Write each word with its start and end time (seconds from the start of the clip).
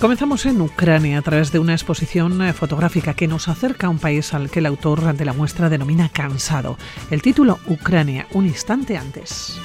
Comenzamos 0.00 0.46
en 0.46 0.58
Ucrania 0.62 1.18
a 1.18 1.22
través 1.22 1.52
de 1.52 1.58
una 1.58 1.74
exposición 1.74 2.40
eh, 2.40 2.54
fotográfica 2.54 3.12
que 3.12 3.28
nos 3.28 3.48
acerca 3.48 3.86
a 3.86 3.90
un 3.90 3.98
país 3.98 4.32
al 4.32 4.48
que 4.48 4.60
el 4.60 4.66
autor 4.66 5.12
de 5.12 5.24
la 5.26 5.34
muestra 5.34 5.68
denomina 5.68 6.08
cansado. 6.08 6.78
El 7.10 7.20
título 7.20 7.58
Ucrania, 7.66 8.26
un 8.32 8.46
instante 8.46 8.96
antes. 8.96 9.60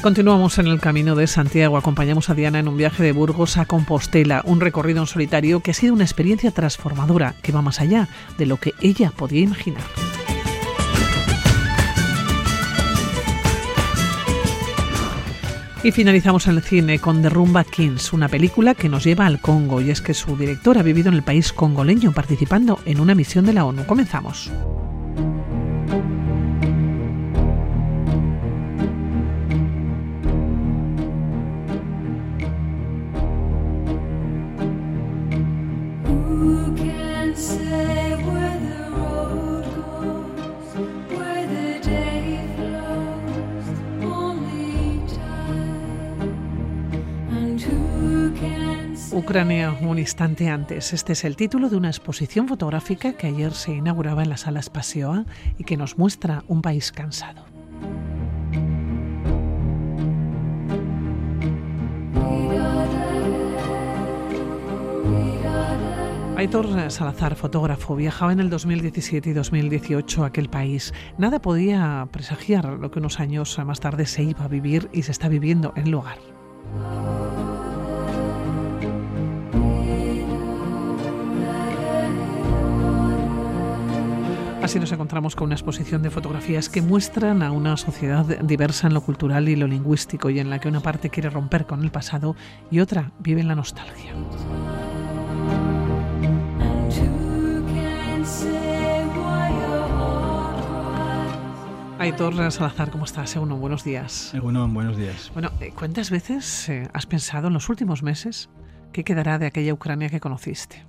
Continuamos 0.00 0.58
en 0.58 0.68
el 0.68 0.80
camino 0.80 1.14
de 1.14 1.26
Santiago. 1.26 1.76
Acompañamos 1.76 2.30
a 2.30 2.34
Diana 2.34 2.58
en 2.58 2.68
un 2.68 2.78
viaje 2.78 3.02
de 3.02 3.12
Burgos 3.12 3.58
a 3.58 3.66
Compostela, 3.66 4.40
un 4.46 4.60
recorrido 4.60 5.00
en 5.00 5.06
solitario 5.06 5.60
que 5.60 5.72
ha 5.72 5.74
sido 5.74 5.92
una 5.92 6.04
experiencia 6.04 6.52
transformadora 6.52 7.34
que 7.42 7.52
va 7.52 7.60
más 7.60 7.82
allá 7.82 8.08
de 8.38 8.46
lo 8.46 8.56
que 8.56 8.72
ella 8.80 9.12
podía 9.14 9.42
imaginar. 9.42 9.84
Y 15.82 15.92
finalizamos 15.92 16.48
en 16.48 16.56
el 16.56 16.62
cine 16.62 16.98
con 16.98 17.22
Derrumba 17.22 17.62
Kings, 17.62 18.12
una 18.12 18.28
película 18.28 18.74
que 18.74 18.88
nos 18.88 19.04
lleva 19.04 19.26
al 19.26 19.40
Congo 19.40 19.80
y 19.80 19.90
es 19.90 20.00
que 20.00 20.12
su 20.12 20.36
director 20.36 20.76
ha 20.76 20.82
vivido 20.82 21.08
en 21.08 21.14
el 21.14 21.22
país 21.22 21.52
congoleño 21.52 22.10
participando 22.12 22.80
en 22.84 22.98
una 22.98 23.14
misión 23.14 23.46
de 23.46 23.52
la 23.52 23.64
ONU. 23.64 23.86
Comenzamos. 23.86 24.50
Ucrania 49.18 49.76
un 49.80 49.98
instante 49.98 50.48
antes. 50.48 50.92
Este 50.92 51.12
es 51.12 51.24
el 51.24 51.34
título 51.34 51.68
de 51.68 51.76
una 51.76 51.88
exposición 51.88 52.46
fotográfica 52.46 53.14
que 53.14 53.26
ayer 53.26 53.52
se 53.52 53.72
inauguraba 53.72 54.22
en 54.22 54.28
la 54.28 54.36
sala 54.36 54.62
Spacioa 54.62 55.24
y 55.58 55.64
que 55.64 55.76
nos 55.76 55.98
muestra 55.98 56.44
un 56.46 56.62
país 56.62 56.92
cansado. 56.92 57.44
Aitor 66.36 66.88
Salazar, 66.92 67.34
fotógrafo, 67.34 67.96
viajaba 67.96 68.32
en 68.32 68.38
el 68.38 68.50
2017 68.50 69.30
y 69.30 69.32
2018 69.32 70.22
a 70.22 70.28
aquel 70.28 70.48
país. 70.48 70.94
Nada 71.18 71.42
podía 71.42 72.06
presagiar 72.12 72.66
lo 72.66 72.92
que 72.92 73.00
unos 73.00 73.18
años 73.18 73.58
más 73.66 73.80
tarde 73.80 74.06
se 74.06 74.22
iba 74.22 74.44
a 74.44 74.48
vivir 74.48 74.88
y 74.92 75.02
se 75.02 75.10
está 75.10 75.28
viviendo 75.28 75.72
en 75.74 75.86
el 75.86 75.90
lugar. 75.90 76.18
Así 84.68 84.78
nos 84.78 84.92
encontramos 84.92 85.34
con 85.34 85.46
una 85.46 85.54
exposición 85.54 86.02
de 86.02 86.10
fotografías 86.10 86.68
que 86.68 86.82
muestran 86.82 87.42
a 87.42 87.52
una 87.52 87.78
sociedad 87.78 88.26
diversa 88.40 88.86
en 88.86 88.92
lo 88.92 89.00
cultural 89.00 89.48
y 89.48 89.56
lo 89.56 89.66
lingüístico 89.66 90.28
y 90.28 90.40
en 90.40 90.50
la 90.50 90.58
que 90.58 90.68
una 90.68 90.80
parte 90.80 91.08
quiere 91.08 91.30
romper 91.30 91.64
con 91.64 91.82
el 91.82 91.90
pasado 91.90 92.36
y 92.70 92.80
otra 92.80 93.10
vive 93.18 93.40
en 93.40 93.48
la 93.48 93.54
nostalgia. 93.54 94.12
Aitor 101.98 102.52
Salazar, 102.52 102.90
¿cómo 102.90 103.06
estás? 103.06 103.36
Uno, 103.36 103.56
buenos 103.56 103.84
días. 103.84 104.34
Bueno, 104.42 104.68
buenos 104.68 104.98
días. 104.98 105.30
Bueno, 105.32 105.50
eh, 105.62 105.72
¿cuántas 105.74 106.10
veces 106.10 106.68
eh, 106.68 106.90
has 106.92 107.06
pensado 107.06 107.46
en 107.46 107.54
los 107.54 107.70
últimos 107.70 108.02
meses 108.02 108.50
qué 108.92 109.02
quedará 109.02 109.38
de 109.38 109.46
aquella 109.46 109.72
Ucrania 109.72 110.10
que 110.10 110.20
conociste? 110.20 110.84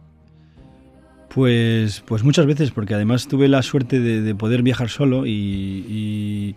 Pues, 1.34 2.02
pues 2.08 2.24
muchas 2.24 2.48
veces, 2.48 2.72
porque 2.72 2.96
además 2.96 3.28
tuve 3.28 3.48
la 3.48 3.62
suerte 3.62 4.00
de, 4.00 4.36
poder 4.36 4.64
viajar 4.64 4.90
solo 4.90 5.26
y, 5.28 6.56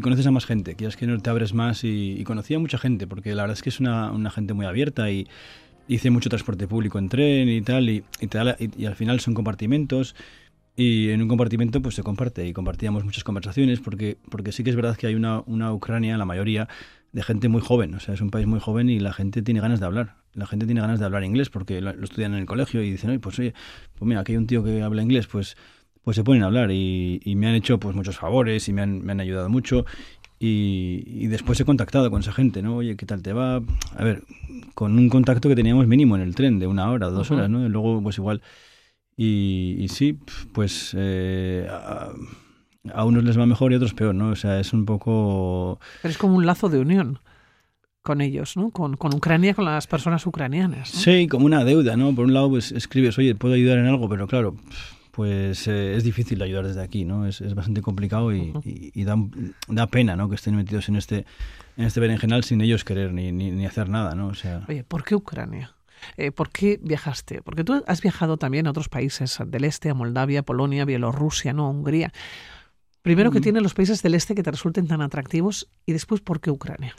conoces 0.00 0.26
a 0.26 0.30
más 0.30 0.46
gente, 0.46 0.76
que 0.76 0.86
es 0.86 0.96
que 0.96 1.06
no 1.06 1.18
te 1.18 1.28
abres 1.28 1.52
más 1.52 1.84
y, 1.84 2.22
conocí 2.24 2.54
a 2.54 2.58
mucha 2.58 2.78
gente, 2.78 3.06
porque 3.06 3.34
la 3.34 3.42
verdad 3.42 3.56
es 3.56 3.62
que 3.62 3.68
es 3.68 3.80
una, 3.80 4.30
gente 4.30 4.54
muy 4.54 4.64
abierta 4.64 5.10
y 5.10 5.26
hice 5.88 6.10
mucho 6.10 6.30
transporte 6.30 6.66
público 6.66 6.98
en 6.98 7.08
tren 7.10 7.48
y 7.48 7.60
tal, 7.60 7.90
y, 7.90 8.04
y, 8.20 8.86
al 8.86 8.96
final 8.96 9.20
son 9.20 9.34
compartimentos 9.34 10.14
y 10.74 11.10
en 11.10 11.20
un 11.20 11.28
compartimento 11.28 11.82
pues 11.82 11.96
se 11.96 12.02
comparte 12.02 12.46
y 12.46 12.52
compartíamos 12.52 13.04
muchas 13.04 13.24
conversaciones 13.24 13.80
porque, 13.80 14.16
porque 14.30 14.52
sí 14.52 14.62
que 14.64 14.70
es 14.70 14.76
verdad 14.76 14.96
que 14.96 15.08
hay 15.08 15.16
una, 15.16 15.40
una 15.46 15.72
Ucrania, 15.72 16.16
la 16.16 16.24
mayoría, 16.24 16.68
de 17.12 17.22
gente 17.22 17.48
muy 17.48 17.60
joven, 17.60 17.94
o 17.94 18.00
sea, 18.00 18.14
es 18.14 18.20
un 18.20 18.30
país 18.30 18.46
muy 18.46 18.60
joven 18.60 18.88
y 18.88 19.00
la 19.00 19.12
gente 19.12 19.42
tiene 19.42 19.60
ganas 19.60 19.80
de 19.80 19.86
hablar 19.86 20.17
la 20.34 20.46
gente 20.46 20.66
tiene 20.66 20.80
ganas 20.80 20.98
de 20.98 21.04
hablar 21.04 21.24
inglés 21.24 21.50
porque 21.50 21.80
lo, 21.80 21.90
estudian 21.90 22.34
en 22.34 22.40
el 22.40 22.46
colegio 22.46 22.82
y 22.82 22.90
dicen, 22.90 23.10
oye, 23.10 23.18
pues 23.18 23.38
oye, 23.38 23.54
pues 23.94 24.08
mira, 24.08 24.20
aquí 24.20 24.32
hay 24.32 24.38
un 24.38 24.46
tío 24.46 24.62
que 24.62 24.82
habla 24.82 25.02
inglés, 25.02 25.26
pues, 25.26 25.56
pues 26.02 26.16
se 26.16 26.24
ponen 26.24 26.42
a 26.42 26.46
hablar 26.46 26.70
y, 26.70 27.20
me 27.36 27.48
han 27.48 27.54
hecho 27.54 27.78
pues 27.78 27.94
muchos 27.94 28.16
favores 28.16 28.68
y 28.68 28.72
me 28.72 28.82
han, 28.82 29.04
me 29.04 29.12
han 29.12 29.20
ayudado 29.20 29.48
mucho 29.48 29.84
y, 30.40 31.26
después 31.26 31.58
he 31.60 31.64
contactado 31.64 32.10
con 32.10 32.20
esa 32.20 32.32
gente, 32.32 32.62
¿no? 32.62 32.76
Oye, 32.76 32.96
¿qué 32.96 33.06
tal 33.06 33.22
te 33.22 33.32
va? 33.32 33.56
A 33.56 34.04
ver, 34.04 34.22
con 34.74 34.96
un 34.96 35.08
contacto 35.08 35.48
que 35.48 35.56
teníamos 35.56 35.86
mínimo 35.86 36.14
en 36.16 36.22
el 36.22 36.34
tren, 36.34 36.58
de 36.58 36.66
una 36.66 36.90
hora, 36.90 37.08
dos 37.08 37.30
horas, 37.30 37.50
¿no? 37.50 37.66
Y 37.66 37.68
luego, 37.68 38.00
pues 38.02 38.18
igual. 38.18 38.42
Y, 39.16 39.86
sí, 39.88 40.16
pues 40.52 40.94
eh, 40.96 41.66
a, 41.68 42.12
a, 42.94 43.04
unos 43.04 43.24
les 43.24 43.36
va 43.36 43.46
mejor 43.46 43.72
y 43.72 43.74
a 43.74 43.78
otros 43.78 43.94
peor, 43.94 44.14
¿no? 44.14 44.28
O 44.28 44.36
sea, 44.36 44.60
es 44.60 44.72
un 44.72 44.86
poco... 44.86 45.80
Pero 46.02 46.12
es 46.12 46.18
como 46.18 46.36
un 46.36 46.46
lazo 46.46 46.68
de 46.68 46.78
unión 46.78 47.18
con 48.08 48.22
ellos, 48.22 48.56
¿no? 48.56 48.70
Con, 48.70 48.96
con, 48.96 49.14
Ucrania, 49.14 49.52
con 49.52 49.66
las 49.66 49.86
personas 49.86 50.24
ucranianas. 50.24 50.88
Sí, 50.88 51.28
como 51.28 51.44
una 51.44 51.62
deuda, 51.62 51.94
¿no? 51.94 52.14
Por 52.14 52.24
un 52.24 52.32
lado, 52.32 52.48
pues 52.48 52.72
escribes, 52.72 53.18
oye, 53.18 53.34
puedo 53.34 53.52
ayudar 53.52 53.76
en 53.76 53.84
algo, 53.84 54.08
pero 54.08 54.26
claro, 54.26 54.56
pues 55.12 55.68
eh, 55.68 55.94
es 55.94 56.04
difícil 56.04 56.40
ayudar 56.40 56.66
desde 56.66 56.82
aquí, 56.82 57.04
¿no? 57.04 57.26
Es, 57.26 57.42
es 57.42 57.54
bastante 57.54 57.82
complicado 57.82 58.34
y, 58.34 58.54
y, 58.64 59.04
da, 59.04 59.16
da, 59.68 59.86
pena, 59.88 60.16
¿no? 60.16 60.30
Que 60.30 60.36
estén 60.36 60.56
metidos 60.56 60.88
en 60.88 60.96
este, 60.96 61.26
en 61.76 61.84
este 61.84 62.00
berenjenal 62.00 62.44
sin 62.44 62.62
ellos 62.62 62.82
querer 62.82 63.12
ni, 63.12 63.30
ni, 63.30 63.50
ni 63.50 63.66
hacer 63.66 63.90
nada, 63.90 64.14
¿no? 64.14 64.28
O 64.28 64.34
sea... 64.34 64.64
Oye, 64.70 64.84
¿por 64.84 65.04
qué 65.04 65.14
Ucrania? 65.14 65.74
Eh, 66.16 66.32
¿Por 66.32 66.48
qué 66.48 66.80
viajaste? 66.82 67.42
Porque 67.42 67.62
tú 67.62 67.84
has 67.86 68.00
viajado 68.00 68.38
también 68.38 68.66
a 68.66 68.70
otros 68.70 68.88
países 68.88 69.38
del 69.46 69.64
este, 69.64 69.90
a 69.90 69.94
Moldavia, 69.94 70.42
Polonia, 70.42 70.86
Bielorrusia, 70.86 71.52
¿no? 71.52 71.68
Hungría. 71.68 72.10
Primero, 73.02 73.30
que 73.30 73.42
tienen 73.42 73.62
los 73.62 73.74
países 73.74 74.02
del 74.02 74.14
este 74.14 74.34
que 74.34 74.42
te 74.42 74.50
resulten 74.50 74.86
tan 74.86 75.02
atractivos? 75.02 75.68
Y 75.84 75.92
después, 75.92 76.22
¿por 76.22 76.40
qué 76.40 76.50
Ucrania? 76.50 76.94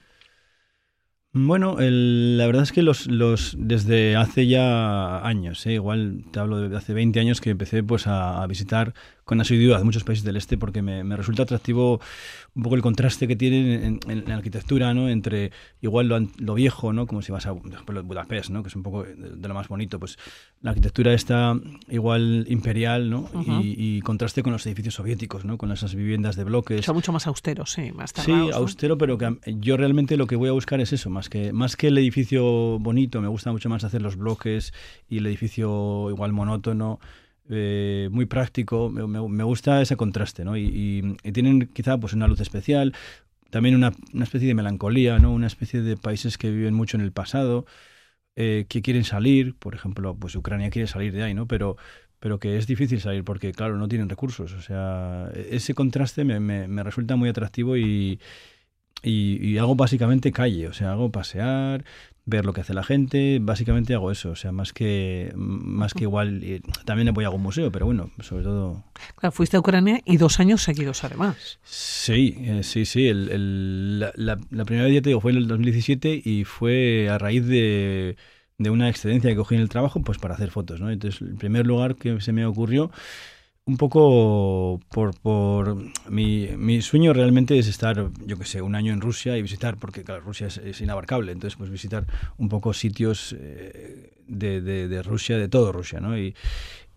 Bueno, 1.32 1.76
la 1.80 2.48
verdad 2.48 2.64
es 2.64 2.72
que 2.72 2.82
los, 2.82 3.06
los 3.06 3.56
desde 3.60 4.16
hace 4.16 4.48
ya 4.48 5.20
años, 5.20 5.64
¿eh? 5.68 5.74
igual 5.74 6.26
te 6.32 6.40
hablo 6.40 6.68
de 6.68 6.76
hace 6.76 6.94
20 6.94 7.20
años 7.20 7.40
que 7.40 7.52
empecé 7.52 7.84
pues 7.84 8.08
a, 8.08 8.44
visitar 8.48 8.96
con 9.26 9.40
asiduidad 9.40 9.84
muchos 9.84 10.04
países 10.04 10.26
del 10.26 10.38
este 10.38 10.58
porque 10.58 10.82
me, 10.82 11.16
resulta 11.16 11.44
atractivo 11.44 12.02
un 12.60 12.64
poco 12.64 12.76
el 12.76 12.82
contraste 12.82 13.26
que 13.26 13.38
tienen 13.38 14.00
en, 14.06 14.24
la 14.28 14.36
arquitectura, 14.36 14.94
¿no? 14.94 15.08
Entre 15.08 15.52
igual 15.82 16.10
lo, 16.10 16.20
lo, 16.38 16.54
viejo, 16.56 16.92
¿no? 16.92 17.08
Como 17.08 17.22
si 17.22 17.32
vas 17.32 17.46
a 17.46 17.52
Budapest, 17.52 18.50
¿no? 18.50 18.64
Que 18.64 18.68
es 18.68 18.76
un 18.76 18.84
poco 18.84 19.04
de, 19.04 19.48
lo 19.48 19.54
más 19.54 19.70
bonito, 19.70 19.98
pues 19.98 20.18
la 20.62 20.72
arquitectura 20.72 21.14
está 21.14 21.58
igual 21.88 22.46
imperial, 22.50 23.10
¿no? 23.10 23.30
y, 23.64 24.02
contraste 24.02 24.44
con 24.44 24.52
los 24.52 24.66
edificios 24.66 24.96
soviéticos, 24.96 25.46
¿no? 25.46 25.58
Con 25.58 25.72
esas 25.72 25.96
viviendas 25.96 26.36
de 26.36 26.44
bloques. 26.44 26.86
Son 26.86 26.96
mucho 26.96 27.14
más 27.14 27.28
austeros, 27.28 27.72
sí, 27.72 27.94
más 27.94 28.12
Sí, 28.14 28.34
austero, 28.54 28.98
pero 28.98 29.18
que 29.18 29.38
yo 29.60 29.78
realmente 29.78 30.18
lo 30.18 30.28
que 30.28 30.36
voy 30.36 30.50
a 30.50 30.54
buscar 30.54 30.82
es 30.82 30.92
eso, 30.92 31.10
más 31.10 31.30
que, 31.30 31.54
más 31.54 31.78
que 31.78 31.88
el 31.88 31.98
edificio 31.98 32.78
bonito, 32.80 33.22
me 33.22 33.30
gusta 33.30 33.54
mucho 33.54 33.70
más 33.70 33.86
hacer 33.86 34.02
los 34.02 34.18
bloques 34.18 34.74
y 35.08 35.20
el 35.20 35.26
edificio 35.28 36.10
igual 36.10 36.34
monótono. 36.34 37.00
Eh, 37.52 38.10
muy 38.12 38.26
práctico, 38.28 38.90
me, 38.92 39.44
gusta 39.44 39.82
ese 39.82 39.96
contraste, 39.98 40.46
¿no? 40.46 40.56
Y, 40.56 41.18
tienen 41.34 41.68
quizá 41.68 41.98
pues 41.98 42.14
una 42.14 42.28
luz 42.28 42.40
especial, 42.42 42.94
también 43.50 43.76
una, 43.76 43.92
especie 44.22 44.48
de 44.48 44.54
melancolía, 44.54 45.18
¿no? 45.20 45.32
Una 45.34 45.48
especie 45.48 45.82
de 45.82 45.98
países 45.98 46.38
que 46.38 46.52
viven 46.52 46.76
mucho 46.76 46.98
en 46.98 47.02
el 47.02 47.12
pasado, 47.12 47.66
eh, 48.36 48.66
que 48.70 48.82
quieren 48.82 49.04
salir, 49.04 49.56
por 49.56 49.76
ejemplo, 49.76 50.16
pues 50.16 50.36
Ucrania 50.36 50.70
quiere 50.70 50.88
salir 50.88 51.14
de 51.14 51.24
ahí, 51.24 51.34
¿no? 51.34 51.48
Pero, 51.48 51.78
pero 52.20 52.40
que 52.40 52.58
es 52.58 52.68
difícil 52.68 53.02
salir 53.02 53.24
porque, 53.24 53.52
claro, 53.54 53.78
no 53.78 53.88
tienen 53.88 54.10
recursos. 54.10 54.54
O 54.54 54.62
sea, 54.62 55.30
e-, 55.34 55.56
ese 55.56 55.74
contraste 55.74 56.24
me, 56.26 56.40
me, 56.40 56.68
me 56.68 56.84
resulta 56.84 57.16
muy 57.16 57.30
atractivo 57.30 57.78
y, 57.78 58.20
y, 59.04 59.58
hago 59.58 59.76
básicamente 59.76 60.32
calle, 60.32 60.68
o 60.68 60.74
sea, 60.74 60.92
hago 60.92 61.12
pasear, 61.12 61.86
ver 62.30 62.46
lo 62.46 62.54
que 62.54 62.62
hace 62.62 62.74
la 62.74 62.84
gente, 62.84 63.40
básicamente 63.42 63.94
hago 63.94 64.12
eso, 64.12 64.32
o 64.32 64.36
sea, 64.36 64.52
más 64.52 64.74
que 64.74 65.32
más 65.36 65.94
que 65.94 66.04
igual, 66.04 66.44
también 66.86 67.14
voy 67.14 67.24
a 67.26 67.28
algún 67.28 67.42
museo, 67.42 67.72
pero 67.72 67.86
bueno, 67.86 68.12
sobre 68.22 68.44
todo... 68.44 68.84
Claro, 69.18 69.32
fuiste 69.32 69.58
a 69.58 69.60
Ucrania 69.60 70.02
y 70.06 70.18
dos 70.18 70.40
años 70.40 70.62
seguidos 70.62 71.04
además. 71.04 71.60
Sí, 71.64 72.36
eh, 72.40 72.64
sí, 72.64 72.86
sí, 72.86 73.08
el, 73.08 74.00
la, 74.00 74.12
la, 74.16 74.66
primera 74.66 74.86
vez, 74.86 74.94
ya 74.96 75.02
te 75.02 75.10
digo, 75.10 75.22
fue 75.22 75.32
en 75.32 75.38
el 75.38 75.48
2017 75.48 76.22
y 76.24 76.44
fue 76.44 77.10
a 77.10 77.18
raíz 77.18 77.46
de, 77.46 78.16
de 78.58 78.70
una 78.70 78.90
excedencia 78.90 79.30
que 79.30 79.36
cogí 79.36 79.56
en 79.56 79.62
el 79.62 79.70
trabajo, 79.70 80.02
pues 80.02 80.18
para 80.20 80.36
hacer 80.36 80.52
fotos, 80.52 80.80
¿no? 80.80 80.92
Entonces, 80.92 81.22
el 81.22 81.36
primer 81.36 81.66
lugar 81.66 81.96
que 81.96 82.22
se 82.22 82.32
me 82.32 82.46
ocurrió 82.46 82.92
un 83.70 83.78
poco 83.78 84.80
por, 84.90 85.16
por 85.20 85.78
mi, 86.10 86.50
mi, 86.58 86.82
sueño 86.82 87.14
realmente 87.14 87.60
es 87.60 87.68
estar, 87.68 88.10
yo 88.26 88.40
que 88.40 88.46
sé, 88.46 88.64
un 88.64 88.74
año 88.74 88.92
en 88.94 89.00
Rusia 89.00 89.38
y 89.38 89.44
visitar, 89.44 89.78
porque 89.78 90.04
claro, 90.04 90.22
Rusia 90.22 90.48
es, 90.48 90.82
inabarcable, 90.82 91.32
entonces 91.32 91.56
pues 91.56 91.70
visitar 91.70 92.08
un 92.40 92.50
poco 92.50 92.74
sitios 92.74 93.36
eh, 93.38 94.12
de, 94.28 94.62
de, 94.62 95.04
Rusia, 95.04 95.38
de 95.38 95.50
todo 95.50 95.72
Rusia, 95.72 96.00
¿no? 96.00 96.18
Y, 96.18 96.36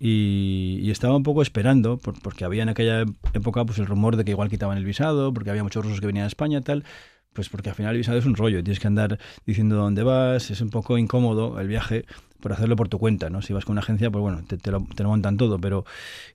y, 0.00 0.90
estaba 0.90 1.14
un 1.14 1.22
poco 1.24 1.42
esperando, 1.42 1.98
porque 1.98 2.46
había 2.46 2.62
en 2.62 2.70
aquella 2.70 3.04
época 3.34 3.66
pues 3.66 3.78
el 3.78 3.86
rumor 3.86 4.16
de 4.16 4.24
que 4.24 4.30
igual 4.30 4.48
quitaban 4.48 4.78
el 4.78 4.86
visado, 4.86 5.34
porque 5.34 5.50
había 5.50 5.62
muchos 5.62 5.84
rusos 5.84 6.00
que 6.00 6.06
venían 6.06 6.24
a 6.24 6.28
España 6.28 6.62
tal, 6.62 6.84
pues 7.32 7.48
porque 7.48 7.70
al 7.70 7.74
final 7.74 7.92
el 7.92 7.98
visado 7.98 8.18
es 8.18 8.26
un 8.26 8.34
rollo, 8.34 8.62
tienes 8.62 8.80
que 8.80 8.86
andar 8.86 9.18
diciendo 9.46 9.76
dónde 9.76 10.02
vas, 10.02 10.50
es 10.50 10.60
un 10.60 10.70
poco 10.70 10.98
incómodo 10.98 11.58
el 11.60 11.68
viaje 11.68 12.04
por 12.40 12.52
hacerlo 12.52 12.76
por 12.76 12.88
tu 12.88 12.98
cuenta, 12.98 13.30
¿no? 13.30 13.40
Si 13.40 13.52
vas 13.52 13.64
con 13.64 13.74
una 13.74 13.80
agencia, 13.80 14.10
pues 14.10 14.20
bueno, 14.20 14.42
te, 14.46 14.56
lo, 14.70 14.84
te 14.94 15.02
lo, 15.02 15.08
montan 15.08 15.36
todo, 15.36 15.58
pero... 15.58 15.84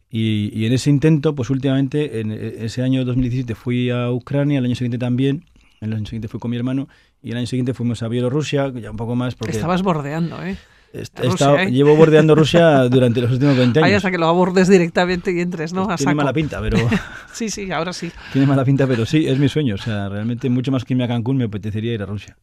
Y, 0.09 0.49
y, 0.57 0.65
en 0.65 0.71
ese 0.71 0.89
intento, 0.89 1.35
pues 1.35 1.49
últimamente, 1.49 2.21
en 2.21 2.31
e, 2.31 2.63
ese 2.63 2.81
año 2.81 3.03
2017 3.03 3.55
fui 3.55 3.89
a 3.89 4.09
Ucrania, 4.09 4.59
el 4.59 4.65
año 4.65 4.75
siguiente 4.75 4.97
también, 4.97 5.43
el 5.81 5.91
año 5.91 6.05
siguiente 6.05 6.29
fui 6.29 6.39
con 6.39 6.49
mi 6.49 6.55
hermano, 6.55 6.87
y 7.21 7.31
el 7.31 7.37
año 7.37 7.47
siguiente 7.47 7.73
fuimos 7.73 8.01
a 8.03 8.07
Bielorrusia, 8.07 8.69
ya 8.69 8.89
un 8.89 8.95
poco 8.95 9.17
más 9.17 9.35
porque... 9.35 9.53
Estabas 9.53 9.83
bordeando, 9.83 10.41
¿eh? 10.41 10.55
¿Eh? 10.93 11.71
Llevo 11.71 11.95
bordeando 11.95 12.35
Rusia 12.35 12.83
durante 12.89 13.21
los 13.21 13.31
últimos 13.31 13.57
20 13.57 13.79
años. 13.79 13.97
Hasta 13.97 14.11
que 14.11 14.17
lo 14.17 14.27
abordes 14.27 14.67
directamente 14.67 15.31
y 15.31 15.39
entres, 15.41 15.73
¿no? 15.73 15.87
tiene 15.95 16.15
mala 16.15 16.33
pinta, 16.33 16.61
pero... 16.61 16.77
sí, 17.33 17.49
sí, 17.49 17.71
ahora 17.71 17.93
sí. 17.93 18.11
Tiene 18.31 18.47
mala 18.47 18.65
pinta, 18.65 18.87
pero 18.87 19.05
sí, 19.05 19.27
es 19.27 19.37
mi 19.39 19.49
sueño. 19.49 19.75
O 19.75 19.79
sea, 19.79 20.09
realmente 20.09 20.49
mucho 20.49 20.71
más 20.71 20.85
que 20.85 20.93
irme 20.93 21.03
a 21.03 21.07
Cancún 21.07 21.37
me 21.37 21.45
apetecería 21.45 21.93
ir 21.93 22.03
a 22.03 22.05
Rusia. 22.05 22.37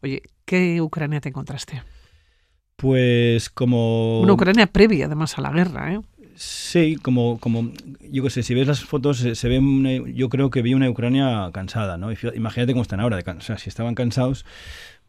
Oye, 0.00 0.22
¿qué 0.44 0.80
Ucrania 0.80 1.20
te 1.20 1.28
encontraste? 1.28 1.82
Pues 2.76 3.50
como... 3.50 4.20
Una 4.20 4.32
Ucrania 4.32 4.66
previa 4.66 5.06
además 5.06 5.38
a 5.38 5.42
la 5.42 5.50
guerra, 5.50 5.94
¿eh? 5.94 6.00
Sí, 6.36 6.96
como, 7.00 7.38
como 7.38 7.70
yo 8.10 8.24
qué 8.24 8.30
sé, 8.30 8.42
si 8.42 8.54
ves 8.54 8.66
las 8.66 8.80
fotos, 8.84 9.18
se, 9.18 9.48
ve, 9.48 10.12
yo 10.14 10.28
creo 10.28 10.50
que 10.50 10.62
vi 10.62 10.74
una 10.74 10.90
Ucrania 10.90 11.48
cansada, 11.52 11.96
¿no? 11.96 12.08
Imagínate 12.34 12.72
cómo 12.72 12.82
están 12.82 12.98
ahora, 12.98 13.16
de, 13.16 13.30
o 13.30 13.40
sea, 13.40 13.56
si 13.56 13.68
estaban 13.68 13.94
cansados, 13.94 14.44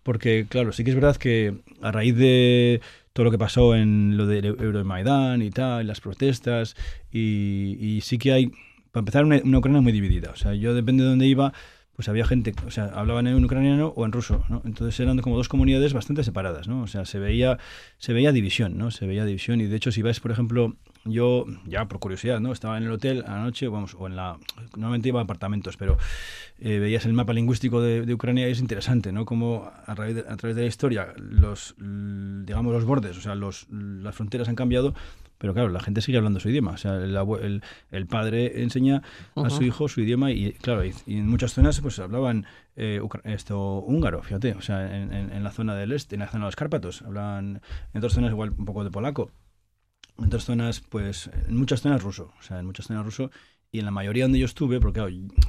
porque 0.05 0.45
claro, 0.47 0.71
sí 0.71 0.83
que 0.83 0.91
es 0.91 0.95
verdad 0.95 1.15
que 1.15 1.55
a 1.81 1.91
raíz 1.91 2.15
de 2.15 2.79
todo 3.11 3.23
lo 3.23 3.31
que 3.31 3.39
pasó 3.39 3.75
en 3.75 4.17
lo 4.17 4.27
de 4.27 4.37
Euromaidán 4.37 5.41
y 5.41 5.49
tal, 5.49 5.87
las 5.87 5.99
protestas, 5.99 6.75
y, 7.11 7.75
y 7.79 8.01
sí 8.01 8.19
que 8.19 8.31
hay, 8.31 8.51
para 8.91 9.01
empezar, 9.01 9.25
una, 9.25 9.41
una 9.43 9.57
Ucrania 9.57 9.81
muy 9.81 9.91
dividida, 9.91 10.29
o 10.29 10.35
sea, 10.35 10.53
yo 10.53 10.75
depende 10.75 11.03
de 11.03 11.09
dónde 11.09 11.25
iba, 11.25 11.53
pues 11.95 12.07
había 12.07 12.27
gente, 12.27 12.53
o 12.67 12.69
sea, 12.69 12.85
hablaban 12.93 13.25
en 13.25 13.43
ucraniano 13.43 13.93
o 13.95 14.05
en 14.05 14.11
ruso, 14.11 14.45
¿no? 14.47 14.61
Entonces 14.63 14.99
eran 14.99 15.17
como 15.21 15.37
dos 15.37 15.49
comunidades 15.49 15.93
bastante 15.93 16.23
separadas, 16.23 16.67
¿no? 16.67 16.83
O 16.83 16.87
sea, 16.87 17.05
se 17.05 17.17
veía, 17.17 17.57
se 17.97 18.13
veía 18.13 18.31
división, 18.31 18.77
¿no? 18.77 18.91
Se 18.91 19.07
veía 19.07 19.25
división 19.25 19.59
y 19.59 19.65
de 19.65 19.75
hecho 19.75 19.91
si 19.91 20.03
vais, 20.03 20.19
por 20.19 20.29
ejemplo, 20.29 20.75
yo, 21.05 21.45
ya 21.65 21.85
por 21.87 21.99
curiosidad, 21.99 22.39
¿no? 22.39 22.51
Estaba 22.51 22.77
en 22.77 22.83
el 22.83 22.91
hotel 22.91 23.23
a 23.27 23.37
la 23.37 23.43
noche, 23.43 23.67
vamos, 23.67 23.95
o 23.97 24.07
en 24.07 24.15
la, 24.15 24.37
normalmente 24.75 25.09
iba 25.09 25.19
a 25.19 25.23
apartamentos, 25.23 25.77
pero 25.77 25.97
eh, 26.59 26.79
veías 26.79 27.05
el 27.05 27.13
mapa 27.13 27.33
lingüístico 27.33 27.81
de, 27.81 28.13
Ucrania 28.13 28.47
y 28.47 28.51
es 28.51 28.59
interesante, 28.59 29.11
¿no? 29.11 29.25
Como 29.25 29.71
a, 29.85 29.91
a 29.91 29.95
través 29.95 30.55
de 30.55 30.61
la 30.61 30.67
historia 30.67 31.13
los, 31.17 31.75
digamos, 31.77 32.73
los 32.73 32.85
bordes, 32.85 33.17
o 33.17 33.21
sea, 33.21 33.35
los, 33.35 33.67
las 33.69 34.15
fronteras 34.15 34.49
han 34.49 34.55
cambiado, 34.55 34.93
pero 35.37 35.53
claro, 35.53 35.69
la 35.69 35.79
gente 35.79 36.01
sigue 36.01 36.17
hablando 36.17 36.39
su 36.39 36.49
idioma. 36.49 36.71
O 36.71 36.77
sea, 36.77 36.95
el, 36.95 37.61
el, 37.91 38.07
padre 38.07 38.63
enseña 38.63 39.03
a 39.35 39.49
su 39.49 39.63
hijo 39.63 39.87
su 39.87 40.01
idioma 40.01 40.31
y, 40.31 40.53
claro, 40.53 40.83
y, 40.85 40.93
en 41.07 41.27
muchas 41.27 41.53
zonas 41.53 41.79
pues 41.81 41.99
hablaban 41.99 42.45
eh, 42.75 43.01
esto 43.25 43.79
húngaro, 43.79 44.23
fíjate. 44.23 44.53
O 44.53 44.61
sea, 44.61 44.97
en, 44.97 45.13
en, 45.13 45.43
la 45.43 45.51
zona 45.51 45.75
del 45.75 45.91
este, 45.91 46.15
en 46.15 46.21
la 46.21 46.27
zona 46.27 46.45
de 46.45 46.47
los 46.47 46.55
Cárpatos, 46.55 47.01
hablaban 47.01 47.61
en 47.93 47.97
otras 47.97 48.13
zonas 48.13 48.31
igual 48.31 48.53
un 48.57 48.65
poco 48.65 48.83
de 48.83 48.91
polaco. 48.91 49.29
En 50.17 50.25
otras 50.25 50.45
zonas, 50.45 50.79
pues, 50.79 51.29
en 51.47 51.57
muchas 51.57 51.81
zonas 51.81 52.01
ruso. 52.01 52.31
O 52.39 52.43
sea, 52.43 52.59
en 52.59 52.65
muchas 52.65 52.87
zonas 52.87 53.05
ruso 53.05 53.31
y 53.75 53.79
en 53.79 53.85
la 53.85 53.91
mayoría 53.91 54.23
donde 54.23 54.39
yo 54.39 54.45
estuve, 54.45 54.79
porque 54.79 55.01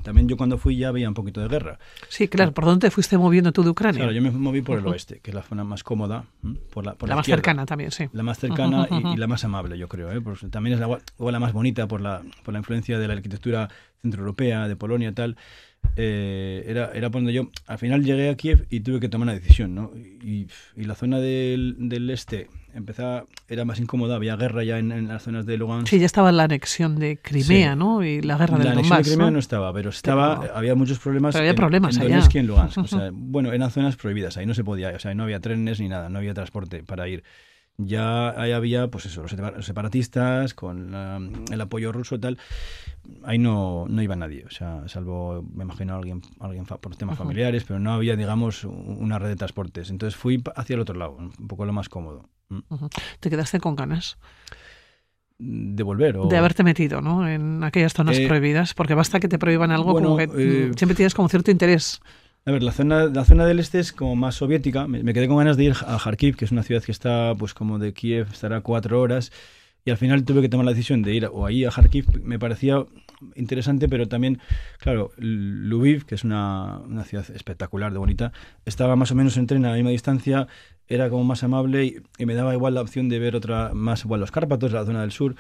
también 0.03 0.29
yo 0.29 0.37
cuando 0.37 0.59
fui 0.59 0.77
ya 0.77 0.89
había 0.89 1.09
un 1.09 1.15
poquito 1.15 1.41
de 1.41 1.49
guerra. 1.49 1.79
Sí, 2.09 2.27
claro. 2.27 2.53
¿Por 2.53 2.65
dónde 2.65 2.89
te 2.89 2.91
fuiste 2.91 3.17
moviendo 3.17 3.53
tú 3.53 3.63
de 3.63 3.71
Ucrania? 3.71 4.01
Claro, 4.01 4.13
yo 4.13 4.21
me 4.21 4.33
moví 4.33 4.63
por 4.63 4.79
el 4.79 4.87
oeste, 4.87 5.21
que 5.21 5.31
es 5.31 5.35
la 5.35 5.43
zona 5.43 5.63
más 5.63 5.85
cómoda. 5.85 6.25
Por 6.73 6.85
la, 6.85 6.97
la, 7.01 7.15
más 7.15 7.27
cercana 7.27 7.67
también, 7.67 7.93
sí. 7.93 8.09
La 8.13 8.25
más 8.25 8.39
cercana 8.39 8.89
y, 8.91 9.17
la 9.17 9.29
más 9.29 9.45
amable, 9.45 9.79
yo 9.79 9.89
creo. 9.89 10.11
¿eh? 10.11 10.21
también 10.51 10.75
es 10.75 10.81
la, 10.81 10.99
la 11.31 11.39
más 11.39 11.53
bonita 11.53 11.87
por 11.87 12.01
la, 12.01 12.23
por 12.43 12.53
la 12.53 12.59
influencia 12.59 12.99
de 12.99 13.07
la 13.07 13.15
arquitectura 13.15 13.69
centroeuropea, 14.03 14.67
de 14.67 14.75
Polonia 14.75 15.11
y 15.11 15.13
tal. 15.13 15.37
Eh, 15.97 16.65
era, 16.67 16.91
era 16.93 17.11
cuando 17.11 17.31
yo 17.31 17.49
al 17.67 17.79
final 17.79 18.05
llegué 18.05 18.29
a 18.29 18.37
Kiev 18.37 18.67
y 18.71 18.81
tuve 18.81 19.01
que 19.01 19.09
tomar 19.09 19.27
una 19.27 19.35
decisión, 19.35 19.75
¿no? 19.75 19.91
Y, 19.97 20.49
y 20.77 20.85
la 20.85 20.95
zona 20.95 21.21
del, 21.21 21.77
del 21.79 22.11
este 22.11 22.49
empezaba, 22.77 23.25
era 23.49 23.65
más 23.65 23.81
incómoda, 23.81 24.17
había 24.17 24.37
guerra 24.37 24.63
ya 24.63 24.79
en, 24.79 25.09
las 25.09 25.23
zonas 25.23 25.47
de 25.47 25.57
Lugansk. 25.57 25.89
Sí, 25.89 25.99
ya 25.99 26.07
estaba 26.07 26.31
la 26.31 26.45
anexión 26.45 26.97
de 26.97 27.19
Crimea, 27.19 27.75
¿no? 27.75 28.05
Y 28.05 28.21
la 28.21 28.37
guerra 28.37 28.59
del 28.59 28.67
La 28.67 28.73
anexión 28.73 28.99
de 28.99 29.05
Crimea 29.05 29.31
¿no? 29.31 29.39
estaba, 29.39 29.73
pero 29.73 29.91
estaba, 29.91 30.51
había 30.55 30.75
muchos 30.75 30.99
problemas, 30.99 31.35
había 31.37 31.51
en, 31.51 31.57
problemas 31.57 31.97
en 31.97 32.03
Donetsk 32.03 32.35
y 32.35 32.39
en 32.39 32.47
Lugansk. 32.47 32.79
O 32.79 32.87
sea, 32.87 33.11
bueno, 33.13 33.53
eran 33.53 33.71
zonas 33.71 33.97
prohibidas, 33.97 34.37
ahí 34.37 34.47
no 34.47 34.55
se 34.55 34.63
podía, 34.63 34.91
o 34.91 34.99
sea, 34.99 35.15
no 35.15 35.25
había 35.25 35.41
trenes 35.41 35.81
ni 35.81 35.89
nada, 35.89 36.09
no 36.09 36.19
había 36.19 36.35
transporte 36.35 36.83
para 36.83 37.09
ir. 37.09 37.25
Ya 37.79 38.31
ahí 38.41 38.53
había, 38.53 38.89
pues 38.89 39.07
eso, 39.07 39.23
los 39.23 39.67
separatistas 39.67 40.55
con 40.55 40.95
el 41.51 41.61
apoyo 41.61 41.93
ruso 41.93 42.15
y 42.15 42.19
tal. 42.19 42.39
Ahí 43.23 43.39
no, 43.39 43.87
no 43.89 44.03
iba 44.03 44.17
nadie, 44.17 44.45
o 44.47 44.51
sea, 44.51 44.89
salvo, 44.89 45.45
me 45.55 45.65
imagino, 45.65 45.95
alguien, 45.95 46.23
alguien 46.41 46.65
por 46.65 46.97
temas 46.97 47.19
familiares, 47.19 47.65
pero 47.65 47.79
no 47.79 47.93
había, 47.93 48.17
digamos, 48.17 48.65
una 48.65 49.19
red 49.19 49.29
de 49.29 49.37
transportes. 49.37 49.91
Entonces 49.91 50.17
fui 50.17 50.43
hacia 50.57 50.75
el 50.75 50.81
otro 50.81 50.97
lado, 50.97 51.13
un 51.13 51.31
poco 51.49 51.67
lo 51.67 51.73
más 51.73 51.89
cómodo. 51.89 52.29
Mm. 52.49 52.61
¿Te 53.21 53.31
quedaste 53.31 53.61
con 53.61 53.77
ganas? 53.77 54.19
de 55.39 55.83
volver 55.83 56.17
o... 56.17 56.29
de 56.29 56.37
haberte 56.39 56.63
metido 56.63 57.03
¿no? 57.03 57.29
en 57.29 57.63
aquellas 57.63 57.93
zonas 57.93 58.17
eh, 58.17 58.27
prohibidas 58.27 58.73
porque 58.73 58.95
basta 58.95 59.21
que 59.21 59.29
te 59.29 59.39
prohíban 59.39 59.71
algo 59.71 59.93
como 59.93 60.17
que 60.17 60.25
eh, 60.25 60.71
siempre 60.77 60.95
tienes 60.95 61.15
como 61.15 61.29
cierto 61.29 61.51
interés 61.51 62.01
a 62.47 62.53
ver 62.53 62.63
la 62.63 62.71
zona 62.71 63.07
la 63.07 63.25
zona 63.25 63.45
del 63.45 63.59
este 63.59 63.81
es 63.81 63.93
como 63.93 64.15
más 64.15 64.37
soviética. 64.37 64.87
Me, 64.87 65.13
quedé 65.13 65.27
con 65.27 65.37
ganas 65.39 65.57
de 65.57 65.65
ir 65.65 65.75
a 65.85 65.99
Kharkiv 65.99 66.37
que 66.37 66.45
es 66.45 66.53
una 66.53 66.63
ciudad 66.63 66.83
que 66.83 66.93
está 66.93 67.35
pues 67.37 67.55
como 67.55 67.81
de 67.81 67.93
Kiev 67.93 68.29
estará 68.33 68.61
cuatro 68.61 69.01
horas. 69.01 69.33
Y 69.85 69.91
al 69.91 69.97
final 69.97 70.25
tuve 70.25 70.43
que 70.43 70.49
tomar 70.49 70.65
la 70.65 70.73
decisión 70.73 71.03
de 71.03 71.15
ir 71.15 71.27
o 71.27 71.45
ahí 71.45 71.65
a 71.65 71.71
Kharkiv. 71.71 72.23
Me 72.23 72.39
parecía 72.39 72.85
interesante, 73.35 73.89
pero 73.89 74.09
también, 74.09 74.41
claro, 74.79 75.11
Lviv, 75.19 76.05
que 76.05 76.15
es 76.15 76.25
una, 76.25 76.79
una, 76.87 77.05
ciudad 77.05 77.25
espectacular, 77.31 77.93
de 77.93 77.99
bonita, 77.99 78.33
estaba 78.65 78.97
más 78.97 79.11
o 79.11 79.15
menos 79.15 79.37
en 79.37 79.47
tren 79.47 79.65
a 79.65 79.71
la 79.71 79.75
misma 79.77 79.91
distancia, 79.91 80.49
era 80.89 81.11
como 81.11 81.25
más 81.25 81.43
amable 81.43 82.03
y, 82.19 82.27
me 82.27 82.35
daba 82.35 82.55
igual 82.55 82.75
la 82.75 82.81
opción 82.81 83.09
de 83.09 83.19
ver 83.19 83.37
otra, 83.37 83.73
más 83.75 84.05
igual 84.05 84.21
los 84.21 84.31
Cárpatos, 84.31 84.73
la 84.73 84.85
zona 84.85 85.01
del 85.01 85.13
sur, 85.13 85.35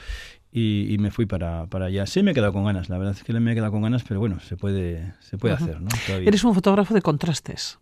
y, 0.52 0.96
me 0.98 1.10
fui 1.10 1.26
para, 1.26 1.66
para, 1.66 1.86
allá. 1.86 2.06
Sí 2.06 2.22
me 2.22 2.30
he 2.30 2.34
quedado 2.34 2.52
con 2.52 2.64
ganas, 2.64 2.88
la 2.88 2.96
verdad 2.96 3.14
es 3.14 3.22
que 3.22 3.32
me 3.34 3.52
he 3.52 3.54
quedado 3.54 3.72
con 3.72 3.82
ganas, 3.82 4.04
pero 4.04 4.20
bueno, 4.20 4.40
se 4.40 4.56
puede, 4.56 5.14
se 5.20 5.36
puede 5.36 5.54
hacer, 5.54 5.80
¿no? 5.80 5.88
Eres 6.08 6.44
un 6.44 6.54
fotógrafo 6.54 6.94
de 6.94 7.02
contrastes. 7.02 7.78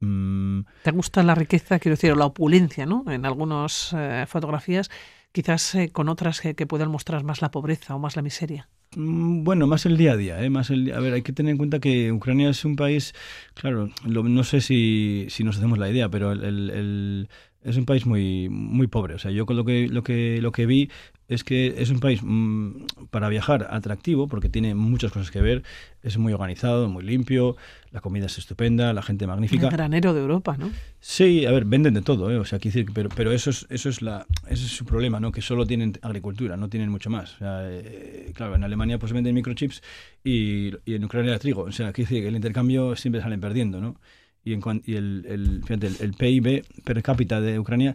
Mm. 0.00 0.62
¿Te 0.82 0.90
gusta 0.90 1.22
la 1.22 1.34
riqueza, 1.34 1.78
quiero 1.78 1.94
decir, 1.94 2.12
o 2.12 2.16
la 2.16 2.26
opulencia, 2.26 2.84
¿no? 2.86 3.04
En 3.08 3.24
algunas 3.24 3.94
eh, 3.96 4.24
fotografías 4.28 4.90
quizás 5.32 5.74
eh, 5.74 5.90
con 5.90 6.08
otras 6.08 6.40
que, 6.40 6.66
puedan 6.66 6.90
mostrar 6.90 7.24
más 7.24 7.42
la 7.42 7.50
pobreza 7.50 7.94
o 7.94 7.98
más 7.98 8.16
la 8.16 8.22
miseria. 8.22 8.68
Mm, 8.94 9.44
bueno, 9.44 9.66
más 9.66 9.86
el 9.86 9.96
día 9.96 10.12
a 10.12 10.16
día, 10.16 10.42
¿eh? 10.42 10.50
más 10.50 10.70
el, 10.70 10.92
a 10.92 11.00
ver, 11.00 11.14
hay 11.14 11.22
que 11.22 11.32
tener 11.32 11.52
en 11.52 11.58
cuenta 11.58 11.80
que 11.80 12.12
Ucrania 12.12 12.50
es 12.50 12.64
un 12.64 12.76
país, 12.76 13.14
claro, 13.54 13.90
no 14.04 14.44
sé 14.44 14.60
si, 14.60 15.26
si, 15.30 15.44
nos 15.44 15.56
hacemos 15.56 15.78
la 15.78 15.90
idea, 15.90 16.08
pero 16.08 16.32
el, 16.32 17.28
es 17.62 17.76
un 17.76 17.84
país 17.84 18.06
muy 18.06 18.48
muy 18.48 18.86
pobre. 18.86 19.14
O 19.14 19.18
sea, 19.18 19.30
yo 19.30 19.46
con 19.46 19.56
lo 19.56 19.64
que 19.64 19.88
lo 19.88 20.02
que 20.02 20.40
lo 20.42 20.52
que 20.52 20.66
vi 20.66 20.90
es 21.32 21.44
que 21.44 21.74
es 21.78 21.90
un 21.90 22.00
país 22.00 22.20
mm, 22.22 23.06
para 23.10 23.28
viajar 23.28 23.68
atractivo 23.70 24.28
porque 24.28 24.48
tiene 24.48 24.74
muchas 24.74 25.12
cosas 25.12 25.30
que 25.30 25.40
ver. 25.40 25.62
Es 26.02 26.18
muy 26.18 26.32
organizado, 26.32 26.88
muy 26.88 27.04
limpio, 27.04 27.56
la 27.90 28.00
comida 28.00 28.26
es 28.26 28.38
estupenda, 28.38 28.92
la 28.92 29.02
gente 29.02 29.26
magnífica. 29.26 29.66
El 29.66 29.72
granero 29.72 30.14
de 30.14 30.20
Europa, 30.20 30.56
¿no? 30.58 30.70
Sí, 31.00 31.46
a 31.46 31.52
ver, 31.52 31.64
venden 31.64 31.94
de 31.94 32.02
todo, 32.02 32.30
¿eh? 32.30 32.38
o 32.38 32.44
sea, 32.44 32.58
decir, 32.58 32.86
pero 32.92 33.08
pero 33.08 33.32
eso 33.32 33.50
es 33.50 33.66
eso 33.70 33.88
es 33.88 34.02
la 34.02 34.26
ese 34.48 34.64
es 34.64 34.76
su 34.76 34.84
problema, 34.84 35.20
¿no? 35.20 35.32
Que 35.32 35.42
solo 35.42 35.66
tienen 35.66 35.98
agricultura, 36.02 36.56
no 36.56 36.68
tienen 36.68 36.90
mucho 36.90 37.10
más. 37.10 37.34
O 37.36 37.38
sea, 37.38 37.60
eh, 37.64 38.32
claro, 38.34 38.54
en 38.54 38.64
Alemania 38.64 38.98
pues 38.98 39.12
venden 39.12 39.34
microchips 39.34 39.82
y, 40.24 40.70
y 40.84 40.94
en 40.94 41.04
Ucrania 41.04 41.38
trigo. 41.38 41.62
O 41.62 41.72
sea, 41.72 41.92
quiere 41.92 42.08
decir 42.08 42.22
que 42.22 42.28
el 42.28 42.36
intercambio 42.36 42.96
siempre 42.96 43.20
salen 43.20 43.40
perdiendo, 43.40 43.80
¿no? 43.80 43.96
y, 44.44 44.52
en, 44.52 44.82
y 44.84 44.94
el, 44.94 45.24
el, 45.28 45.62
fíjate, 45.64 45.90
el, 46.00 46.14
PIB 46.14 46.64
per 46.84 47.02
cápita 47.02 47.40
de 47.40 47.58
Ucrania 47.58 47.94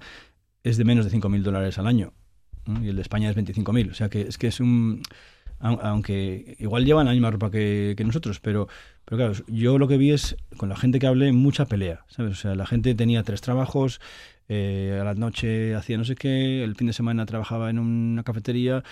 es 0.64 0.78
de 0.78 0.86
menos 0.86 1.10
de 1.10 1.18
5.000 1.18 1.42
dólares 1.42 1.78
al 1.78 1.88
año 1.88 2.14
y 2.82 2.90
el 2.90 2.96
de 2.96 3.02
España 3.02 3.30
es 3.30 3.36
25.000. 3.36 3.92
O 3.92 3.94
sea 3.94 4.10
que 4.10 4.22
es 4.22 4.38
que 4.38 4.48
es 4.48 4.60
un... 4.60 5.02
Aunque 5.60 6.56
igual 6.60 6.86
llevan 6.86 7.08
la 7.08 7.14
misma 7.14 7.32
ropa 7.32 7.50
que, 7.50 7.96
nosotros, 8.06 8.40
pero, 8.40 8.68
pero 9.06 9.18
claro, 9.18 9.34
yo 9.48 9.80
lo 9.80 9.88
que 9.88 9.98
vi 9.98 10.12
es, 10.12 10.38
con 10.56 10.70
la 10.70 10.76
gente 10.76 11.00
que 11.00 11.08
hablé, 11.08 11.32
mucha 11.32 11.66
pelea, 11.66 12.06
¿sabes? 12.10 12.34
O 12.34 12.36
sea, 12.36 12.54
la 12.54 12.68
gente 12.68 12.94
tenía 12.94 13.24
tres 13.24 13.42
trabajos, 13.42 14.00
eh, 14.50 15.00
a 15.02 15.04
la 15.04 15.16
noche 15.16 15.74
hacía 15.74 15.98
no 15.98 16.06
sé 16.06 16.14
qué, 16.14 16.64
el 16.64 16.76
fin 16.76 16.86
de 16.86 16.94
semana 16.94 17.26
trabajaba 17.26 17.72
en 17.72 17.80
una 17.80 18.22
cafetería, 18.22 18.84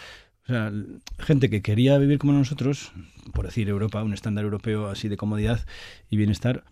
o 0.46 0.48
sea, 0.48 0.72
gente 1.20 1.52
que 1.52 1.62
quería 1.62 2.00
vivir 2.00 2.18
como 2.18 2.34
nosotros, 2.34 2.92
por 3.34 3.46
decir 3.46 3.70
Europa, 3.70 4.04
un 4.04 4.14
estándar 4.14 4.44
europeo 4.46 4.88
así 4.88 5.08
de 5.08 5.18
comodidad 5.18 5.66
y 6.10 6.18
bienestar, 6.18 6.64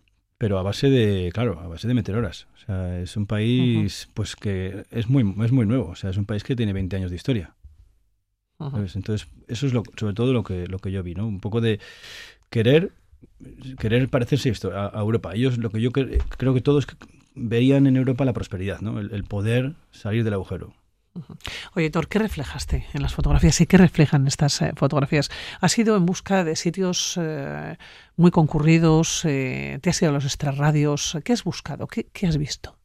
pero 0.44 0.60
a 0.60 0.62
base 0.62 0.90
de, 0.90 1.32
claro, 1.34 1.58
a 1.62 1.70
base 1.70 1.88
de 1.88 1.94
meter 1.94 2.18
horas. 2.18 2.48
O 2.56 2.66
sea, 2.66 3.00
es 3.00 3.16
un 3.16 3.28
país 3.28 4.10
pues 4.14 4.36
que 4.36 4.84
es 4.92 5.10
muy, 5.10 5.24
es 5.42 5.54
muy 5.54 5.66
nuevo, 5.66 5.92
o 5.92 5.96
sea, 5.96 6.10
es 6.10 6.18
un 6.18 6.26
país 6.26 6.44
que 6.44 6.54
tiene 6.54 6.74
20 6.74 6.98
años 6.98 7.12
de 7.12 7.16
historia. 7.16 7.56
Entonces, 8.60 9.30
eso 9.48 9.68
es 9.68 9.74
lo, 9.74 9.84
sobre 9.96 10.14
todo 10.14 10.34
lo 10.34 10.44
que, 10.44 10.68
lo 10.68 10.80
que 10.80 10.92
yo 10.92 11.02
vi, 11.02 11.16
¿no? 11.16 11.26
Un 11.26 11.40
poco 11.40 11.62
de 11.62 11.80
querer 12.50 12.92
querer 13.80 14.10
parecerse 14.10 14.50
esto 14.50 14.78
a, 14.78 15.00
Europa. 15.00 15.34
Ellos 15.34 15.58
lo 15.60 15.70
que 15.70 15.80
yo 15.80 15.94
creo 15.94 16.54
que 16.54 16.60
todos 16.60 16.88
veían 17.36 17.88
en 17.88 17.96
Europa 17.96 18.26
la 18.26 18.34
prosperidad, 18.34 18.82
¿no? 18.82 19.00
el 19.00 19.24
poder 19.24 19.76
salir 19.92 20.26
del 20.26 20.34
agujero. 20.34 20.74
Oye, 21.76 21.90
Thor, 21.90 22.08
¿qué 22.08 22.20
reflejaste 22.20 22.88
en 22.94 23.02
las 23.02 23.14
fotografías 23.14 23.60
y 23.62 23.68
qué 23.68 23.78
reflejan 23.78 24.28
estas 24.28 24.62
eh, 24.62 24.72
fotografías? 24.76 25.30
¿Has 25.62 25.78
ido 25.78 25.96
en 25.96 26.06
busca 26.06 26.44
de 26.44 26.56
sitios 26.56 27.20
eh, 27.22 27.78
muy 28.16 28.32
concurridos? 28.32 29.24
Eh, 29.26 29.80
¿Te 29.82 29.90
has 29.90 30.02
ido 30.02 30.12
a 30.12 30.14
los 30.14 30.26
extrarradios? 30.26 31.18
¿Qué 31.24 31.34
has 31.34 31.44
buscado? 31.44 31.88
¿Qué, 31.88 32.08
¿Qué, 32.12 32.28
has 32.28 32.38
visto? 32.38 32.78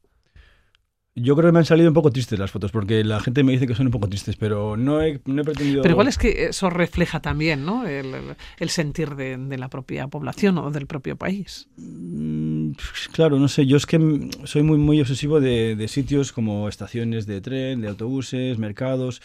Yo 1.21 1.37
creo 1.37 1.49
que 1.49 1.53
me 1.53 1.59
han 1.59 1.65
salido 1.65 1.89
un 1.89 1.95
poco 1.95 2.11
tristes 2.11 2.39
las 2.39 2.51
fotos, 2.51 2.71
porque 2.71 3.05
la 3.05 3.21
gente 3.21 3.43
me 3.45 3.53
dice 3.53 3.67
que 3.67 3.75
son 3.75 3.87
un 3.87 3.93
poco 3.93 4.09
tristes, 4.09 4.37
pero 4.37 4.77
no 4.77 5.03
he, 5.03 5.21
no 5.27 5.43
he 5.43 5.45
pretendido... 5.45 5.83
Pero 5.83 5.93
igual 5.93 6.09
es 6.09 6.19
que 6.19 6.47
eso 6.47 6.71
refleja 6.71 7.21
también 7.21 7.65
¿no? 7.65 7.87
el, 7.87 8.15
el 8.59 8.69
sentir 8.69 9.15
de, 9.17 9.37
de, 9.37 9.59
la 9.59 9.69
propia 9.69 10.09
población 10.09 10.59
o 10.59 10.71
del 10.71 10.87
propio 10.87 11.17
país. 11.17 11.69
Mm, 11.77 12.73
claro, 13.13 13.39
no 13.39 13.49
sé, 13.49 13.67
yo 13.67 13.77
es 13.77 13.87
que 13.87 14.31
soy 14.45 14.63
muy, 14.63 14.79
muy 14.79 15.01
obsesivo 15.01 15.41
de, 15.41 15.77
de 15.77 15.89
sitios 15.89 16.33
como 16.33 16.69
estaciones 16.69 17.27
de 17.27 17.41
tren, 17.41 17.81
de 17.81 17.89
autobuses, 17.89 18.59
mercados, 18.59 19.23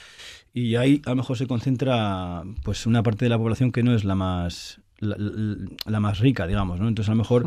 y 0.54 0.76
ahí 0.76 1.02
a 1.06 1.10
lo 1.12 1.18
mejor 1.18 1.38
se 1.38 1.48
concentra 1.48 2.44
pues 2.64 2.86
una 2.86 3.02
parte 3.02 3.26
de 3.26 3.30
la 3.30 3.38
población 3.38 3.72
que 3.72 3.84
no 3.84 3.96
es 3.96 4.04
la 4.04 4.16
más 4.16 4.83
la, 5.04 6.00
más 6.00 6.20
rica, 6.20 6.48
digamos, 6.48 6.80
¿no? 6.80 6.88
Entonces 6.88 7.10
a 7.10 7.14
lo 7.14 7.18
mejor 7.18 7.46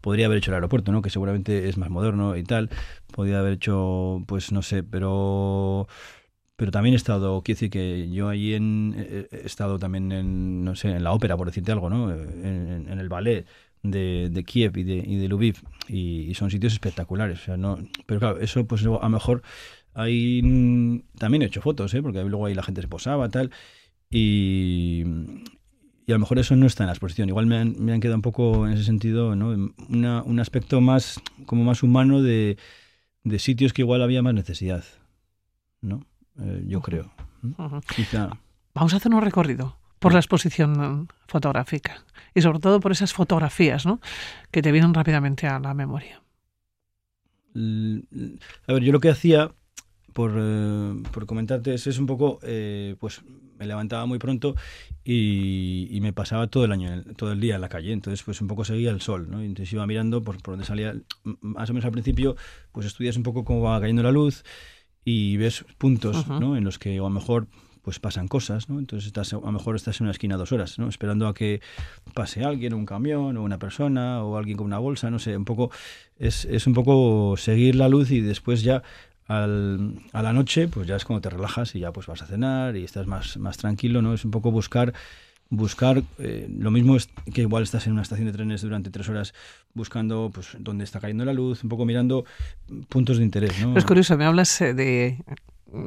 podría 0.00 0.26
haber 0.26 0.38
hecho 0.38 0.50
el 0.50 0.56
aeropuerto, 0.56 0.92
¿no? 0.92 1.02
Que 1.02 1.10
seguramente 1.10 1.68
es 1.68 1.76
más 1.76 1.90
moderno 1.90 2.36
y 2.36 2.44
tal. 2.44 2.70
Podría 3.12 3.40
haber 3.40 3.54
hecho, 3.54 4.22
pues 4.26 4.52
no 4.52 4.62
sé, 4.62 4.82
pero 4.82 5.88
pero 6.58 6.72
también 6.72 6.94
he 6.94 6.96
estado, 6.96 7.40
quiero 7.42 7.56
decir 7.56 7.70
que 7.70 8.10
yo 8.10 8.28
allí 8.28 8.54
en, 8.54 9.28
he 9.30 9.46
estado 9.46 9.78
también 9.78 10.10
en, 10.10 10.64
no 10.64 10.74
sé, 10.74 10.90
en 10.90 11.04
la 11.04 11.12
ópera, 11.12 11.36
por 11.36 11.46
decirte 11.46 11.70
algo, 11.70 11.88
¿no? 11.88 12.12
En, 12.12 12.98
el 12.98 13.08
ballet 13.08 13.46
de, 13.84 14.28
de, 14.28 14.44
Kiev 14.44 14.76
y 14.76 14.82
de, 14.82 14.96
y 14.96 15.16
de 15.18 15.28
Lviv, 15.28 15.58
y, 15.86 16.34
son 16.34 16.50
sitios 16.50 16.72
espectaculares, 16.72 17.42
o 17.42 17.44
sea, 17.44 17.56
no, 17.56 17.78
pero 18.06 18.18
claro, 18.18 18.40
eso 18.40 18.66
pues 18.66 18.82
a 18.82 18.86
lo 18.86 19.08
mejor 19.08 19.42
ahí 19.94 21.04
también 21.16 21.42
he 21.42 21.46
hecho 21.46 21.62
fotos, 21.62 21.94
¿eh? 21.94 22.02
Porque 22.02 22.24
luego 22.24 22.46
ahí 22.46 22.54
la 22.54 22.64
gente 22.64 22.82
se 22.82 22.88
posaba, 22.88 23.28
tal, 23.28 23.52
y, 24.10 25.04
y 26.08 26.12
a 26.12 26.14
lo 26.14 26.20
mejor 26.20 26.38
eso 26.38 26.56
no 26.56 26.66
está 26.66 26.84
en 26.84 26.86
la 26.86 26.94
exposición. 26.94 27.28
Igual 27.28 27.44
me 27.44 27.58
han, 27.58 27.76
me 27.78 27.92
han 27.92 28.00
quedado 28.00 28.16
un 28.16 28.22
poco 28.22 28.66
en 28.66 28.72
ese 28.72 28.84
sentido, 28.84 29.36
¿no? 29.36 29.48
un 29.50 30.40
aspecto 30.40 30.80
más, 30.80 31.20
como 31.44 31.64
más 31.64 31.82
humano 31.82 32.22
de, 32.22 32.56
de, 33.24 33.38
sitios 33.38 33.74
que 33.74 33.82
igual 33.82 34.00
había 34.00 34.22
más 34.22 34.32
necesidad, 34.32 34.84
¿no? 35.82 36.06
Eh, 36.40 36.64
yo 36.66 36.80
creo. 36.80 37.12
Vamos 38.74 38.94
a 38.94 38.96
hacer 38.96 39.12
un 39.12 39.20
recorrido 39.20 39.76
por 39.98 40.14
la 40.14 40.20
exposición 40.20 41.08
fotográfica 41.26 42.02
y 42.34 42.40
sobre 42.40 42.60
todo 42.60 42.80
por 42.80 42.92
esas 42.92 43.12
fotografías, 43.12 43.84
¿no? 43.84 44.00
Que 44.50 44.62
te 44.62 44.72
vienen 44.72 44.94
rápidamente 44.94 45.46
a 45.46 45.58
la 45.58 45.74
memoria. 45.74 46.22
A 47.54 48.72
ver, 48.72 48.82
yo 48.82 48.92
lo 48.92 49.00
que 49.00 49.10
hacía 49.10 49.52
por, 50.12 50.32
eh, 50.36 51.02
por 51.12 51.26
comentarte 51.26 51.74
es, 51.74 51.86
es 51.86 51.98
un 51.98 52.06
poco, 52.06 52.38
eh, 52.42 52.96
pues 52.98 53.22
me 53.58 53.66
levantaba 53.66 54.06
muy 54.06 54.18
pronto 54.18 54.54
y, 55.04 55.98
me 56.00 56.12
pasaba 56.12 56.46
todo 56.46 56.64
el 56.64 56.72
año, 56.72 57.02
todo 57.16 57.32
el 57.32 57.40
día 57.40 57.56
en 57.56 57.60
la 57.60 57.68
calle. 57.68 57.92
Entonces, 57.92 58.22
pues 58.22 58.40
un 58.40 58.46
poco 58.46 58.64
seguía 58.64 58.90
el 58.90 59.00
sol, 59.00 59.28
¿no? 59.30 59.42
Entonces 59.42 59.72
iba 59.72 59.86
mirando 59.86 60.22
por, 60.22 60.40
por 60.40 60.52
donde 60.52 60.64
salía, 60.64 60.94
más 61.40 61.68
o 61.70 61.72
menos 61.72 61.84
al 61.84 61.92
principio, 61.92 62.36
pues 62.72 62.86
estudias 62.86 63.16
un 63.16 63.24
poco 63.24 63.44
cómo 63.44 63.62
va 63.62 63.80
cayendo 63.80 64.02
la 64.02 64.12
luz 64.12 64.44
y 65.04 65.36
ves 65.36 65.64
puntos, 65.76 66.28
¿no? 66.28 66.56
En 66.56 66.64
los 66.64 66.78
que 66.78 66.98
a 66.98 67.00
lo 67.00 67.10
mejor 67.10 67.48
pues 67.82 68.00
pasan 68.00 68.28
cosas, 68.28 68.68
¿no? 68.68 68.78
Entonces 68.78 69.06
estás, 69.06 69.32
a 69.32 69.36
lo 69.36 69.50
mejor 69.50 69.74
estás 69.74 69.98
en 70.00 70.04
una 70.04 70.10
esquina 70.10 70.36
dos 70.36 70.52
horas, 70.52 70.78
¿no? 70.78 70.88
Esperando 70.88 71.26
a 71.26 71.32
que 71.32 71.62
pase 72.12 72.44
alguien, 72.44 72.74
un 72.74 72.84
camión, 72.84 73.36
o 73.38 73.42
una 73.42 73.58
persona, 73.58 74.22
o 74.22 74.36
alguien 74.36 74.58
con 74.58 74.66
una 74.66 74.78
bolsa, 74.78 75.10
no 75.10 75.18
sé, 75.18 75.36
un 75.36 75.46
poco, 75.46 75.70
es, 76.18 76.44
es 76.44 76.66
un 76.66 76.74
poco 76.74 77.36
seguir 77.38 77.76
la 77.76 77.88
luz 77.88 78.10
y 78.10 78.20
después 78.20 78.62
ya 78.62 78.82
al, 79.28 79.94
a 80.12 80.22
la 80.22 80.32
noche, 80.32 80.68
pues 80.68 80.88
ya 80.88 80.96
es 80.96 81.04
cuando 81.04 81.20
te 81.20 81.30
relajas 81.30 81.74
y 81.74 81.80
ya 81.80 81.92
pues 81.92 82.06
vas 82.06 82.22
a 82.22 82.26
cenar 82.26 82.76
y 82.76 82.84
estás 82.84 83.06
más, 83.06 83.36
más 83.36 83.58
tranquilo, 83.58 84.02
¿no? 84.02 84.14
Es 84.14 84.24
un 84.24 84.30
poco 84.30 84.50
buscar 84.50 84.94
buscar 85.50 86.02
eh, 86.18 86.46
lo 86.50 86.70
mismo 86.70 86.96
es 86.96 87.08
que 87.32 87.42
igual 87.42 87.62
estás 87.62 87.86
en 87.86 87.94
una 87.94 88.02
estación 88.02 88.26
de 88.26 88.32
trenes 88.32 88.60
durante 88.60 88.90
tres 88.90 89.08
horas 89.08 89.32
buscando 89.72 90.30
pues 90.32 90.48
dónde 90.58 90.84
está 90.84 91.00
cayendo 91.00 91.24
la 91.24 91.32
luz 91.32 91.62
un 91.64 91.70
poco 91.70 91.86
mirando 91.86 92.26
puntos 92.90 93.16
de 93.16 93.24
interés 93.24 93.58
¿no? 93.60 93.74
es 93.76 93.86
curioso 93.86 94.18
me 94.18 94.26
hablas 94.26 94.60
eh, 94.60 94.74
de 94.74 95.24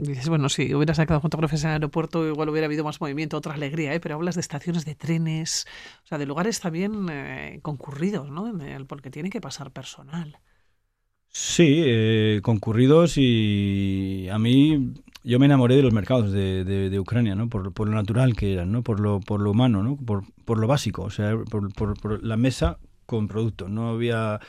dices 0.01 0.29
bueno 0.29 0.49
si 0.49 0.73
hubiera 0.73 0.95
sacado 0.95 1.21
fotografías 1.21 1.63
en 1.63 1.69
el 1.69 1.73
aeropuerto 1.73 2.27
igual 2.27 2.49
hubiera 2.49 2.65
habido 2.65 2.83
más 2.83 2.99
movimiento 2.99 3.37
otra 3.37 3.53
alegría 3.53 3.93
¿eh? 3.93 3.99
pero 3.99 4.15
hablas 4.15 4.33
de 4.33 4.41
estaciones 4.41 4.83
de 4.83 4.95
trenes 4.95 5.67
o 6.05 6.07
sea 6.07 6.17
de 6.17 6.25
lugares 6.25 6.59
también 6.59 7.07
eh, 7.11 7.59
concurridos 7.61 8.31
¿no? 8.31 8.51
porque 8.87 9.11
tiene 9.11 9.29
que 9.29 9.41
pasar 9.41 9.69
personal 9.69 10.39
Sí, 11.33 11.81
eh, 11.85 12.41
concurridos 12.43 13.17
y 13.17 14.27
a 14.29 14.37
mí 14.37 14.93
yo 15.23 15.39
me 15.39 15.45
enamoré 15.45 15.75
de 15.77 15.81
los 15.81 15.93
mercados 15.93 16.31
de, 16.31 16.63
de, 16.65 16.99
Ucrania, 16.99 17.35
¿no? 17.35 17.47
Por, 17.47 17.73
por, 17.73 17.87
lo 17.87 17.95
natural 17.95 18.35
que 18.35 18.53
eran, 18.53 18.71
¿no? 18.71 18.83
Por 18.83 18.99
lo, 18.99 19.21
por 19.21 19.39
lo 19.39 19.51
humano, 19.51 19.81
¿no? 19.81 19.95
Por, 19.95 20.23
por 20.45 20.59
lo 20.59 20.67
básico, 20.67 21.03
o 21.03 21.09
sea, 21.09 21.37
por, 21.49 21.73
por, 21.73 22.23
la 22.23 22.35
mesa 22.37 22.79
con 23.05 23.27
producto. 23.27 23.69
No 23.69 23.89
había, 23.89 24.39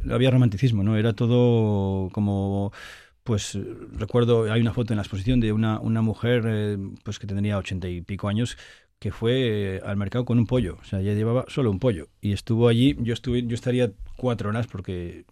no 0.00 0.14
había 0.14 0.30
romanticismo, 0.30 0.82
¿no? 0.82 0.96
Era 0.96 1.14
todo 1.14 2.10
como 2.10 2.72
pues 3.22 3.58
recuerdo, 3.92 4.52
hay 4.52 4.60
una 4.60 4.72
foto 4.72 4.92
en 4.92 4.98
la 4.98 5.02
exposición 5.02 5.40
de 5.40 5.52
una, 5.52 5.80
una 5.80 6.00
mujer 6.00 6.44
eh, 6.46 6.78
pues 7.02 7.18
que 7.18 7.26
tendría 7.26 7.58
ochenta 7.58 7.88
y 7.88 8.00
pico 8.02 8.28
años 8.28 8.56
que 9.00 9.10
fue 9.10 9.76
eh, 9.76 9.80
al 9.84 9.96
mercado 9.96 10.24
con 10.24 10.38
un 10.38 10.46
pollo, 10.46 10.78
o 10.80 10.84
sea, 10.84 11.00
ella 11.00 11.12
llevaba 11.14 11.44
solo 11.48 11.70
un 11.70 11.80
pollo 11.80 12.08
y 12.20 12.32
estuvo 12.32 12.68
allí, 12.68 12.96
yo 13.00 13.12
estuve, 13.14 13.44
yo 13.44 13.54
estaría 13.54 13.92
cuatro 14.16 14.48
horas 14.50 14.68
porque 14.68 15.24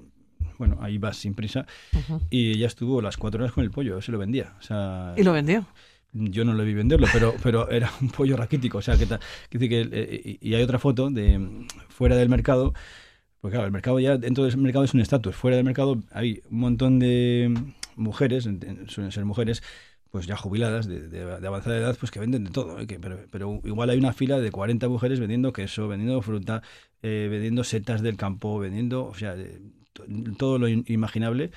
bueno, 0.59 0.79
ahí 0.81 0.99
vas 0.99 1.17
sin 1.17 1.35
prisa. 1.35 1.67
Y 2.31 2.53
ella 2.53 2.67
estuvo 2.67 3.01
las 3.03 3.17
cuatro 3.17 3.43
horas 3.43 3.53
con 3.53 3.65
el 3.65 3.71
pollo, 3.71 4.01
se 4.01 4.13
lo 4.13 4.19
vendía. 4.19 4.55
O 4.59 4.63
sea, 4.63 5.15
¿Y 5.17 5.23
lo 5.23 5.33
vendió? 5.33 5.67
Yo 6.13 6.45
no 6.45 6.55
le 6.55 6.65
vi 6.65 6.75
venderlo, 6.75 7.09
pero, 7.13 7.35
pero 7.43 7.69
era 7.71 7.91
un 8.01 8.09
pollo 8.09 8.37
raquítico. 8.37 8.79
O 8.79 8.83
sea, 8.83 8.97
que, 8.97 9.07
que, 9.51 9.69
que 9.69 9.89
eh, 9.93 10.39
y 10.41 10.55
hay 10.55 10.63
otra 10.63 10.79
foto 10.79 11.11
de 11.11 11.67
fuera 11.89 12.17
del 12.17 12.29
mercado. 12.29 12.73
Porque 13.41 13.57
claro, 13.57 13.67
el 13.67 13.73
mercado 13.73 14.01
ya, 14.01 14.17
dentro 14.17 14.45
del 14.45 14.57
mercado 14.59 14.85
es 14.85 14.95
un 14.95 15.01
estatus. 15.01 15.37
Fuera 15.37 15.57
del 15.57 15.65
mercado 15.65 16.03
hay 16.13 16.41
un 16.51 16.61
montón 16.61 16.99
de 16.99 17.53
mujeres, 17.97 18.49
suelen 18.89 19.13
ser 19.13 19.25
mujeres, 19.25 19.63
pues 20.11 20.27
ya 20.27 20.37
jubiladas, 20.37 20.87
de, 20.87 21.21
avanzada 21.45 21.77
edad, 21.77 21.97
pues 21.99 22.11
que 22.13 22.21
venden 22.21 22.45
de 22.45 22.51
todo. 22.51 22.79
¿eh? 22.79 22.87
pero, 22.87 23.19
pero, 23.31 23.61
igual 23.65 23.91
hay 23.91 23.99
una 23.99 24.13
fila 24.13 24.39
de 24.39 24.51
40 24.51 24.89
mujeres 24.89 25.19
vendiendo 25.19 25.53
queso, 25.53 25.89
vendiendo 25.89 26.23
fruta, 26.23 26.63
eh, 27.03 27.29
vendiendo 27.31 27.65
setas 27.65 28.01
del 28.01 28.17
campo, 28.17 28.59
vendiendo, 28.59 29.07
o 29.07 29.15
sea, 29.15 29.37
todo 30.37 30.59
lo 30.59 30.69
imaginable. 30.69 31.51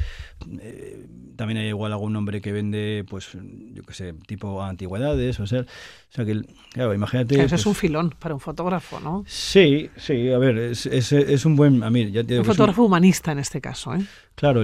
Eh, 0.62 1.08
también 1.36 1.60
hay 1.60 1.68
igual 1.68 1.92
algún 1.92 2.16
hombre 2.16 2.42
que 2.42 2.52
vende, 2.52 3.06
pues, 3.10 3.30
yo 3.74 3.84
qué 3.84 3.94
sé, 3.94 4.14
tipo 4.28 4.64
antigüedades, 4.64 5.40
o 5.40 5.48
sea, 5.48 5.62
o 5.62 5.66
sea 6.10 6.26
que, 6.26 6.42
claro, 6.72 6.94
imagínate... 6.94 7.36
Eso 7.36 7.44
es 7.44 7.52
pues 7.52 7.66
un 7.66 7.76
filón 7.76 8.16
para 8.18 8.34
un 8.34 8.40
fotógrafo, 8.40 9.00
¿no? 9.00 9.24
Sí, 9.28 9.90
sí, 9.98 10.32
a 10.32 10.38
ver, 10.38 10.58
es, 10.58 10.86
es, 10.86 11.12
es 11.12 11.46
un 11.46 11.56
buen... 11.56 11.84
A 11.84 11.90
mí, 11.90 12.12
ya 12.12 12.22
un 12.22 12.46
fotógrafo 12.46 12.84
humanista 12.84 13.32
en 13.32 13.40
este 13.40 13.62
caso, 13.62 13.96
¿eh? 13.96 14.06
Claro, 14.36 14.62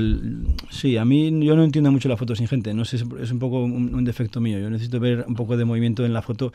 sí, 0.69 0.97
a 0.97 1.05
mí 1.05 1.43
yo 1.43 1.55
no 1.55 1.63
entiendo 1.63 1.91
mucho 1.91 2.07
la 2.07 2.17
foto 2.17 2.35
sin 2.35 2.47
gente, 2.47 2.73
no 2.75 2.85
sé, 2.85 2.97
es 2.97 3.31
un 3.31 3.39
poco 3.39 3.63
un 3.63 4.03
defecto 4.05 4.39
mío, 4.39 4.59
yo 4.59 4.69
necesito 4.69 4.99
ver 4.99 5.25
un 5.27 5.33
poco 5.33 5.57
de 5.57 5.65
movimiento 5.65 6.05
en 6.05 6.13
la 6.13 6.21
foto 6.21 6.53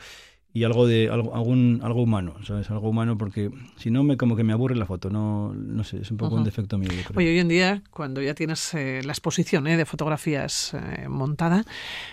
y 0.51 0.63
algo 0.63 0.87
de 0.87 1.09
algo, 1.09 1.35
algún, 1.35 1.79
algo 1.83 2.01
humano, 2.01 2.35
¿sabes? 2.43 2.71
Algo 2.71 2.89
humano 2.89 3.17
porque 3.17 3.51
si 3.77 3.91
no 3.91 4.03
me 4.03 4.17
como 4.17 4.35
que 4.35 4.43
me 4.43 4.51
aburre 4.51 4.75
la 4.75 4.87
foto, 4.87 5.11
no 5.11 5.53
no 5.53 5.83
sé, 5.83 6.01
es 6.01 6.09
un 6.09 6.17
poco 6.17 6.35
un 6.35 6.43
defecto 6.43 6.77
mío. 6.77 6.89
Oye, 7.15 7.29
hoy 7.29 7.39
en 7.39 7.47
día 7.47 7.83
cuando 7.91 8.21
ya 8.21 8.33
tienes 8.33 8.73
eh, 8.73 9.01
la 9.03 9.11
exposición 9.11 9.67
¿eh? 9.67 9.77
de 9.77 9.85
fotografías 9.85 10.73
eh, 10.73 11.07
montada, 11.07 11.65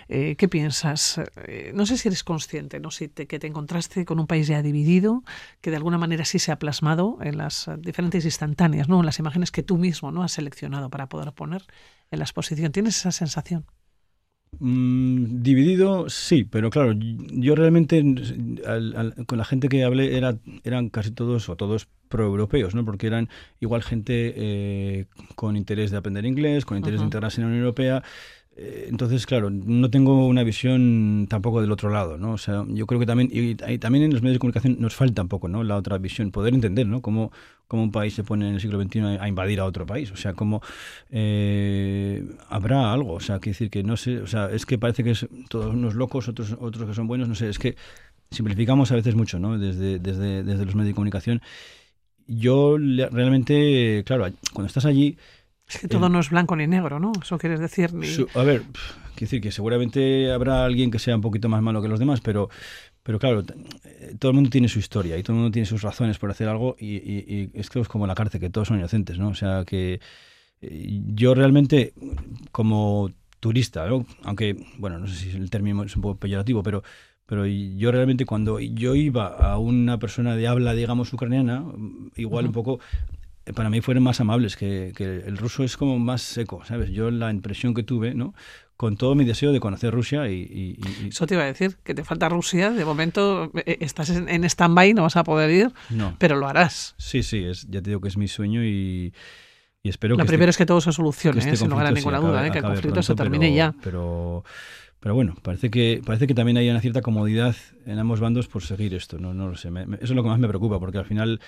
¿qué 0.09 0.49
piensas? 0.51 1.21
no 1.75 1.87
sé 1.87 1.97
si 1.97 2.09
eres 2.09 2.25
consciente, 2.25 2.79
no 2.79 2.91
si 2.91 3.09
te, 3.09 3.27
que 3.27 3.39
te 3.39 3.47
encontraste 3.47 4.05
con 4.05 4.21
un 4.21 4.27
país 4.27 4.47
ya 4.47 4.63
dividido, 4.63 5.23
que 5.61 5.71
de 5.71 5.77
alguna 5.77 5.99
manera 5.99 6.25
sí 6.25 6.39
se 6.39 6.53
ha 6.53 6.59
plasmado 6.59 7.19
en 7.23 7.39
las 7.39 7.71
diferentes 7.79 8.25
instantáneas, 8.25 8.89
¿no? 8.89 9.01
En 9.01 9.07
las 9.07 9.19
imágenes 9.19 9.51
que 9.51 9.63
tú 9.63 9.79
mismo 9.79 10.13
no 10.13 10.23
has 10.23 10.33
seleccionado 10.33 10.91
para 10.91 11.09
poder 11.09 11.33
poner 11.33 11.63
en 12.11 12.19
la 12.19 12.25
exposición. 12.25 12.73
¿Tienes 12.73 12.99
esa 12.99 13.13
sensación? 13.13 13.65
Mm, 14.59 15.43
dividido, 15.43 16.09
sí, 16.09 16.45
pero 16.45 16.71
claro, 16.71 16.95
yo 16.97 17.55
realmente 17.55 18.03
con 19.27 19.39
la 19.39 19.45
gente 19.45 19.69
que 19.69 19.85
hablé 19.85 20.17
era, 20.17 20.39
eran 20.65 20.89
casi 20.89 21.11
todos 21.11 21.49
o 21.51 21.57
todos 21.57 21.89
proeuropeos, 22.09 22.75
¿no? 22.75 22.85
Porque 22.85 23.07
eran 23.07 23.29
igual 23.61 23.83
gente 23.83 24.33
eh, 24.37 25.07
con 25.35 25.57
interés 25.57 25.91
de 25.91 25.99
aprender 25.99 26.25
inglés, 26.25 26.65
con 26.65 26.79
interés 26.79 27.01
de 27.01 27.05
integrarse 27.05 27.41
en 27.41 27.47
la 27.47 27.49
Unión 27.49 27.65
Europea, 27.65 28.03
Eh, 28.59 28.87
entonces, 28.89 29.27
claro, 29.27 29.51
no 29.51 29.91
tengo 29.91 30.27
una 30.27 30.43
visión 30.43 31.27
tampoco 31.29 31.61
del 31.61 31.71
otro 31.73 31.91
lado, 31.91 32.17
¿no? 32.17 32.33
O 32.33 32.39
sea, 32.39 32.65
yo 32.69 32.87
creo 32.87 32.99
que 32.99 33.07
también, 33.07 33.29
y, 33.33 33.55
también 33.79 34.05
en 34.05 34.13
los 34.13 34.23
medios 34.23 34.37
de 34.37 34.39
comunicación 34.39 34.77
nos 34.81 34.95
falta 34.95 35.21
un 35.23 35.29
poco, 35.29 35.49
¿no? 35.49 35.63
La 35.63 35.77
otra 35.77 35.99
visión, 35.99 36.31
poder 36.31 36.55
entender, 36.55 36.87
¿no? 36.87 37.03
Cómo, 37.03 37.33
cómo 37.69 37.83
un 37.83 37.93
país 37.93 38.15
se 38.15 38.25
pone 38.25 38.49
en 38.49 38.55
el 38.55 38.61
siglo 38.61 38.81
XXI 38.81 39.19
a, 39.21 39.29
invadir 39.29 39.61
a 39.61 39.65
otro 39.65 39.87
país, 39.87 40.11
o 40.13 40.17
sea, 40.17 40.35
cómo 40.35 40.63
eh, 41.11 42.25
habrá 42.49 42.93
algo, 42.93 43.15
o 43.15 43.21
sea, 43.21 43.39
que 43.39 43.51
decir 43.51 43.71
que 43.71 43.83
no 43.83 43.97
sé, 43.97 44.19
o 44.19 44.27
sea, 44.27 44.51
es 44.51 44.67
que 44.67 44.79
parece 44.79 45.03
que 45.03 45.11
es 45.11 45.27
todos 45.49 45.75
unos 45.75 45.95
locos, 45.95 46.29
otros, 46.29 46.57
otros 46.61 46.89
que 46.89 46.95
son 46.95 47.07
buenos, 47.07 47.29
no 47.29 47.35
sé, 47.35 47.49
es 47.49 47.59
que 47.59 47.77
simplificamos 48.31 48.93
a 48.93 48.95
veces 48.95 49.15
mucho, 49.15 49.39
¿no? 49.39 49.59
Desde, 49.59 49.99
desde, 49.99 50.43
desde 50.43 50.65
los 50.65 50.75
medios 50.75 50.89
de 50.89 50.95
comunicación. 50.95 51.43
Yo 52.27 52.77
realmente, 52.77 54.03
claro, 54.05 54.27
cuando 54.53 54.67
estás 54.67 54.85
allí 54.85 55.17
es 55.69 55.79
que 55.79 55.89
todo 55.89 56.09
no 56.09 56.21
es 56.21 56.31
blanco 56.31 56.55
ni 56.55 56.67
negro, 56.67 57.01
¿no? 57.01 57.13
Eso 57.21 57.39
quieres 57.39 57.59
decir. 57.59 57.91
a 58.35 58.43
ver, 58.43 58.63
quiero 58.63 59.21
decir 59.21 59.41
que 59.41 59.51
seguramente 59.51 60.31
habrá 60.31 60.65
alguien 60.65 60.93
que 60.93 61.01
sea 61.01 61.17
un 61.17 61.23
poquito 61.23 61.49
más 61.49 61.61
malo 61.61 61.83
que 61.83 61.89
los 61.89 61.99
demás, 61.99 62.21
pero, 62.21 62.49
pero 63.07 63.21
claro, 63.21 63.45
todo 64.19 64.31
el 64.33 64.35
mundo 64.35 64.51
tiene 64.51 64.69
su 64.69 64.81
historia 64.81 65.17
y 65.17 65.23
todo 65.23 65.35
el 65.35 65.43
mundo 65.43 65.53
tiene 65.53 65.65
sus 65.65 65.83
razones 65.83 66.19
por 66.19 66.29
hacer 66.29 66.49
algo 66.49 66.75
y, 66.77 66.97
y, 66.97 67.51
es 67.55 67.71
que 67.71 67.79
es 67.79 67.87
como 67.87 68.05
la 68.05 68.17
cárcel, 68.17 68.41
que 68.41 68.51
todos 68.51 68.67
son 68.67 68.79
inocentes, 68.79 69.17
¿no? 69.17 69.29
O 69.29 69.35
sea 69.35 69.65
que 69.65 70.01
eh, 70.61 71.01
yo 71.15 71.33
realmente, 71.37 71.95
como 72.51 73.09
turista, 73.39 73.87
¿no? 73.87 74.05
aunque, 74.25 74.57
bueno, 74.79 74.99
no 74.99 75.07
sé 75.07 75.15
si 75.15 75.37
el 75.37 75.51
término 75.51 75.85
es 75.85 75.95
un 75.95 76.03
poco 76.03 76.19
peyorativo, 76.19 76.65
pero 76.65 76.83
pero 77.27 77.45
yo 77.47 77.91
realmente 77.93 78.25
cuando 78.25 78.61
yo 78.61 78.95
iba 78.95 79.27
a 79.27 79.59
una 79.59 79.99
persona 79.99 80.37
de 80.37 80.47
habla, 80.47 80.75
digamos, 80.75 81.13
ucraniana, 81.13 81.65
igual 82.17 82.47
un 82.47 82.53
poco 82.53 82.81
para 83.55 83.71
mí 83.71 83.81
fueron 83.81 84.03
más 84.03 84.21
amables, 84.21 84.57
que, 84.57 84.93
el 84.99 85.37
ruso 85.37 85.63
es 85.63 85.77
como 85.77 85.99
más 85.99 86.23
seco, 86.23 86.65
¿sabes? 86.65 86.91
Yo 86.91 87.11
la 87.11 87.31
impresión 87.31 87.75
que 87.75 87.85
tuve, 87.85 88.15
¿no? 88.15 88.35
Con 88.77 88.97
todo 88.97 89.15
mi 89.15 89.25
deseo 89.25 89.53
de 89.53 89.61
conocer 89.61 89.93
Rusia 89.93 90.29
y, 90.29 90.79
Eso 91.09 91.27
te 91.27 91.35
iba 91.35 91.45
a 91.45 91.47
decir, 91.47 91.77
que 91.83 91.95
te 91.95 92.05
falta 92.05 92.29
Rusia, 92.29 92.71
de 92.71 92.85
momento 92.85 93.51
eh, 93.55 93.63
eh, 93.67 93.79
estás 93.81 94.11
en, 94.11 94.45
stand-by, 94.45 94.93
no 94.93 95.03
vas 95.03 95.17
a 95.17 95.25
poder 95.25 95.51
ir, 95.51 95.73
no. 95.91 96.15
pero 96.19 96.37
lo 96.37 96.47
harás. 96.47 96.95
Sí, 96.99 97.23
sí, 97.23 97.45
es, 97.45 97.67
ya 97.69 97.81
te 97.81 97.91
digo 97.91 98.01
que 98.01 98.09
es 98.09 98.17
mi 98.17 98.29
sueño 98.29 98.63
y, 98.65 99.15
espero 99.83 100.17
que... 100.17 100.23
Lo 100.23 100.27
primero 100.27 100.51
es 100.51 100.57
que 100.59 100.67
todo 100.67 100.81
se 100.81 100.93
solucione, 100.93 101.39
este 101.39 101.53
¿eh? 101.53 101.57
sin 101.57 101.71
lugar 101.71 101.87
a 101.87 101.91
ninguna 101.91 102.19
duda, 102.19 102.51
que 102.51 102.59
el 102.59 102.65
conflicto 102.65 103.03
se 103.03 103.15
termine 103.15 103.55
ya. 103.55 103.75
Pero... 103.83 104.45
Pero 104.99 105.15
bueno, 105.15 105.37
parece 105.43 105.71
que, 105.71 106.03
parece 106.05 106.27
que 106.27 106.35
también 106.35 106.57
hay 106.57 106.69
una 106.69 106.81
cierta 106.81 107.01
comodidad 107.01 107.55
en 107.85 107.99
ambos 107.99 108.19
bandos 108.19 108.49
por 108.49 108.63
seguir 108.63 108.93
esto. 108.95 109.19
No, 109.19 109.35
no 109.35 109.47
lo 109.47 109.55
sé. 109.55 109.69
eso 109.69 109.99
es 110.01 110.11
lo 110.11 110.23
que 110.23 110.29
más 110.31 110.41
me 110.41 110.49
preocupa, 110.49 110.81
porque 110.81 110.99
al 110.99 111.05
final 111.05 111.39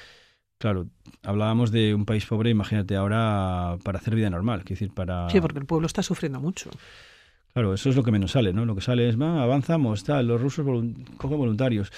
Claro, 0.59 0.89
hablábamos 1.23 1.71
de 1.71 1.95
un 1.95 2.05
país 2.05 2.27
pobre, 2.27 2.51
imagínate 2.51 2.97
ahora 2.97 3.79
para 3.85 3.99
hacer 3.99 4.17
vida 4.17 4.29
normal, 4.29 4.65
decir, 4.65 4.93
para... 4.93 5.31
Sí, 5.31 5.41
porque 5.41 5.61
el 5.61 5.67
pueblo 5.67 5.87
está 5.87 6.03
sufriendo 6.03 6.41
mucho. 6.41 6.71
Claro, 7.53 7.75
eso 7.75 7.91
es 7.91 7.97
lo 7.97 8.03
que 8.03 8.13
menos 8.13 8.33
sale, 8.33 8.53
¿no? 8.53 8.65
Lo 8.65 8.75
que 8.75 8.81
sale 8.81 9.09
es, 9.09 9.21
va, 9.21 9.43
avanzamos, 9.43 10.05
tal, 10.05 10.29
los 10.29 10.41
rusos 10.41 10.65
cogen 11.17 11.39
voluntarios. 11.39 11.91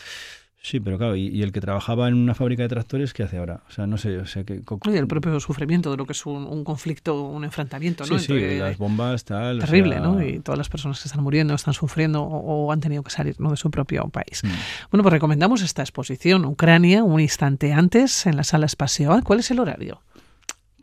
Sí, 0.63 0.79
pero 0.79 0.99
claro, 0.99 1.17
y, 1.17 1.43
el 1.43 1.53
que 1.53 1.61
trabajaba 1.61 2.07
en 2.09 2.15
una 2.15 2.35
fábrica 2.35 2.63
de 2.63 2.69
tractores, 2.69 3.15
¿qué 3.15 3.23
hace 3.23 3.39
ahora? 3.39 3.63
O 3.67 3.73
sea, 3.73 3.87
no 3.87 3.97
sé, 3.97 4.19
o 4.19 4.27
sea, 4.27 4.45
que... 4.45 4.63
Y 4.85 4.97
el 4.97 5.07
propio 5.07 5.41
sufrimiento 5.41 5.91
de 5.91 5.97
lo 5.97 6.05
que 6.05 6.13
es 6.13 6.27
un, 6.27 6.65
conflicto, 6.65 7.23
un 7.23 7.45
enfrentamiento, 7.45 8.05
¿no? 8.05 8.19
Sí, 8.19 8.27
sí, 8.27 8.59
las 8.59 8.77
bombas, 8.77 9.25
tal... 9.25 9.61
Terrible, 9.61 10.01
¿no? 10.01 10.23
Y 10.23 10.41
todas 10.41 10.59
las 10.59 10.69
personas 10.69 11.01
que 11.01 11.09
están 11.09 11.23
muriendo, 11.23 11.55
están 11.55 11.73
sufriendo 11.73 12.23
o, 12.23 12.71
han 12.73 12.81
tenido 12.81 13.03
que 13.03 13.11
salir 13.11 13.41
¿no? 13.41 13.51
de 13.51 13.57
su 13.57 13.71
propio 13.71 14.07
país. 14.09 14.43
Mm. 14.45 14.49
Bueno, 14.91 15.03
pues 15.03 15.13
recomendamos 15.15 15.63
esta 15.63 15.81
exposición, 15.81 16.45
Ucrania, 16.45 17.05
un 17.05 17.21
instante 17.21 17.73
antes, 17.73 18.27
en 18.27 18.37
la 18.37 18.45
sala 18.45 18.67
espacial. 18.67 19.25
¿Cuál 19.25 19.39
es 19.39 19.51
el 19.51 19.61
horario? 19.61 20.03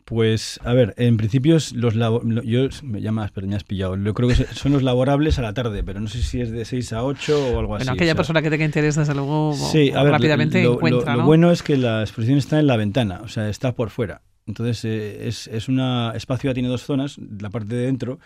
Pues, 0.08 0.58
a 0.64 0.72
ver, 0.72 0.94
en 0.96 1.18
principio 1.18 1.58
los 1.74 1.94
yo 1.94 2.68
me 2.82 3.02
llamas, 3.02 3.30
pero 3.30 3.46
me 3.46 3.56
has 3.56 3.64
pillado. 3.64 3.94
Yo 3.94 4.14
creo 4.14 4.30
que 4.30 4.36
son 4.54 4.72
los 4.72 4.82
laborables 4.82 5.38
a 5.38 5.42
la 5.42 5.52
tarde, 5.52 5.84
pero 5.84 6.00
no 6.00 6.08
sé 6.08 6.22
si 6.22 6.40
es 6.40 6.50
de 6.50 6.64
6 6.64 6.94
a 6.94 7.04
8 7.04 7.54
o 7.54 7.58
algo 7.58 7.76
así. 7.76 7.84
Bueno, 7.84 7.92
aquella 7.92 8.14
persona 8.14 8.40
que 8.40 8.48
tenga 8.48 8.64
interés, 8.64 8.96
desde 8.96 9.12
luego, 9.12 9.52
sí, 9.52 9.92
a 9.94 10.02
ver, 10.02 10.12
rápidamente 10.12 10.62
lo, 10.62 10.76
encuentra. 10.76 11.14
Lo, 11.14 11.24
bueno 11.24 11.50
es 11.50 11.62
que 11.62 11.76
la 11.76 12.00
exposición 12.00 12.38
está 12.38 12.58
en 12.58 12.66
la 12.66 12.78
ventana, 12.78 13.20
o 13.22 13.28
sea, 13.28 13.50
está 13.50 13.72
por 13.72 13.90
fuera. 13.90 14.22
Entonces, 14.46 14.82
eh, 14.86 15.28
es, 15.28 15.46
es 15.46 15.68
un 15.68 15.78
espacio, 16.14 16.54
tiene 16.54 16.70
dos 16.70 16.84
zonas, 16.84 17.18
la 17.18 17.50
parte 17.50 17.74
de 17.74 17.84
dentro 17.84 18.18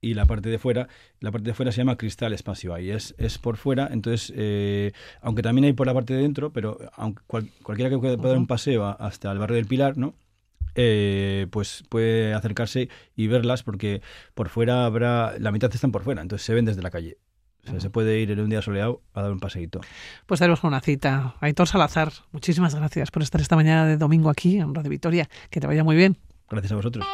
y 0.00 0.14
la 0.14 0.24
parte 0.24 0.48
de 0.48 0.58
fuera. 0.58 0.88
La 1.20 1.30
parte 1.30 1.50
de 1.50 1.52
fuera 1.52 1.72
se 1.72 1.82
llama 1.82 1.98
cristal 1.98 2.32
espacio, 2.32 2.72
ahí 2.72 2.88
es, 2.88 3.14
es 3.18 3.36
por 3.36 3.58
fuera. 3.58 3.90
Entonces, 3.92 4.32
eh, 4.34 4.92
aunque 5.20 5.42
también 5.42 5.66
hay 5.66 5.74
por 5.74 5.86
la 5.86 5.92
parte 5.92 6.14
de 6.14 6.22
dentro, 6.22 6.54
pero 6.54 6.78
aunque 6.94 7.22
cualquiera 7.62 7.90
que 7.90 7.98
pueda 7.98 8.16
dar 8.16 8.38
un 8.38 8.46
paseo 8.46 8.86
hasta 8.98 9.30
el 9.30 9.38
barrio 9.38 9.56
del 9.56 9.66
Pilar, 9.66 9.98
¿no? 9.98 10.14
Eh, 10.80 11.48
pues 11.50 11.82
puede 11.88 12.34
acercarse 12.34 12.88
y 13.16 13.26
verlas 13.26 13.64
porque 13.64 14.00
por 14.34 14.48
fuera 14.48 14.84
habrá, 14.84 15.34
la 15.40 15.50
mitad 15.50 15.74
están 15.74 15.90
por 15.90 16.04
fuera, 16.04 16.22
entonces 16.22 16.46
se 16.46 16.54
ven 16.54 16.66
desde 16.66 16.82
la 16.82 16.90
calle. 16.90 17.16
se 17.78 17.90
puede 17.90 18.20
ir 18.20 18.30
en 18.30 18.38
un 18.38 18.48
día 18.48 18.62
soleado 18.62 19.02
a 19.12 19.22
dar 19.22 19.32
un 19.32 19.40
paseíto. 19.40 19.80
Pues 20.26 20.38
tenemos 20.38 20.62
una 20.62 20.80
cita. 20.80 21.34
Aitor 21.40 21.66
Salazar, 21.66 22.12
muchísimas 22.30 22.76
gracias 22.76 23.10
por 23.10 23.24
estar 23.24 23.40
esta 23.40 23.56
mañana 23.56 23.86
de 23.86 23.96
domingo 23.96 24.30
aquí 24.30 24.58
en 24.58 24.72
Radio 24.72 24.90
Vitoria. 24.90 25.28
Que 25.50 25.58
te 25.58 25.66
vaya 25.66 25.82
muy 25.82 25.96
bien. 25.96 26.16
Gracias 26.48 26.70
a 26.70 26.76
vosotros. 26.76 27.04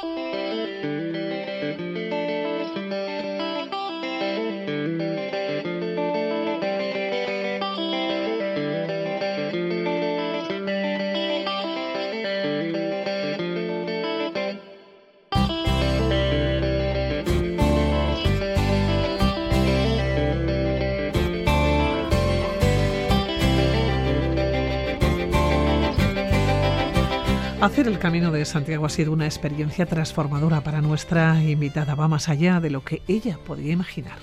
Hacer 27.65 27.89
el 27.89 27.99
camino 27.99 28.31
de 28.31 28.45
Santiago 28.45 28.85
ha 28.85 28.91
sido 28.91 29.11
una 29.11 29.25
experiencia 29.25 29.87
transformadora 29.87 30.61
para 30.61 30.83
nuestra 30.83 31.43
invitada. 31.43 31.95
Va 31.95 32.09
más 32.09 32.29
allá 32.29 32.61
de 32.61 32.69
lo 32.69 32.85
que 32.85 33.01
ella 33.09 33.39
podía 33.39 33.73
imaginar. 33.73 34.19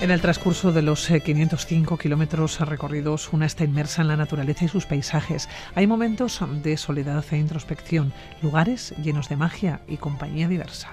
En 0.00 0.12
el 0.12 0.20
transcurso 0.20 0.70
de 0.70 0.82
los 0.82 1.08
505 1.08 1.92
eh, 1.92 1.98
kilómetros 2.00 2.60
recorridos, 2.60 3.32
una 3.32 3.46
está 3.46 3.64
inmersa 3.64 4.02
en 4.02 4.08
la 4.08 4.16
naturaleza 4.16 4.66
y 4.66 4.68
sus 4.68 4.86
paisajes. 4.86 5.48
Hay 5.74 5.88
momentos 5.88 6.40
de 6.62 6.76
soledad 6.76 7.24
e 7.32 7.36
introspección, 7.36 8.12
lugares 8.42 8.94
llenos 9.02 9.28
de 9.28 9.36
magia 9.36 9.80
y 9.88 9.96
compañía 9.96 10.46
diversa. 10.46 10.90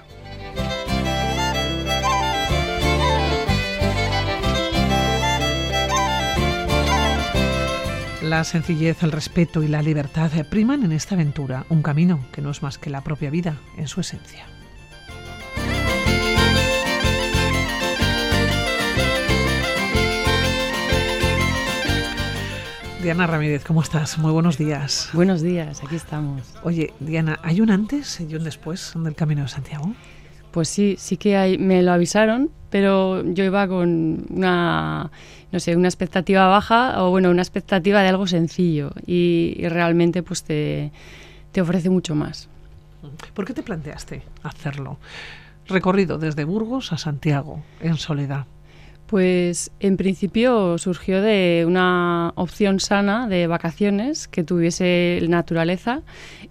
La 8.28 8.44
sencillez, 8.44 9.04
el 9.04 9.14
respeto 9.14 9.64
y 9.64 9.70
la 9.70 9.82
libertad 9.82 10.30
priman 10.50 10.84
en 10.84 10.92
esta 10.92 11.16
aventura, 11.16 11.66
un 11.70 11.82
camino 11.82 12.26
que 12.34 12.42
no 12.42 12.52
es 12.52 12.62
más 12.62 12.78
que 12.78 12.90
la 12.90 13.02
propia 13.02 13.30
vida 13.30 13.56
en 13.78 13.88
su 13.88 14.02
esencia. 14.02 14.46
Diana 23.02 23.28
Ramírez, 23.28 23.64
¿cómo 23.64 23.82
estás? 23.82 24.18
Muy 24.18 24.34
buenos 24.34 24.58
días. 24.58 25.10
Buenos 25.14 25.42
días, 25.42 25.82
aquí 25.82 25.96
estamos. 25.96 26.54
Oye, 26.64 26.94
Diana, 27.00 27.40
¿hay 27.44 27.62
un 27.62 27.72
antes 27.72 28.20
y 28.20 28.36
un 28.36 28.44
después 28.44 28.92
del 28.94 29.16
Camino 29.16 29.44
de 29.44 29.48
Santiago? 29.48 29.94
Pues 30.58 30.70
sí, 30.70 30.96
sí 30.98 31.18
que 31.18 31.56
me 31.60 31.84
lo 31.84 31.92
avisaron, 31.92 32.50
pero 32.72 33.24
yo 33.24 33.44
iba 33.44 33.68
con 33.68 34.26
una 34.32 35.12
no 35.52 35.60
sé, 35.60 35.76
una 35.76 35.88
expectativa 35.88 36.48
baja 36.48 37.04
o 37.04 37.12
bueno, 37.12 37.30
una 37.30 37.44
expectativa 37.44 38.02
de 38.02 38.08
algo 38.08 38.26
sencillo 38.26 38.90
y, 39.06 39.56
realmente 39.70 40.24
pues 40.24 40.44
te 40.44 40.92
ofrece 41.62 41.92
mucho 41.92 42.16
más. 42.16 42.50
¿Por 43.36 43.46
qué 43.46 43.54
te 43.54 43.62
planteaste 43.62 44.24
hacerlo? 44.42 44.98
Recorrido 45.68 46.18
desde 46.18 46.44
Burgos 46.44 46.92
a 46.92 46.98
Santiago, 46.98 47.62
en 47.80 47.98
soledad. 47.98 48.48
Pues 49.08 49.72
en 49.80 49.96
principio 49.96 50.78
surgió 50.78 51.22
de 51.22 51.64
una 51.66 52.34
opción 52.36 52.82
sana 52.82 53.30
de 53.30 53.48
vacaciones 53.48 54.28
que 54.28 54.44
tuviese 54.44 55.22
naturaleza 55.30 56.02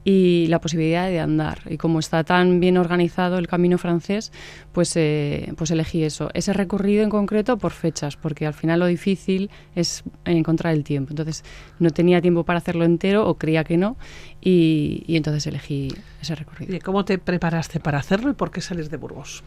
y 0.04 0.46
la 0.46 0.58
posibilidad 0.58 1.06
de 1.06 1.20
andar. 1.20 1.60
Y 1.68 1.76
como 1.76 1.98
está 1.98 2.24
tan 2.24 2.58
bien 2.58 2.78
organizado 2.78 3.36
el 3.36 3.46
camino 3.46 3.76
francés, 3.76 4.32
pues, 4.72 4.96
eh, 4.96 5.52
pues 5.58 5.70
elegí 5.70 6.02
eso. 6.02 6.30
Ese 6.32 6.54
recorrido 6.54 7.02
en 7.02 7.10
concreto 7.10 7.58
por 7.58 7.72
fechas, 7.72 8.16
porque 8.16 8.46
al 8.46 8.54
final 8.54 8.80
lo 8.80 8.86
difícil 8.86 9.50
es 9.74 10.02
encontrar 10.24 10.72
el 10.72 10.82
tiempo. 10.82 11.10
Entonces 11.10 11.44
no 11.78 11.90
tenía 11.90 12.22
tiempo 12.22 12.44
para 12.44 12.58
hacerlo 12.58 12.86
entero 12.86 13.28
o 13.28 13.34
creía 13.36 13.64
que 13.64 13.76
no 13.76 13.98
y, 14.40 15.04
y 15.06 15.16
entonces 15.16 15.46
elegí 15.46 15.88
ese 16.22 16.34
recorrido. 16.34 16.74
¿Y 16.74 16.78
cómo 16.78 17.04
te 17.04 17.18
preparaste 17.18 17.80
para 17.80 17.98
hacerlo 17.98 18.30
y 18.30 18.34
por 18.34 18.50
qué 18.50 18.62
sales 18.62 18.88
de 18.88 18.96
Burgos? 18.96 19.44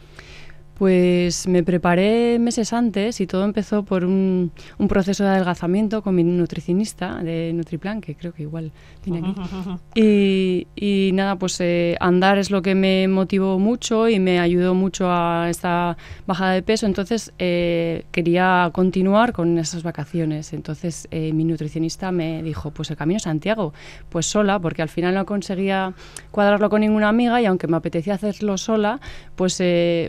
Pues 0.80 1.46
me 1.46 1.62
preparé 1.62 2.38
meses 2.38 2.72
antes 2.72 3.20
y 3.20 3.26
todo 3.26 3.44
empezó 3.44 3.84
por 3.84 4.02
un, 4.02 4.50
un 4.78 4.88
proceso 4.88 5.24
de 5.24 5.28
adelgazamiento 5.28 6.00
con 6.00 6.14
mi 6.14 6.24
nutricionista 6.24 7.22
de 7.22 7.52
Nutriplan, 7.52 8.00
que 8.00 8.14
creo 8.14 8.32
que 8.32 8.44
igual 8.44 8.72
tiene 9.02 9.18
aquí. 9.18 9.34
Y, 9.94 10.68
y 10.74 11.10
nada, 11.12 11.36
pues 11.36 11.60
eh, 11.60 11.96
andar 12.00 12.38
es 12.38 12.50
lo 12.50 12.62
que 12.62 12.74
me 12.74 13.08
motivó 13.08 13.58
mucho 13.58 14.08
y 14.08 14.18
me 14.20 14.40
ayudó 14.40 14.72
mucho 14.72 15.10
a 15.10 15.50
esta 15.50 15.98
bajada 16.26 16.52
de 16.52 16.62
peso. 16.62 16.86
Entonces 16.86 17.34
eh, 17.38 18.06
quería 18.10 18.70
continuar 18.72 19.34
con 19.34 19.58
esas 19.58 19.82
vacaciones. 19.82 20.54
Entonces 20.54 21.08
eh, 21.10 21.34
mi 21.34 21.44
nutricionista 21.44 22.10
me 22.10 22.42
dijo, 22.42 22.70
pues 22.70 22.90
el 22.90 22.96
camino 22.96 23.18
a 23.18 23.20
Santiago, 23.20 23.74
pues 24.08 24.24
sola, 24.24 24.58
porque 24.58 24.80
al 24.80 24.88
final 24.88 25.14
no 25.14 25.26
conseguía 25.26 25.92
cuadrarlo 26.30 26.70
con 26.70 26.80
ninguna 26.80 27.10
amiga 27.10 27.38
y 27.42 27.44
aunque 27.44 27.66
me 27.66 27.76
apetecía 27.76 28.14
hacerlo 28.14 28.56
sola, 28.56 28.98
pues 29.36 29.62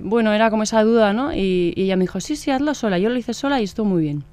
bueno, 0.04 0.32
era 0.32 0.50
como 0.50 0.61
esa 0.64 0.84
duda, 0.84 1.14
¿no? 1.14 1.34
Y, 1.34 1.74
ella 1.78 1.96
me 1.96 2.04
dijo, 2.04 2.20
sí, 2.20 2.36
sí, 2.36 2.52
hazlo 2.52 2.74
sola. 2.74 3.00
Yo 3.00 3.10
lo 3.10 3.18
hice 3.18 3.34
sola 3.34 3.62
y 3.62 3.64
estuvo 3.64 3.86
muy 3.86 4.02
bien. 4.02 4.24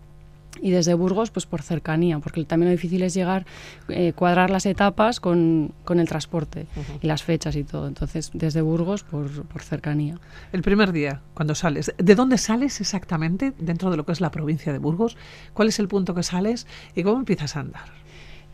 Y 0.60 0.70
desde 0.70 0.94
Burgos, 0.94 1.30
pues 1.30 1.46
por 1.46 1.62
cercanía, 1.62 2.18
porque 2.18 2.44
también 2.44 2.68
lo 2.68 2.72
difícil 2.72 3.02
es 3.02 3.14
llegar, 3.14 3.46
eh, 3.88 4.12
cuadrar 4.12 4.50
las 4.50 4.66
etapas 4.66 5.20
con, 5.20 5.72
con 5.84 6.00
el 6.00 6.08
transporte 6.08 6.66
y 7.00 7.06
las 7.06 7.22
fechas 7.22 7.54
y 7.54 7.62
todo. 7.62 7.86
Entonces, 7.86 8.30
desde 8.34 8.60
Burgos, 8.60 9.04
por, 9.04 9.44
por 9.44 9.62
cercanía. 9.62 10.18
El 10.52 10.62
primer 10.62 10.90
día, 10.90 11.20
cuando 11.34 11.54
sales, 11.54 11.92
¿de 11.96 12.14
dónde 12.16 12.38
sales 12.38 12.80
exactamente 12.80 13.52
dentro 13.58 13.90
de 13.90 13.98
lo 13.98 14.04
que 14.04 14.12
es 14.12 14.20
la 14.20 14.32
provincia 14.32 14.72
de 14.72 14.78
Burgos? 14.78 15.16
¿Cuál 15.54 15.68
es 15.68 15.78
el 15.78 15.86
punto 15.86 16.14
que 16.14 16.24
sales 16.24 16.66
y 16.96 17.04
cómo 17.04 17.18
empiezas 17.18 17.54
a 17.54 17.60
andar? 17.60 18.07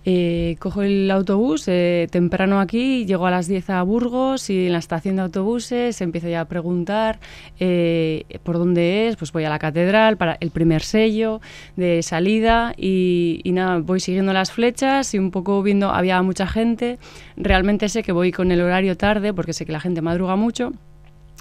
Eh, 0.07 0.57
cojo 0.59 0.83
el 0.83 1.11
autobús 1.11 1.65
eh, 1.67 2.09
temprano 2.11 2.61
aquí, 2.61 3.07
llego 3.07 3.27
a 3.27 3.31
las 3.31 3.47
10 3.47 3.71
a 3.71 3.83
Burgos 3.83 4.51
y 4.51 4.67
en 4.67 4.73
la 4.73 4.79
estación 4.79 5.17
de 5.17 5.23
autobuses 5.23 5.99
empiezo 6.03 6.29
ya 6.29 6.43
a 6.43 6.45
preguntar 6.45 7.21
eh, 7.59 8.25
por 8.43 8.59
dónde 8.59 9.09
es, 9.09 9.17
pues 9.17 9.33
voy 9.33 9.45
a 9.45 9.51
la 9.51 9.59
catedral 9.59 10.19
para 10.19 10.37
el 10.41 10.51
primer 10.51 10.83
sello 10.83 11.41
de 11.77 12.03
salida 12.03 12.75
y, 12.77 13.41
y, 13.45 13.53
nada, 13.53 13.79
voy 13.79 14.01
siguiendo 14.01 14.35
las 14.35 14.53
flechas 14.53 15.15
y 15.15 15.19
un 15.19 15.31
poco 15.31 15.63
viendo, 15.63 15.91
había 15.91 16.21
mucha 16.23 16.47
gente, 16.47 16.99
realmente 17.37 17.89
sé 17.89 18.03
que 18.03 18.13
voy 18.13 18.31
con 18.31 18.53
el 18.53 18.61
horario 18.61 18.97
tarde 18.97 19.33
porque 19.33 19.55
sé 19.55 19.65
que 19.65 19.73
la 19.73 19.81
gente 19.81 20.03
madruga 20.03 20.37
mucho. 20.37 20.73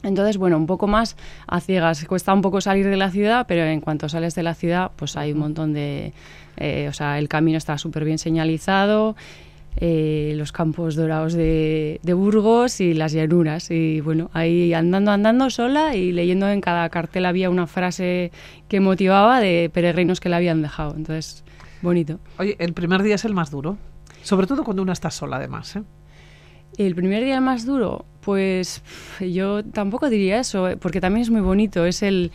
Entonces, 0.03 0.37
bueno, 0.37 0.57
un 0.57 0.67
poco 0.67 0.85
más 0.85 1.15
a 1.47 1.61
ciegas. 1.61 2.05
Cuesta 2.05 2.33
un 2.33 2.41
poco 2.41 2.61
salir 2.61 2.87
de 2.87 2.97
la 2.97 3.09
ciudad, 3.09 3.45
pero 3.47 3.63
en 3.63 3.79
cuanto 3.79 4.09
sales 4.09 4.35
de 4.35 4.43
la 4.43 4.53
ciudad, 4.53 4.91
pues 4.95 5.15
hay 5.15 5.31
un 5.31 5.39
montón 5.39 5.73
de, 5.73 6.13
eh, 6.57 6.87
o 6.89 6.93
sea, 6.93 7.17
el 7.17 7.29
camino 7.29 7.57
está 7.57 7.77
súper 7.77 8.03
bien 8.03 8.17
señalizado, 8.17 9.15
eh, 9.77 10.33
los 10.37 10.51
campos 10.51 10.95
dorados 10.95 11.33
de, 11.33 11.99
Burgos 12.03 12.81
y 12.81 12.93
las 12.93 13.13
llanuras. 13.13 13.71
Y 13.71 14.01
bueno, 14.01 14.29
ahí 14.33 14.73
andando, 14.73 15.11
andando 15.11 15.49
sola 15.49 15.95
y 15.95 16.11
leyendo 16.11 16.49
en 16.49 16.59
cada 16.61 16.89
cartel 16.89 17.25
había 17.25 17.49
una 17.49 17.65
frase 17.65 18.31
que 18.67 18.81
motivaba 18.81 19.39
de 19.39 19.71
peregrinos 19.73 20.19
que 20.19 20.29
la 20.29 20.37
habían 20.37 20.61
dejado. 20.61 20.95
Entonces, 20.95 21.43
bonito. 21.81 22.19
Oye, 22.37 22.57
el 22.59 22.73
primer 22.73 23.03
día 23.03 23.15
es 23.15 23.25
el 23.25 23.33
más 23.33 23.51
duro, 23.51 23.77
sobre 24.21 24.47
todo 24.47 24.65
cuando 24.65 24.83
una 24.83 24.93
está 24.93 25.09
sola 25.09 25.37
además, 25.37 25.77
¿eh? 25.77 25.83
El 26.75 26.95
primer 26.95 27.23
día 27.23 27.39
más 27.39 27.67
duro, 27.67 28.05
pues 28.23 28.81
yo 29.19 29.63
tampoco 29.63 30.09
diría 30.09 30.39
eso, 30.39 30.69
porque 30.79 31.01
también 31.01 31.23
es 31.23 31.29
muy 31.29 31.41
bonito, 31.41 31.85
es 31.85 32.03
el 32.03 32.31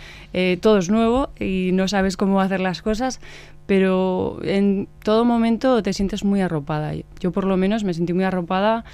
todo 0.60 0.78
es 0.78 0.90
nuevo 0.90 1.30
y 1.38 1.70
no 1.72 1.88
sabes 1.88 2.16
cómo 2.16 2.40
hacer 2.40 2.60
las 2.60 2.82
cosas, 2.82 3.20
pero 3.66 4.38
en 4.42 4.88
todo 5.02 5.24
momento 5.24 5.82
te 5.82 5.92
sientes 5.92 6.24
muy 6.24 6.40
arropada. 6.40 6.92
Yo 7.20 7.32
por 7.32 7.44
lo 7.44 7.56
menos 7.56 7.84
me 7.84 7.92
sentí 7.92 8.14
muy 8.14 8.24
arropada 8.24 8.84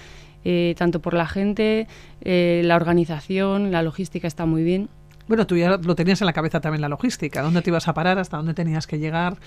eh, 0.45 0.75
tanto 0.77 1.01
por 1.01 1.15
la 1.15 1.27
gente, 1.27 1.87
eh, 2.21 2.61
la 2.65 2.77
organización, 2.77 3.73
la 3.73 3.83
logística 3.83 4.27
está 4.27 4.45
muy 4.45 4.63
bien. 4.63 4.91
Bueno, 5.27 5.47
tú 5.47 5.57
ya 5.57 5.79
lo 5.79 5.95
tenías 5.95 6.21
en 6.21 6.27
la 6.27 6.35
cabeza 6.35 6.61
también 6.61 6.83
la 6.83 6.91
logística, 6.91 7.41
¿dónde 7.41 7.63
te 7.63 7.71
ibas 7.71 7.89
a 7.89 7.95
parar, 7.95 8.19
hasta 8.19 8.37
dónde 8.37 8.53
tenías 8.53 8.87
que 8.87 8.99
llegar? 8.99 9.39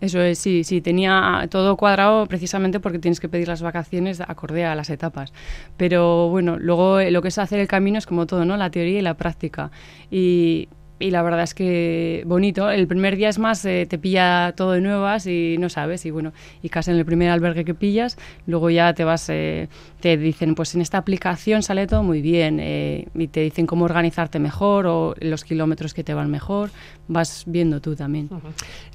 Eso 0.00 0.20
es, 0.20 0.38
sí, 0.38 0.62
sí, 0.62 0.82
tenía 0.82 1.46
todo 1.50 1.76
cuadrado 1.76 2.26
precisamente 2.26 2.80
porque 2.80 2.98
tienes 2.98 3.18
que 3.18 3.28
pedir 3.30 3.48
las 3.48 3.62
vacaciones 3.62 4.20
acorde 4.20 4.64
a 4.64 4.74
las 4.74 4.90
etapas. 4.90 5.32
Pero 5.76 6.28
bueno, 6.28 6.58
luego 6.58 7.00
lo 7.00 7.22
que 7.22 7.28
es 7.28 7.38
hacer 7.38 7.60
el 7.60 7.68
camino 7.68 7.96
es 7.96 8.06
como 8.06 8.26
todo, 8.26 8.44
¿no? 8.44 8.56
La 8.56 8.70
teoría 8.70 8.98
y 8.98 9.02
la 9.02 9.14
práctica. 9.14 9.70
Y 10.10 10.68
y 10.98 11.10
la 11.10 11.22
verdad 11.22 11.42
es 11.42 11.54
que 11.54 12.22
bonito. 12.26 12.70
El 12.70 12.86
primer 12.86 13.16
día 13.16 13.28
es 13.28 13.38
más, 13.38 13.64
eh, 13.64 13.86
te 13.88 13.98
pilla 13.98 14.54
todo 14.56 14.72
de 14.72 14.80
nuevas 14.80 15.26
y 15.26 15.56
no 15.58 15.68
sabes. 15.68 16.06
Y 16.06 16.10
bueno, 16.10 16.32
y 16.62 16.70
casi 16.70 16.90
en 16.90 16.96
el 16.96 17.04
primer 17.04 17.30
albergue 17.30 17.64
que 17.64 17.74
pillas, 17.74 18.16
luego 18.46 18.70
ya 18.70 18.94
te 18.94 19.04
vas, 19.04 19.28
eh, 19.28 19.68
te 20.00 20.16
dicen, 20.16 20.54
pues 20.54 20.74
en 20.74 20.80
esta 20.80 20.98
aplicación 20.98 21.62
sale 21.62 21.86
todo 21.86 22.02
muy 22.02 22.22
bien. 22.22 22.58
Eh, 22.60 23.08
y 23.14 23.28
te 23.28 23.40
dicen 23.40 23.66
cómo 23.66 23.84
organizarte 23.84 24.38
mejor 24.38 24.86
o 24.86 25.14
los 25.20 25.44
kilómetros 25.44 25.92
que 25.92 26.02
te 26.02 26.14
van 26.14 26.30
mejor. 26.30 26.70
Vas 27.08 27.44
viendo 27.46 27.80
tú 27.80 27.94
también. 27.94 28.30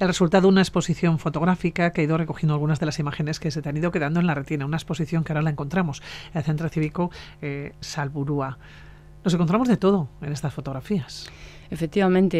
El 0.00 0.08
resultado 0.08 0.48
una 0.48 0.60
exposición 0.60 1.20
fotográfica 1.20 1.92
que 1.92 2.00
he 2.00 2.04
ido 2.04 2.18
recogiendo 2.18 2.54
algunas 2.54 2.80
de 2.80 2.86
las 2.86 2.98
imágenes 2.98 3.38
que 3.38 3.50
se 3.50 3.62
te 3.62 3.68
han 3.68 3.76
ido 3.76 3.92
quedando 3.92 4.18
en 4.18 4.26
la 4.26 4.34
retina. 4.34 4.66
Una 4.66 4.76
exposición 4.76 5.22
que 5.22 5.32
ahora 5.32 5.42
la 5.42 5.50
encontramos 5.50 6.02
en 6.32 6.38
el 6.38 6.44
Centro 6.44 6.68
Cívico 6.68 7.10
Salburúa. 7.80 8.58
Nos 9.24 9.34
encontramos 9.34 9.68
de 9.68 9.76
todo 9.76 10.08
en 10.20 10.32
estas 10.32 10.52
fotografías. 10.52 11.30
Efectivamente, 11.72 12.36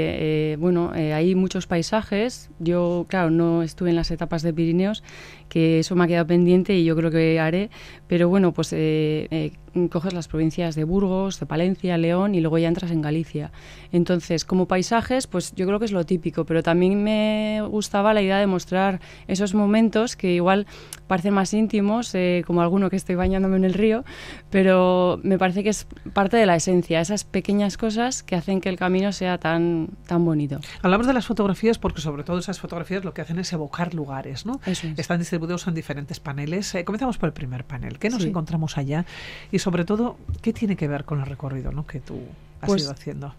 eh, 0.52 0.56
bueno, 0.56 0.94
eh, 0.94 1.14
hay 1.14 1.34
muchos 1.34 1.66
paisajes. 1.66 2.50
Yo, 2.58 3.06
claro, 3.08 3.30
no 3.30 3.62
estuve 3.62 3.88
en 3.88 3.96
las 3.96 4.10
etapas 4.10 4.42
de 4.42 4.52
Pirineos, 4.52 5.02
que 5.48 5.78
eso 5.78 5.96
me 5.96 6.04
ha 6.04 6.06
quedado 6.06 6.26
pendiente 6.26 6.74
y 6.76 6.84
yo 6.84 6.94
creo 6.94 7.10
que 7.10 7.40
haré. 7.40 7.70
Pero 8.08 8.28
bueno, 8.28 8.52
pues 8.52 8.74
eh, 8.74 9.52
coges 9.90 10.12
las 10.12 10.28
provincias 10.28 10.74
de 10.74 10.84
Burgos, 10.84 11.40
de 11.40 11.46
Palencia, 11.46 11.96
León 11.98 12.34
y 12.34 12.40
luego 12.40 12.58
ya 12.58 12.68
entras 12.68 12.90
en 12.90 13.02
Galicia. 13.02 13.52
Entonces, 13.92 14.44
como 14.44 14.66
paisajes, 14.66 15.26
pues 15.26 15.52
yo 15.54 15.66
creo 15.66 15.78
que 15.78 15.84
es 15.84 15.92
lo 15.92 16.04
típico, 16.04 16.44
pero 16.44 16.62
también 16.62 17.02
me 17.02 17.62
gustaba 17.68 18.14
la 18.14 18.22
idea 18.22 18.38
de 18.38 18.46
mostrar 18.46 19.00
esos 19.28 19.54
momentos 19.54 20.16
que 20.16 20.34
igual 20.34 20.66
parecen 21.06 21.34
más 21.34 21.52
íntimos, 21.54 22.14
como 22.46 22.62
alguno 22.62 22.90
que 22.90 22.96
estoy 22.96 23.14
bañándome 23.14 23.56
en 23.56 23.64
el 23.64 23.74
río, 23.74 24.04
pero 24.50 25.20
me 25.22 25.38
parece 25.38 25.62
que 25.62 25.70
es 25.70 25.86
parte 26.12 26.36
de 26.36 26.46
la 26.46 26.56
esencia, 26.56 27.00
esas 27.00 27.24
pequeñas 27.24 27.76
cosas 27.76 28.22
que 28.22 28.36
hacen 28.36 28.60
que 28.60 28.68
el 28.68 28.76
camino 28.76 29.12
sea 29.12 29.38
tan, 29.38 29.88
tan 30.06 30.24
bonito. 30.24 30.60
Hablamos 30.82 31.06
de 31.06 31.12
las 31.12 31.26
fotografías 31.26 31.78
porque 31.78 32.00
sobre 32.00 32.24
todo 32.24 32.38
esas 32.38 32.60
fotografías 32.60 33.04
lo 33.04 33.14
que 33.14 33.20
hacen 33.20 33.38
es 33.38 33.52
evocar 33.52 33.94
lugares, 33.94 34.46
¿no? 34.46 34.60
Están 34.96 35.18
distribuidos 35.18 35.66
en 35.66 35.74
diferentes 35.74 36.20
paneles. 36.20 36.74
Eh, 36.74 36.84
comenzamos 36.84 37.18
por 37.18 37.28
el 37.28 37.32
primer 37.32 37.64
panel. 37.64 37.98
¿Qué 37.98 38.10
nos 38.10 38.24
encontramos 38.24 38.78
allá? 38.78 39.04
Y 39.50 39.58
sobre 39.62 39.84
todo, 39.84 40.16
¿qué 40.42 40.52
tiene 40.52 40.76
que 40.76 40.88
ver 40.88 41.04
con 41.04 41.20
el 41.20 41.26
recorrido 41.26 41.72
¿no? 41.72 41.86
que 41.86 42.00
tú 42.00 42.18
has 42.60 42.68
pues 42.68 42.82
ido 42.82 42.92
haciendo? 42.92 43.34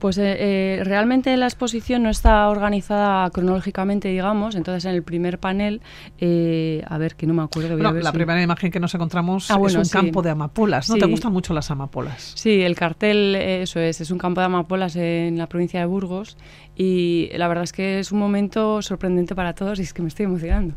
Pues 0.00 0.16
eh, 0.16 0.36
eh, 0.38 0.82
realmente 0.82 1.36
la 1.36 1.44
exposición 1.44 2.02
no 2.02 2.08
está 2.08 2.48
organizada 2.48 3.28
cronológicamente, 3.28 4.08
digamos. 4.08 4.54
Entonces, 4.54 4.86
en 4.86 4.94
el 4.94 5.02
primer 5.02 5.38
panel, 5.38 5.82
eh, 6.18 6.82
a 6.88 6.96
ver, 6.96 7.16
que 7.16 7.26
no 7.26 7.34
me 7.34 7.42
acuerdo. 7.42 7.76
la 7.76 8.10
primera 8.10 8.40
imagen 8.40 8.70
que 8.70 8.80
nos 8.80 8.94
encontramos 8.94 9.50
ah, 9.50 9.60
es 9.66 9.74
un 9.74 9.84
campo 9.84 10.22
de 10.22 10.30
amapolas. 10.30 10.88
¿No 10.88 10.96
te 10.96 11.04
gustan 11.04 11.34
mucho 11.34 11.52
las 11.52 11.70
amapolas? 11.70 12.32
Sí, 12.34 12.62
el 12.62 12.76
cartel, 12.76 13.36
eso 13.36 13.78
es, 13.78 14.00
es 14.00 14.10
un 14.10 14.16
campo 14.16 14.40
de 14.40 14.46
amapolas 14.46 14.96
en 14.96 15.36
la 15.36 15.46
provincia 15.46 15.80
de 15.80 15.86
Burgos. 15.86 16.38
Y 16.74 17.28
la 17.34 17.46
verdad 17.46 17.64
es 17.64 17.72
que 17.72 17.98
es 17.98 18.10
un 18.10 18.20
momento 18.20 18.80
sorprendente 18.80 19.34
para 19.34 19.52
todos 19.52 19.78
y 19.80 19.82
es 19.82 19.92
que 19.92 20.00
me 20.00 20.08
estoy 20.08 20.24
emocionando. 20.24 20.76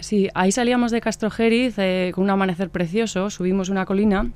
Sí, 0.00 0.28
ahí 0.34 0.52
salíamos 0.52 0.90
de 0.90 1.00
Castrojeriz 1.00 1.76
con 2.12 2.24
un 2.24 2.30
amanecer 2.30 2.70
precioso, 2.70 3.30
subimos 3.30 3.68
una 3.68 3.84
colina 3.84 4.32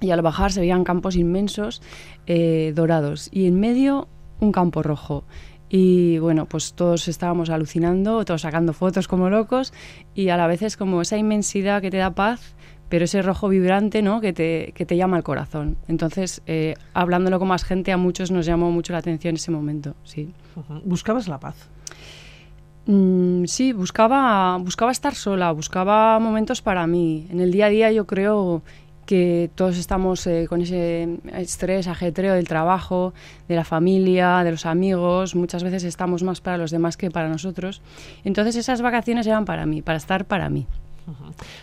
y 0.00 0.10
al 0.10 0.22
bajar 0.22 0.52
se 0.52 0.60
veían 0.60 0.84
campos 0.84 1.16
inmensos 1.16 1.82
eh, 2.26 2.72
dorados 2.74 3.28
y 3.32 3.46
en 3.46 3.58
medio 3.58 4.08
un 4.40 4.52
campo 4.52 4.82
rojo. 4.82 5.24
Y 5.70 6.18
bueno, 6.18 6.46
pues 6.46 6.72
todos 6.72 7.08
estábamos 7.08 7.50
alucinando, 7.50 8.24
todos 8.24 8.42
sacando 8.42 8.72
fotos 8.72 9.06
como 9.06 9.28
locos 9.28 9.74
y 10.14 10.30
a 10.30 10.36
la 10.36 10.46
vez 10.46 10.62
es 10.62 10.76
como 10.76 11.02
esa 11.02 11.18
inmensidad 11.18 11.82
que 11.82 11.90
te 11.90 11.98
da 11.98 12.14
paz, 12.14 12.54
pero 12.88 13.04
ese 13.04 13.20
rojo 13.20 13.48
vibrante 13.48 14.00
¿no? 14.00 14.22
que, 14.22 14.32
te, 14.32 14.72
que 14.74 14.86
te 14.86 14.96
llama 14.96 15.18
al 15.18 15.22
corazón. 15.22 15.76
Entonces, 15.88 16.40
eh, 16.46 16.74
hablándolo 16.94 17.38
con 17.38 17.48
más 17.48 17.64
gente, 17.64 17.92
a 17.92 17.98
muchos 17.98 18.30
nos 18.30 18.46
llamó 18.46 18.70
mucho 18.70 18.94
la 18.94 19.00
atención 19.00 19.34
ese 19.34 19.50
momento. 19.50 19.94
Sí. 20.04 20.32
¿Buscabas 20.84 21.28
la 21.28 21.38
paz? 21.38 21.68
Mm, 22.90 23.44
sí, 23.44 23.74
buscaba, 23.74 24.56
buscaba 24.56 24.90
estar 24.90 25.14
sola, 25.14 25.52
buscaba 25.52 26.18
momentos 26.18 26.62
para 26.62 26.86
mí. 26.86 27.26
En 27.30 27.38
el 27.40 27.52
día 27.52 27.66
a 27.66 27.68
día 27.68 27.92
yo 27.92 28.06
creo 28.06 28.62
que 29.04 29.50
todos 29.54 29.76
estamos 29.76 30.26
eh, 30.26 30.46
con 30.48 30.62
ese 30.62 31.18
estrés, 31.34 31.86
ajetreo 31.86 32.32
del 32.32 32.48
trabajo, 32.48 33.12
de 33.46 33.56
la 33.56 33.64
familia, 33.64 34.42
de 34.42 34.52
los 34.52 34.64
amigos, 34.64 35.34
muchas 35.34 35.62
veces 35.64 35.84
estamos 35.84 36.22
más 36.22 36.40
para 36.40 36.56
los 36.56 36.70
demás 36.70 36.96
que 36.96 37.10
para 37.10 37.28
nosotros. 37.28 37.82
Entonces 38.24 38.56
esas 38.56 38.80
vacaciones 38.80 39.26
eran 39.26 39.44
para 39.44 39.66
mí, 39.66 39.82
para 39.82 39.98
estar 39.98 40.24
para 40.24 40.48
mí. 40.48 40.66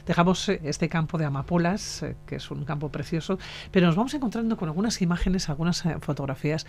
Dejamos 0.05 0.47
eh, 0.49 0.61
este 0.63 0.89
campo 0.89 1.17
de 1.17 1.25
amapolas, 1.25 2.03
eh, 2.03 2.15
que 2.27 2.35
es 2.35 2.51
un 2.51 2.65
campo 2.65 2.89
precioso, 2.89 3.39
pero 3.71 3.88
nos 3.88 3.95
vamos 3.95 4.13
encontrando 4.13 4.57
con 4.57 4.69
algunas 4.69 5.01
imágenes, 5.01 5.49
algunas 5.49 5.83
fotografías, 6.01 6.67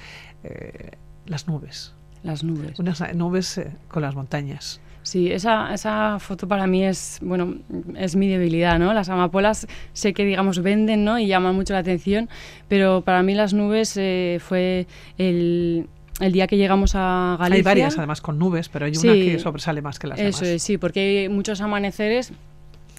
las 1.27 1.47
nubes. 1.47 1.95
Las 2.27 2.43
nubes. 2.43 2.79
Unas 2.79 3.15
nubes 3.15 3.61
con 3.89 4.03
las 4.03 4.15
montañas. 4.15 4.81
Sí, 5.03 5.31
esa, 5.31 5.73
esa 5.73 6.19
foto 6.19 6.49
para 6.49 6.67
mí 6.67 6.85
es, 6.85 7.21
bueno, 7.23 7.55
es 7.97 8.17
mi 8.17 8.27
debilidad, 8.27 8.81
¿no? 8.81 8.93
Las 8.93 9.09
amapolas 9.09 9.69
sé 9.93 10.12
que, 10.12 10.25
digamos, 10.25 10.61
venden, 10.61 11.05
¿no? 11.05 11.21
Y 11.21 11.29
llaman 11.29 11.55
mucho 11.55 11.75
la 11.75 11.79
atención, 11.79 12.29
pero 12.67 13.03
para 13.03 13.23
mí 13.23 13.37
las 13.37 13.55
nubes 13.55 13.97
eh, 13.97 14.41
fue 14.41 14.89
el, 15.17 15.87
el 16.19 16.33
día 16.33 16.49
que 16.49 16.57
llegamos 16.57 16.97
a 16.97 17.37
Galicia. 17.39 17.57
Hay 17.57 17.62
varias, 17.62 17.99
además, 17.99 18.21
con 18.21 18.41
nubes, 18.41 18.69
pero 18.69 18.87
hay 18.87 18.97
una 18.97 19.12
que 19.12 19.39
sobresale 19.39 19.81
más 19.81 20.01
que 20.01 20.09
las 20.09 20.19
demás. 20.19 20.43
Eso 20.43 20.59
sí, 20.59 20.77
porque 20.77 21.21
hay 21.21 21.29
muchos 21.29 21.61
amaneceres 21.61 22.33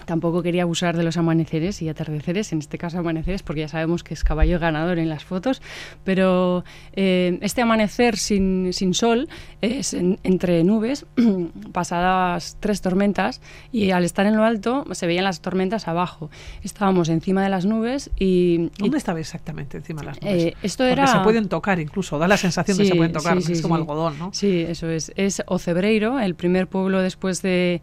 Tampoco 0.07 0.41
quería 0.41 0.63
abusar 0.63 0.95
de 0.95 1.03
los 1.03 1.17
amaneceres 1.17 1.81
y 1.81 1.89
atardeceres, 1.89 2.53
en 2.53 2.59
este 2.59 2.77
caso 2.77 2.97
amaneceres, 2.97 3.43
porque 3.43 3.59
ya 3.61 3.67
sabemos 3.67 4.05
que 4.05 4.13
es 4.13 4.23
caballo 4.23 4.57
ganador 4.57 4.99
en 4.99 5.09
las 5.09 5.25
fotos, 5.25 5.61
pero 6.05 6.63
eh, 6.93 7.37
este 7.41 7.61
amanecer 7.61 8.15
sin, 8.15 8.71
sin 8.71 8.93
sol 8.93 9.27
es 9.59 9.93
entre 9.93 10.63
nubes, 10.63 11.05
pasadas 11.73 12.55
tres 12.61 12.79
tormentas, 12.79 13.41
y 13.73 13.91
al 13.91 14.05
estar 14.05 14.25
en 14.25 14.37
lo 14.37 14.45
alto 14.45 14.85
se 14.91 15.07
veían 15.07 15.25
las 15.25 15.41
tormentas 15.41 15.89
abajo. 15.89 16.29
Estábamos 16.63 17.09
encima 17.09 17.43
de 17.43 17.49
las 17.49 17.65
nubes 17.65 18.09
y... 18.17 18.69
¿Dónde 18.79 18.99
estaba 18.99 19.19
exactamente 19.19 19.75
encima 19.75 20.03
de 20.03 20.07
las 20.07 20.21
nubes? 20.21 20.43
Eh, 20.45 20.53
esto 20.63 20.85
era... 20.85 21.05
se 21.07 21.19
pueden 21.19 21.49
tocar 21.49 21.81
incluso, 21.81 22.17
da 22.17 22.29
la 22.29 22.37
sensación 22.37 22.77
de 22.77 22.83
que 22.83 22.89
se 22.91 22.95
pueden 22.95 23.11
tocar, 23.11 23.37
es 23.37 23.61
como 23.61 23.75
algodón, 23.75 24.17
¿no? 24.17 24.29
Sí, 24.31 24.61
eso 24.61 24.89
es. 24.89 25.11
Es 25.17 25.43
Ocebreiro, 25.47 26.17
el 26.17 26.35
primer 26.35 26.67
pueblo 26.67 27.01
después 27.01 27.41
de... 27.41 27.81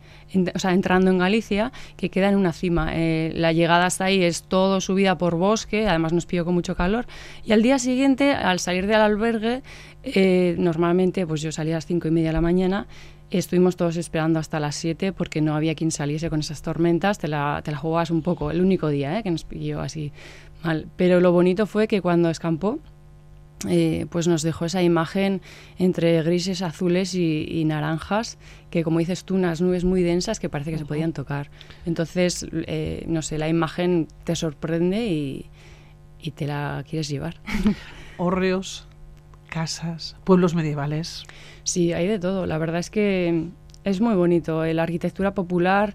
O 0.54 0.58
sea, 0.58 0.72
entrando 0.72 1.10
en 1.10 1.18
Galicia, 1.18 1.72
que 1.96 2.10
queda 2.10 2.28
en 2.28 2.36
una 2.36 2.52
cima. 2.52 2.90
Eh, 2.92 3.32
la 3.34 3.52
llegada 3.52 3.86
hasta 3.86 4.04
ahí 4.04 4.22
es 4.22 4.42
todo 4.42 4.80
subida 4.80 5.18
por 5.18 5.36
bosque, 5.36 5.86
además 5.86 6.12
nos 6.12 6.26
pilló 6.26 6.44
con 6.44 6.54
mucho 6.54 6.74
calor. 6.76 7.06
Y 7.44 7.52
al 7.52 7.62
día 7.62 7.78
siguiente, 7.78 8.32
al 8.32 8.58
salir 8.60 8.86
del 8.86 9.00
albergue, 9.00 9.62
eh, 10.02 10.54
normalmente 10.58 11.26
pues 11.26 11.40
yo 11.40 11.52
salía 11.52 11.74
a 11.74 11.78
las 11.78 11.86
cinco 11.86 12.08
y 12.08 12.10
media 12.10 12.28
de 12.28 12.34
la 12.34 12.40
mañana 12.40 12.86
Estuvimos 13.30 13.76
todos 13.76 13.96
esperando 13.96 14.38
hasta 14.38 14.60
las 14.60 14.76
7 14.76 15.12
porque 15.12 15.40
no 15.40 15.56
había 15.56 15.74
quien 15.74 15.90
saliese 15.90 16.30
con 16.30 16.40
esas 16.40 16.62
tormentas, 16.62 17.18
te 17.18 17.26
la, 17.26 17.62
te 17.64 17.72
la 17.72 17.78
jugabas 17.78 18.10
un 18.10 18.22
poco, 18.22 18.50
el 18.50 18.60
único 18.60 18.88
día 18.88 19.18
¿eh? 19.18 19.22
que 19.22 19.30
nos 19.32 19.42
pilló 19.44 19.80
así 19.80 20.12
mal. 20.62 20.86
Pero 20.96 21.20
lo 21.20 21.32
bonito 21.32 21.66
fue 21.66 21.88
que 21.88 22.00
cuando 22.00 22.30
escampó, 22.30 22.78
eh, 23.68 24.07
pues 24.11 24.29
nos 24.29 24.42
dejó 24.42 24.64
esa 24.64 24.83
imagen 24.83 25.42
entre 25.79 26.22
grises, 26.22 26.62
azules 26.62 27.14
y, 27.14 27.64
naranjas, 27.64 28.38
que 28.70 28.83
como 28.83 28.98
dices 28.98 29.24
tú, 29.24 29.35
unas 29.35 29.61
nubes 29.61 29.85
muy 29.85 30.03
densas 30.03 30.40
que 30.40 30.48
parece 30.48 30.70
que 30.70 30.79
se 30.79 30.85
podían 30.85 31.12
tocar. 31.12 31.50
Entonces, 31.87 32.46
eh, 32.53 33.05
no 33.09 33.22
sé, 33.22 33.38
la 33.38 33.48
imagen 33.48 34.09
te 34.24 34.37
sorprende 34.37 35.07
y, 35.07 35.50
y 36.20 36.33
te 36.33 36.46
la 36.46 36.85
quieres 36.88 37.09
llevar. 37.09 37.40
Hórreos, 38.18 38.87
casas, 39.48 40.16
pueblos 40.24 40.55
medievales. 40.55 41.24
Sí, 41.62 41.92
hay 41.92 42.07
de 42.07 42.18
todo. 42.18 42.46
La 42.46 42.59
verdad 42.59 42.79
es 42.79 42.90
que 42.90 43.48
es 43.85 44.00
muy 44.00 44.14
bonito. 44.14 44.64
La 44.64 44.83
arquitectura 44.83 45.35
popular 45.35 45.94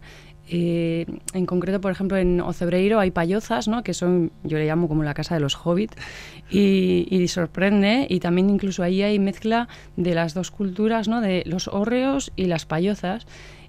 eh, 0.51 1.05
en 1.33 1.45
concreto, 1.45 1.79
por 1.79 1.91
ejemplo, 1.91 2.17
en 2.17 2.41
Ocebreiro 2.41 2.99
hay 2.99 3.11
payozas, 3.11 3.67
¿no? 3.67 3.83
que 3.83 3.93
son, 3.93 4.31
yo 4.43 4.57
le 4.57 4.65
llamo 4.65 4.87
como 4.87 5.03
la 5.03 5.13
casa 5.13 5.35
de 5.35 5.41
los 5.41 5.55
hobbits, 5.55 5.95
y, 6.49 7.27
sorprende, 7.27 8.07
y 8.09 8.19
también 8.19 8.49
incluso 8.49 8.81
ahí 8.81 9.03
hay 9.03 9.19
mezcla 9.19 9.67
de 9.95 10.15
las 10.15 10.33
dos 10.33 10.49
culturas, 10.49 11.07
¿no? 11.07 11.21
de 11.21 11.43
los 11.45 11.67
hórreos 11.67 12.31
y 12.35 12.45
las 12.45 12.65
payozas. 12.65 13.27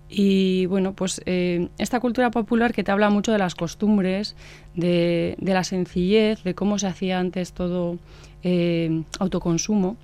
Y 0.09 0.67
bueno, 0.67 0.95
pues 0.95 1.21
eh, 1.27 1.69
esta 1.79 2.01
cultura 2.01 2.33
popular 2.33 2.73
que 2.73 2.83
te 2.83 2.91
habla 2.91 3.11
mucho 3.11 3.31
de 3.31 3.39
las 3.39 3.55
costumbres, 3.55 4.35
de, 4.75 5.37
la 5.41 5.63
sencillez, 5.63 6.43
de 6.43 6.55
cómo 6.55 6.81
se 6.81 6.89
hacía 6.89 7.21
antes 7.21 7.53
todo 7.53 7.99
eh, 8.43 9.05
autoconsumo, 9.21 9.97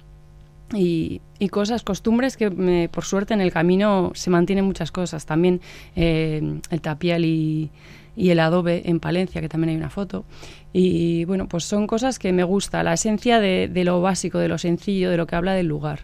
y, 0.74 1.20
cosas, 1.50 1.82
costumbres 1.82 2.36
que 2.36 2.88
por 2.90 3.04
suerte 3.04 3.34
en 3.34 3.40
el 3.40 3.52
camino 3.52 4.12
se 4.14 4.30
mantienen 4.30 4.64
muchas 4.64 4.90
cosas. 4.90 5.26
También 5.26 5.60
eh, 5.94 6.60
el 6.70 6.80
tapial 6.80 7.24
y, 7.24 7.70
el 8.16 8.40
adobe 8.40 8.82
en 8.86 8.98
Palencia, 8.98 9.40
que 9.40 9.48
también 9.48 9.70
hay 9.70 9.76
una 9.76 9.90
foto. 9.90 10.24
Y 10.72 11.24
bueno, 11.26 11.48
pues 11.48 11.64
son 11.64 11.86
cosas 11.86 12.18
que 12.18 12.32
me 12.32 12.44
gusta, 12.44 12.82
la 12.82 12.94
esencia 12.94 13.40
de, 13.40 13.68
de 13.68 13.84
lo 13.84 14.00
básico, 14.00 14.38
de 14.38 14.48
lo 14.48 14.58
sencillo, 14.58 15.10
de 15.10 15.16
lo 15.16 15.26
que 15.26 15.36
habla 15.36 15.54
del 15.54 15.66
lugar. 15.66 16.00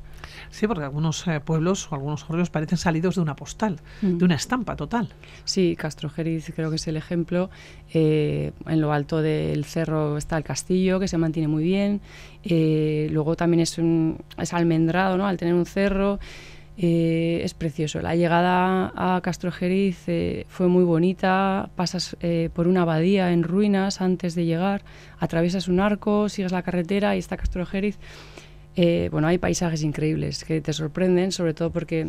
Sí, 0.52 0.66
porque 0.66 0.84
algunos 0.84 1.26
eh, 1.26 1.40
pueblos 1.40 1.90
o 1.90 1.94
algunos 1.94 2.28
horrios 2.28 2.50
parecen 2.50 2.76
salidos 2.76 3.14
de 3.14 3.22
una 3.22 3.34
postal, 3.34 3.80
mm. 4.02 4.18
de 4.18 4.24
una 4.26 4.34
estampa 4.34 4.76
total. 4.76 5.08
Sí, 5.44 5.76
Castrojeriz 5.76 6.52
creo 6.54 6.68
que 6.68 6.76
es 6.76 6.86
el 6.86 6.98
ejemplo. 6.98 7.48
Eh, 7.94 8.52
en 8.66 8.80
lo 8.82 8.92
alto 8.92 9.22
del 9.22 9.64
cerro 9.64 10.18
está 10.18 10.36
el 10.36 10.44
castillo, 10.44 11.00
que 11.00 11.08
se 11.08 11.16
mantiene 11.16 11.48
muy 11.48 11.64
bien. 11.64 12.02
Eh, 12.44 13.08
luego 13.10 13.34
también 13.34 13.60
es, 13.60 13.78
un, 13.78 14.18
es 14.36 14.52
almendrado, 14.52 15.16
¿no? 15.16 15.26
Al 15.26 15.38
tener 15.38 15.54
un 15.54 15.64
cerro. 15.64 16.20
es 16.76 17.54
precioso. 17.54 18.02
La 18.02 18.14
llegada 18.14 18.92
a 18.94 19.22
Castrojeriz 19.22 20.04
fue 20.48 20.68
muy 20.68 20.84
bonita. 20.84 21.70
Pasas 21.76 22.14
por 22.52 22.68
una 22.68 22.82
abadía 22.82 23.32
en 23.32 23.42
ruinas 23.42 24.02
antes 24.02 24.34
de 24.34 24.44
llegar, 24.44 24.82
atraviesas 25.18 25.68
un 25.68 25.80
arco, 25.80 26.28
sigues 26.28 26.52
la 26.52 26.62
carretera 26.62 27.16
y 27.16 27.20
está 27.20 27.38
Castrojeriz. 27.38 27.98
Eh, 28.76 29.08
bueno, 29.12 29.28
hay 29.28 29.38
paisajes 29.38 29.82
increíbles 29.82 30.44
que 30.44 30.60
te 30.60 30.72
sorprenden, 30.72 31.32
sobre 31.32 31.54
todo 31.54 31.70
porque 31.70 32.08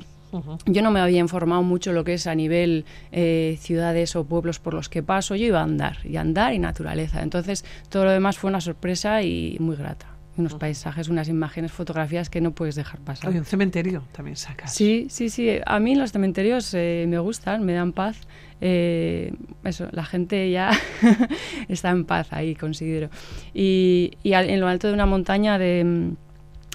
yo 0.65 0.81
no 0.81 0.89
me 0.89 0.99
había 0.99 1.19
informado 1.19 1.61
mucho 1.61 1.93
lo 1.93 2.03
que 2.03 2.15
es 2.15 2.25
a 2.25 2.33
nivel 2.33 2.85
eh, 3.11 3.57
ciudades 3.59 4.15
o 4.15 4.25
pueblos 4.25 4.59
por 4.59 4.73
los 4.73 4.89
que 4.89 5.03
paso. 5.03 5.35
Yo 5.35 5.45
iba 5.45 5.59
a 5.59 5.63
andar, 5.63 5.97
y 6.03 6.17
andar 6.17 6.53
y 6.53 6.59
naturaleza. 6.59 7.21
Entonces, 7.21 7.65
todo 7.89 8.05
lo 8.05 8.11
demás 8.11 8.37
fue 8.37 8.49
una 8.49 8.61
sorpresa 8.61 9.21
y 9.21 9.57
muy 9.59 9.75
grata. 9.75 10.07
Unos 10.35 10.55
paisajes, 10.55 11.09
unas 11.09 11.29
imágenes, 11.29 11.71
fotografías 11.71 12.31
que 12.31 12.41
no 12.41 12.53
puedes 12.53 12.73
dejar 12.73 12.99
pasar. 13.01 13.29
Hay 13.29 13.37
un 13.37 13.45
cementerio 13.45 14.03
también 14.13 14.35
sacas. 14.35 14.73
Sí, 14.73 15.05
sí, 15.07 15.29
sí. 15.29 15.59
A 15.63 15.79
mí 15.79 15.93
los 15.93 16.11
cementerios 16.11 16.73
eh, 16.73 17.05
me 17.07 17.19
gustan, 17.19 17.63
me 17.63 17.73
dan 17.73 17.91
paz. 17.93 18.19
eso, 18.59 19.89
la 19.91 20.03
gente 20.03 20.49
ya 20.49 20.71
está 21.67 21.91
en 21.91 22.05
paz 22.05 22.33
ahí, 22.33 22.55
considero. 22.55 23.11
Y, 23.53 24.13
y 24.23 24.33
en 24.33 24.59
lo 24.59 24.67
alto 24.67 24.87
de 24.87 24.93
una 24.95 25.05
montaña 25.05 25.59
de 25.59 26.15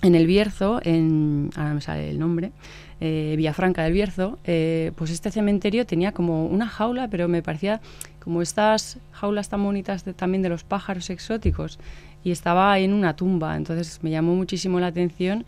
en 0.02 0.14
el 0.14 0.26
Bierzo, 0.26 0.80
en, 0.84 1.50
ahora 1.56 1.74
me 1.74 1.80
sale 1.80 2.10
el 2.10 2.18
nombre, 2.18 2.52
eh, 3.00 3.34
Villafranca 3.36 3.82
del 3.82 3.92
Bierzo, 3.92 4.38
eh, 4.44 4.92
pues 4.96 5.10
este 5.10 5.30
cementerio 5.30 5.86
tenía 5.86 6.12
como 6.12 6.46
una 6.46 6.68
jaula, 6.68 7.08
pero 7.08 7.28
me 7.28 7.42
parecía 7.42 7.80
como 8.20 8.42
estas 8.42 8.98
jaulas 9.12 9.48
tan 9.48 9.62
bonitas 9.62 10.04
también 10.16 10.42
de 10.42 10.48
los 10.48 10.64
pájaros 10.64 11.10
exóticos, 11.10 11.78
y 12.24 12.30
estaba 12.30 12.78
en 12.78 12.92
una 12.92 13.16
tumba, 13.16 13.56
entonces 13.56 14.00
me 14.02 14.10
llamó 14.10 14.34
muchísimo 14.34 14.80
la 14.80 14.88
atención 14.88 15.44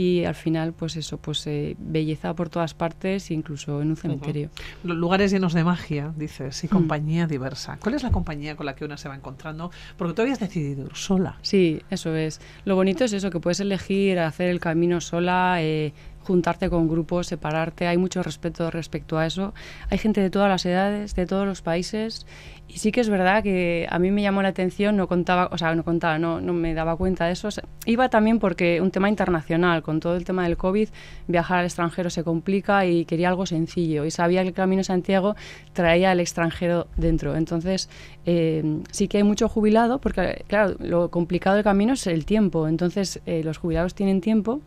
y 0.00 0.24
al 0.24 0.34
final 0.34 0.72
pues 0.72 0.96
eso 0.96 1.18
pues 1.18 1.46
eh, 1.46 1.76
belleza 1.78 2.34
por 2.34 2.48
todas 2.48 2.72
partes 2.72 3.30
incluso 3.30 3.82
en 3.82 3.90
un 3.90 3.96
cementerio. 3.96 4.48
Lugares 4.82 5.30
llenos 5.30 5.52
de 5.52 5.62
magia 5.62 6.14
dices 6.16 6.64
y 6.64 6.68
mm. 6.68 6.70
compañía 6.70 7.26
diversa. 7.26 7.78
Cuál 7.82 7.96
es 7.96 8.02
la 8.02 8.10
compañía 8.10 8.56
con 8.56 8.64
la 8.64 8.74
que 8.74 8.86
una 8.86 8.96
se 8.96 9.10
va 9.10 9.14
encontrando 9.14 9.70
porque 9.98 10.14
tú 10.14 10.22
habías 10.22 10.40
decidido 10.40 10.86
ir 10.86 10.96
sola. 10.96 11.36
Sí 11.42 11.82
eso 11.90 12.16
es. 12.16 12.40
Lo 12.64 12.76
bonito 12.76 13.04
es 13.04 13.12
eso 13.12 13.30
que 13.30 13.40
puedes 13.40 13.60
elegir 13.60 14.18
hacer 14.20 14.48
el 14.48 14.58
camino 14.58 15.02
sola 15.02 15.56
eh, 15.60 15.92
juntarte 16.22 16.70
con 16.70 16.88
grupos, 16.88 17.26
separarte, 17.26 17.86
hay 17.86 17.98
mucho 17.98 18.22
respeto 18.22 18.70
respecto 18.70 19.18
a 19.18 19.26
eso. 19.26 19.52
Hay 19.90 19.98
gente 19.98 20.20
de 20.20 20.30
todas 20.30 20.48
las 20.48 20.64
edades, 20.64 21.14
de 21.14 21.26
todos 21.26 21.46
los 21.46 21.60
países 21.60 22.26
y 22.72 22.78
sí 22.78 22.92
que 22.92 23.00
es 23.00 23.08
verdad 23.08 23.42
que 23.42 23.86
a 23.90 23.98
mí 23.98 24.10
me 24.10 24.22
llamó 24.22 24.42
la 24.42 24.48
atención, 24.48 24.96
no 24.96 25.08
contaba, 25.08 25.48
o 25.50 25.58
sea, 25.58 25.74
no 25.74 25.84
contaba, 25.84 26.18
no, 26.18 26.40
no 26.40 26.52
me 26.52 26.72
daba 26.74 26.96
cuenta 26.96 27.26
de 27.26 27.32
eso. 27.32 27.48
iba 27.86 28.08
también 28.08 28.38
porque 28.38 28.80
un 28.80 28.90
tema 28.90 29.08
internacional, 29.08 29.82
con 29.82 30.00
todo 30.00 30.16
el 30.16 30.24
tema 30.24 30.44
del 30.44 30.56
COVID, 30.56 30.88
viajar 31.26 31.58
al 31.58 31.64
extranjero 31.64 32.10
se 32.10 32.22
complica 32.22 32.86
y 32.86 33.04
quería 33.04 33.28
algo 33.28 33.46
sencillo 33.46 34.04
y 34.04 34.10
sabía 34.10 34.42
que 34.42 34.48
el 34.48 34.54
Camino 34.54 34.84
Santiago 34.84 35.34
traía 35.72 36.12
al 36.12 36.20
extranjero 36.20 36.86
dentro. 36.96 37.36
Entonces, 37.36 37.88
eh, 38.26 38.80
sí 38.90 39.08
que 39.08 39.18
hay 39.18 39.24
mucho 39.24 39.48
jubilado 39.48 40.00
porque, 40.00 40.44
claro, 40.46 40.76
lo 40.78 41.10
complicado 41.10 41.56
del 41.56 41.64
camino 41.64 41.94
es 41.94 42.06
el 42.06 42.24
tiempo. 42.24 42.68
Entonces, 42.68 43.20
eh, 43.26 43.42
los 43.42 43.58
jubilados 43.58 43.94
tienen 43.94 44.20
tiempo 44.20 44.60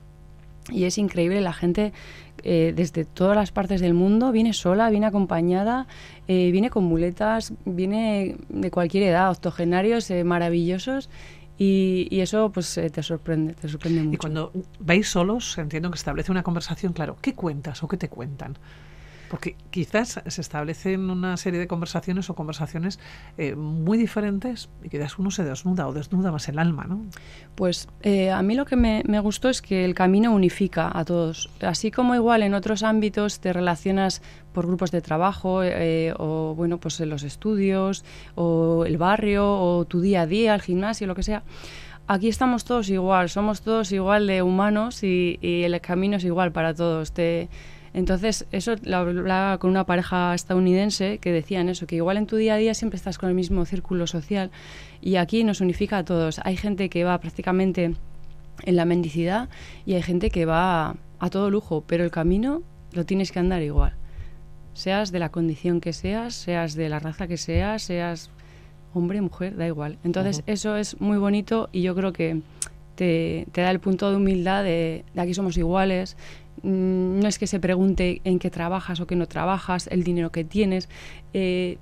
y 0.72 0.86
es 0.86 0.98
increíble, 0.98 1.42
la 1.42 1.54
gente 1.54 1.94
eh, 2.44 2.74
desde 2.76 3.06
todas 3.06 3.36
las 3.36 3.52
partes 3.52 3.82
del 3.82 3.94
mundo 3.94 4.32
viene 4.32 4.54
sola, 4.54 4.90
viene 4.90 5.06
acompañada, 5.06 5.88
eh, 6.28 6.52
viene 6.52 6.70
con 6.70 6.84
muletas, 6.84 7.54
viene 7.66 8.38
de 8.50 8.72
cualquier 8.72 9.04
edad, 9.04 9.32
octogenarios 9.32 10.10
eh, 10.12 10.24
maravillosos. 10.24 11.10
Y, 11.56 12.08
y, 12.10 12.22
eso 12.22 12.52
pues 12.52 12.74
te 12.74 13.04
sorprende, 13.04 13.54
te 13.54 13.70
sorprende 13.70 14.02
mucho. 14.02 14.16
Y 14.16 14.18
cuando 14.18 14.52
vais 14.80 15.08
solos, 15.08 15.56
entiendo 15.60 15.92
que 15.92 15.98
se 15.98 16.02
establece 16.02 16.32
una 16.32 16.42
conversación, 16.42 16.94
claro, 16.94 17.16
¿qué 17.22 17.36
cuentas 17.36 17.84
o 17.84 17.88
qué 17.88 17.96
te 17.96 18.10
cuentan? 18.10 18.58
Porque 19.34 19.56
quizás 19.72 20.22
se 20.28 20.42
establecen 20.42 21.10
una 21.10 21.38
serie 21.38 21.60
de 21.60 21.68
conversaciones 21.68 22.30
o 22.30 22.36
conversaciones 22.36 23.00
eh, 23.40 23.56
muy 23.56 23.98
diferentes 23.98 24.70
y 24.84 24.90
quizás 24.90 25.18
uno 25.18 25.32
se 25.32 25.44
desnuda 25.44 25.88
o 25.88 25.92
desnuda 25.92 26.32
más 26.32 26.48
el 26.50 26.60
alma, 26.60 26.84
¿no? 26.84 27.04
Pues 27.56 27.88
eh, 28.04 28.30
a 28.30 28.44
mí 28.44 28.54
lo 28.54 28.66
que 28.66 28.76
me, 28.76 29.02
gustó 29.22 29.50
es 29.50 29.64
que 29.64 29.86
el 29.86 29.96
camino 29.96 30.32
unifica 30.32 30.92
a 30.94 31.04
todos. 31.04 31.50
Así 31.62 31.90
como 31.90 32.14
igual 32.14 32.44
en 32.44 32.54
otros 32.54 32.84
ámbitos 32.84 33.40
te 33.40 33.52
relacionas 33.54 34.22
por 34.54 34.68
grupos 34.68 34.92
de 34.92 35.02
trabajo 35.02 35.64
eh, 35.64 36.14
o 36.20 36.54
bueno 36.54 36.78
pues 36.78 37.00
en 37.00 37.10
los 37.10 37.24
estudios 37.24 38.06
o 38.36 38.86
el 38.86 39.00
barrio 39.00 39.52
o 39.52 39.86
tu 39.86 40.00
día 40.00 40.22
a 40.22 40.28
día, 40.28 40.54
el 40.54 40.62
gimnasio, 40.62 41.08
lo 41.08 41.16
que 41.16 41.24
sea 41.24 41.42
aquí 42.08 42.28
estamos 42.28 42.66
todos 42.66 42.88
igual, 42.90 43.30
somos 43.30 43.62
todos 43.62 43.92
igual 43.92 44.28
de 44.28 44.44
humanos 44.44 45.04
y, 45.04 45.40
el 45.42 45.82
camino 45.82 46.18
es 46.18 46.24
igual 46.24 46.52
para 46.52 46.76
todos. 46.76 47.14
Entonces, 47.94 48.46
eso 48.52 48.76
lo 48.84 48.98
hablaba 48.98 49.58
con 49.60 49.70
una 49.70 49.86
pareja 49.86 50.34
estadounidense 50.34 51.20
que 51.20 51.32
decían 51.32 51.70
eso, 51.70 51.86
que 51.86 51.96
igual 51.96 52.18
en 52.18 52.26
tu 52.26 52.38
día 52.38 52.56
a 52.56 52.58
día 52.58 52.74
siempre 52.74 52.98
estás 52.98 53.18
con 53.18 53.30
el 53.30 53.36
mismo 53.36 53.66
círculo 53.66 54.08
social 54.08 54.50
y 55.02 55.18
aquí 55.18 55.44
nos 55.44 55.62
unifica 55.62 56.00
a 56.00 56.06
todos. 56.06 56.40
Hay 56.44 56.58
gente 56.58 56.90
que 56.90 57.04
va 57.04 57.20
prácticamente 57.20 57.94
en 58.64 58.76
la 58.76 58.86
mendicidad 58.86 59.50
y 59.86 59.94
hay 59.94 60.02
gente 60.02 60.30
que 60.30 60.46
va 60.46 60.96
a 61.20 61.30
todo 61.30 61.50
lujo, 61.52 61.84
pero 61.86 62.04
el 62.04 62.12
camino 62.12 62.64
lo 62.94 63.06
tienes 63.06 63.32
que 63.32 63.40
andar 63.40 63.62
igual. 63.62 63.94
Seas 64.74 65.12
de 65.12 65.20
la 65.20 65.30
condición 65.30 65.82
que 65.82 65.94
seas, 65.94 66.34
seas 66.34 66.74
de 66.74 66.90
la 66.90 67.00
raza 67.00 67.28
que 67.28 67.38
seas, 67.38 67.84
seas 67.84 68.32
hombre, 68.94 69.22
mujer, 69.22 69.56
da 69.56 69.68
igual. 69.68 69.98
Entonces 70.04 70.44
eso 70.48 70.76
es 70.78 71.00
muy 71.00 71.18
bonito 71.18 71.70
y 71.72 71.82
yo 71.82 71.96
creo 71.96 72.14
que 72.14 72.42
te, 72.96 73.46
da 73.54 73.72
el 73.72 73.80
punto 73.80 74.10
de 74.10 74.18
humildad 74.18 74.64
de, 74.64 75.04
aquí 75.16 75.34
somos 75.34 75.58
iguales. 75.58 76.18
Mm, 76.62 77.20
no 77.20 77.28
es 77.28 77.40
que 77.40 77.48
se 77.48 77.60
pregunte 77.60 78.22
en 78.24 78.40
qué 78.40 78.50
trabajas 78.50 79.00
o 79.00 79.08
qué 79.08 79.16
no 79.16 79.28
trabajas, 79.28 79.88
el 79.88 80.04
dinero 80.04 80.32
que 80.32 80.44
tienes. 80.44 80.90
Eh, 81.34 81.78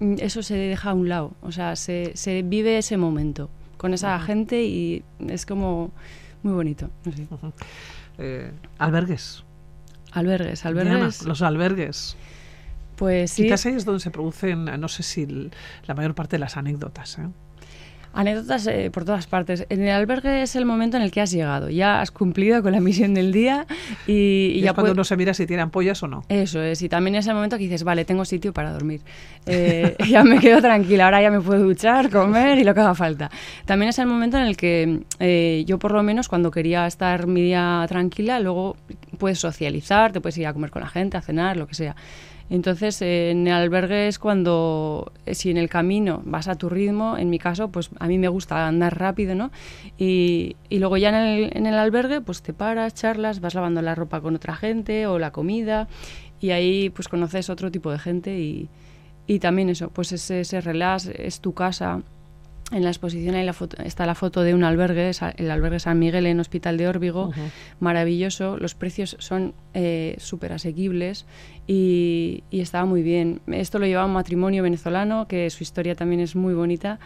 eso 0.00 0.42
se 0.42 0.56
deja 0.56 0.90
a 0.90 0.94
un 0.94 1.08
lado. 1.08 1.32
O 1.42 1.52
sea, 1.52 1.76
se, 1.76 2.12
se 2.14 2.42
vive 2.42 2.78
ese 2.78 2.96
momento 2.96 3.50
con 3.76 3.94
esa 3.94 4.18
gente 4.20 4.64
y 4.64 5.02
es 5.28 5.46
como 5.46 5.92
muy 6.42 6.54
bonito. 6.54 6.90
Eh, 8.18 8.50
albergues. 8.78 9.44
Albergues, 10.12 10.64
albergues. 10.64 11.22
los 11.24 11.42
albergues. 11.42 12.16
Pues 12.96 13.32
sí. 13.32 13.42
Quizás 13.42 13.66
ahí 13.66 13.74
es 13.74 13.84
donde 13.84 14.00
se 14.00 14.10
producen, 14.10 14.64
no 14.64 14.88
sé 14.88 15.02
si 15.02 15.50
la 15.84 15.94
mayor 15.94 16.14
parte 16.14 16.36
de 16.36 16.40
las 16.40 16.56
anécdotas. 16.56 17.18
¿eh? 17.18 17.28
Anécdotas 18.16 18.66
eh, 18.66 18.90
por 18.92 19.04
todas 19.04 19.26
partes. 19.26 19.66
En 19.68 19.82
el 19.82 19.90
albergue 19.90 20.42
es 20.42 20.56
el 20.56 20.64
momento 20.64 20.96
en 20.96 21.02
el 21.02 21.10
que 21.10 21.20
has 21.20 21.30
llegado. 21.30 21.70
Ya 21.70 22.00
has 22.00 22.10
cumplido 22.10 22.62
con 22.62 22.72
la 22.72 22.80
misión 22.80 23.14
del 23.14 23.32
día 23.32 23.66
y, 24.06 24.52
y, 24.54 24.60
ya 24.60 24.70
es 24.70 24.74
cuando 24.74 24.92
uno 24.92 25.04
se 25.04 25.16
mira 25.16 25.34
si 25.34 25.46
tiene 25.46 25.62
ampollas 25.62 26.02
o 26.02 26.08
no. 26.08 26.24
Eso 26.28 26.62
es. 26.62 26.82
Y 26.82 26.88
también 26.88 27.16
es 27.16 27.26
el 27.26 27.34
momento 27.34 27.56
que 27.56 27.64
dices, 27.64 27.84
vale, 27.84 28.04
tengo 28.04 28.24
sitio 28.24 28.52
para 28.52 28.72
dormir. 28.72 29.00
Eh, 29.46 29.96
ya 30.08 30.24
me 30.24 30.38
quedo 30.38 30.60
tranquila. 30.60 31.04
Ahora 31.04 31.22
ya 31.22 31.30
me 31.30 31.40
puedo 31.40 31.62
duchar, 31.62 32.10
comer 32.10 32.58
y 32.58 32.64
lo 32.64 32.74
que 32.74 32.80
haga 32.80 32.94
falta. 32.94 33.30
También 33.64 33.90
es 33.90 33.98
el 33.98 34.06
momento 34.06 34.36
en 34.38 34.44
el 34.44 34.56
que 34.56 35.00
eh, 35.20 35.64
yo, 35.66 35.78
por 35.78 35.92
lo 35.92 36.02
menos, 36.02 36.28
cuando 36.28 36.50
quería 36.50 36.86
estar 36.86 37.26
mi 37.26 37.42
día 37.42 37.84
tranquila, 37.88 38.40
luego 38.40 38.76
puedes 39.18 39.38
socializar, 39.38 40.12
te 40.12 40.20
puedes 40.20 40.38
ir 40.38 40.46
a 40.46 40.52
comer 40.52 40.70
con 40.70 40.82
la 40.82 40.88
gente, 40.88 41.16
a 41.16 41.20
cenar, 41.20 41.56
lo 41.56 41.66
que 41.66 41.74
sea. 41.74 41.96
Entonces, 42.48 43.02
en 43.02 43.46
el 43.46 43.52
albergue 43.52 44.06
es 44.06 44.18
cuando, 44.18 45.12
eh, 45.26 45.34
si 45.34 45.50
en 45.50 45.56
el 45.56 45.68
camino 45.68 46.22
vas 46.24 46.46
a 46.48 46.54
tu 46.54 46.68
ritmo, 46.68 47.18
en 47.18 47.28
mi 47.28 47.38
caso, 47.38 47.70
pues 47.70 47.90
a 47.98 48.06
mí 48.06 48.18
me 48.18 48.28
gusta 48.28 48.68
andar 48.68 48.98
rápido, 48.98 49.34
¿no? 49.34 49.50
Y, 49.98 50.56
y 50.68 50.78
luego 50.78 50.96
ya 50.96 51.08
en 51.08 51.14
el, 51.14 51.56
en 51.56 51.66
el 51.66 51.74
albergue, 51.74 52.20
pues 52.20 52.42
te 52.42 52.52
paras, 52.52 52.94
charlas, 52.94 53.40
vas 53.40 53.54
lavando 53.54 53.82
la 53.82 53.94
ropa 53.94 54.20
con 54.20 54.36
otra 54.36 54.54
gente 54.54 55.06
o 55.06 55.18
la 55.18 55.32
comida 55.32 55.88
y 56.40 56.50
ahí 56.50 56.90
pues 56.90 57.08
conoces 57.08 57.50
otro 57.50 57.70
tipo 57.70 57.90
de 57.90 57.98
gente 57.98 58.38
y, 58.38 58.68
y 59.26 59.40
también 59.40 59.68
eso, 59.68 59.90
pues 59.90 60.12
ese, 60.12 60.40
ese 60.40 60.60
relax, 60.60 61.06
es 61.06 61.40
tu 61.40 61.52
casa, 61.52 62.02
en 62.72 62.82
la 62.82 62.90
exposición 62.90 63.46
la 63.46 63.52
foto, 63.52 63.76
está 63.82 64.06
la 64.06 64.16
foto 64.16 64.42
de 64.42 64.52
un 64.52 64.64
albergue, 64.64 65.12
el 65.36 65.50
albergue 65.52 65.78
San 65.78 66.00
Miguel 66.00 66.26
en 66.26 66.40
Hospital 66.40 66.76
de 66.76 66.88
Órbigo, 66.88 67.30
maravilloso. 67.78 68.56
Los 68.56 68.74
precios 68.74 69.16
son 69.20 69.54
eh, 69.72 70.16
súper 70.18 70.52
asequibles 70.52 71.26
y, 71.68 72.42
estaba 72.50 72.84
muy 72.84 73.02
bien. 73.02 73.40
Esto 73.46 73.78
lo 73.78 73.86
llevaba 73.86 74.06
un 74.06 74.14
matrimonio 74.14 74.64
venezolano, 74.64 75.28
que 75.28 75.48
su 75.50 75.62
historia 75.62 75.94
también 75.94 76.20
es 76.20 76.34
muy 76.34 76.54
bonita, 76.54 76.98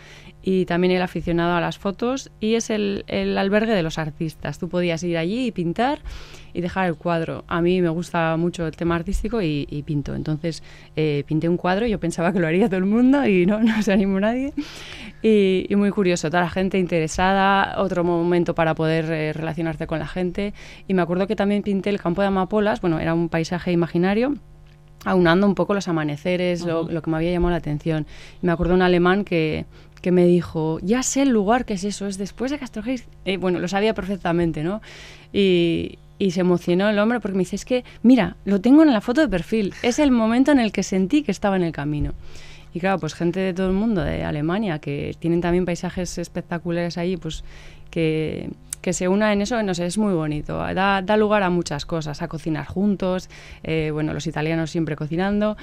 y 0.42 0.64
también 0.64 0.92
el 0.92 1.02
aficionado 1.02 1.54
a 1.54 1.60
las 1.60 1.76
fotos, 1.76 2.30
y 2.40 2.54
es 2.54 2.70
el, 2.70 3.04
el 3.06 3.36
albergue 3.36 3.74
de 3.74 3.82
los 3.82 3.98
artistas. 3.98 4.58
Tú 4.58 4.70
podías 4.70 5.02
ir 5.02 5.18
allí 5.18 5.46
y 5.46 5.52
pintar 5.52 6.00
y 6.52 6.60
dejar 6.60 6.88
el 6.88 6.96
cuadro. 6.96 7.44
A 7.48 7.60
mí 7.60 7.80
me 7.80 7.88
gusta 7.88 8.36
mucho 8.36 8.66
el 8.66 8.76
tema 8.76 8.96
artístico 8.96 9.40
y, 9.42 9.66
pinto. 9.86 10.14
Entonces 10.14 10.62
eh, 10.96 11.24
pinté 11.26 11.48
un 11.48 11.56
cuadro, 11.56 11.86
yo 11.86 11.98
pensaba 11.98 12.32
que 12.32 12.40
lo 12.40 12.46
haría 12.46 12.68
todo 12.68 12.78
el 12.78 12.86
mundo 12.86 13.26
y 13.26 13.46
no, 13.46 13.60
no 13.62 13.82
se 13.82 13.92
animó 13.92 14.20
nadie. 14.20 14.52
Y, 15.22 15.66
muy 15.76 15.90
curioso, 15.90 16.28
toda 16.28 16.42
la 16.42 16.50
gente 16.50 16.78
interesada, 16.78 17.80
otro 17.80 18.04
momento 18.04 18.54
para 18.54 18.74
poder 18.74 19.10
eh, 19.10 19.32
relacionarte 19.32 19.86
con 19.86 19.98
la 19.98 20.06
gente. 20.06 20.54
Y 20.88 20.94
me 20.94 21.02
acuerdo 21.02 21.26
que 21.26 21.36
también 21.36 21.62
pinté 21.62 21.90
el 21.90 22.00
campo 22.00 22.22
de 22.22 22.28
amapolas, 22.28 22.80
bueno, 22.80 22.98
era 22.98 23.14
un 23.14 23.28
paisaje 23.28 23.72
imaginario 23.72 24.34
aunando 25.04 25.46
un 25.46 25.54
poco 25.54 25.72
los 25.74 25.88
amaneceres, 25.88 26.64
lo, 26.64 26.86
que 26.86 27.10
me 27.10 27.16
había 27.16 27.30
llamado 27.30 27.52
la 27.52 27.56
atención. 27.56 28.06
me 28.42 28.52
acuerdo 28.52 28.74
un 28.74 28.82
alemán 28.82 29.24
que, 29.24 29.64
que 30.00 30.12
me 30.12 30.26
dijo, 30.26 30.78
ya 30.82 31.02
sé 31.02 31.22
el 31.22 31.30
lugar 31.30 31.64
que 31.64 31.74
es 31.74 31.84
eso, 31.84 32.06
es 32.06 32.18
después 32.18 32.50
de 32.50 32.58
Castro 32.58 32.82
eh, 33.24 33.36
bueno, 33.36 33.58
lo 33.58 33.68
sabía 33.68 33.94
perfectamente, 33.94 34.62
¿no? 34.62 34.80
Y, 35.32 35.98
y 36.20 36.32
se 36.32 36.42
emocionó 36.42 36.88
el 36.90 36.98
hombre 36.98 37.18
porque 37.18 37.36
me 37.36 37.40
dice, 37.40 37.56
es 37.56 37.64
que, 37.64 37.82
mira, 38.02 38.36
lo 38.44 38.60
tengo 38.60 38.82
en 38.82 38.92
la 38.92 39.00
foto 39.00 39.22
de 39.22 39.28
perfil, 39.28 39.72
es 39.82 39.98
el 39.98 40.10
momento 40.10 40.52
en 40.52 40.60
el 40.60 40.70
que 40.70 40.82
sentí 40.82 41.22
que 41.22 41.32
estaba 41.32 41.56
en 41.56 41.62
el 41.62 41.72
camino. 41.72 42.12
Y 42.74 42.78
claro, 42.78 42.98
pues 42.98 43.14
gente 43.14 43.40
de 43.40 43.54
todo 43.54 43.68
el 43.68 43.72
mundo, 43.72 44.04
de 44.04 44.22
Alemania, 44.22 44.78
que 44.78 45.16
tienen 45.18 45.40
también 45.40 45.64
paisajes 45.64 46.18
espectaculares 46.18 46.98
ahí, 46.98 47.16
pues 47.16 47.42
que, 47.90 48.50
que 48.82 48.92
se 48.92 49.08
una 49.08 49.32
en 49.32 49.40
eso, 49.40 49.60
no 49.62 49.74
sé, 49.74 49.86
es 49.86 49.96
muy 49.96 50.12
bonito. 50.12 50.58
Da, 50.58 51.00
da 51.00 51.16
lugar 51.16 51.42
a 51.42 51.48
muchas 51.48 51.86
cosas, 51.86 52.20
a 52.20 52.28
cocinar 52.28 52.66
juntos, 52.66 53.30
eh, 53.64 53.90
bueno, 53.90 54.12
los 54.12 54.26
italianos 54.26 54.70
siempre 54.70 54.96
cocinando 54.96 55.56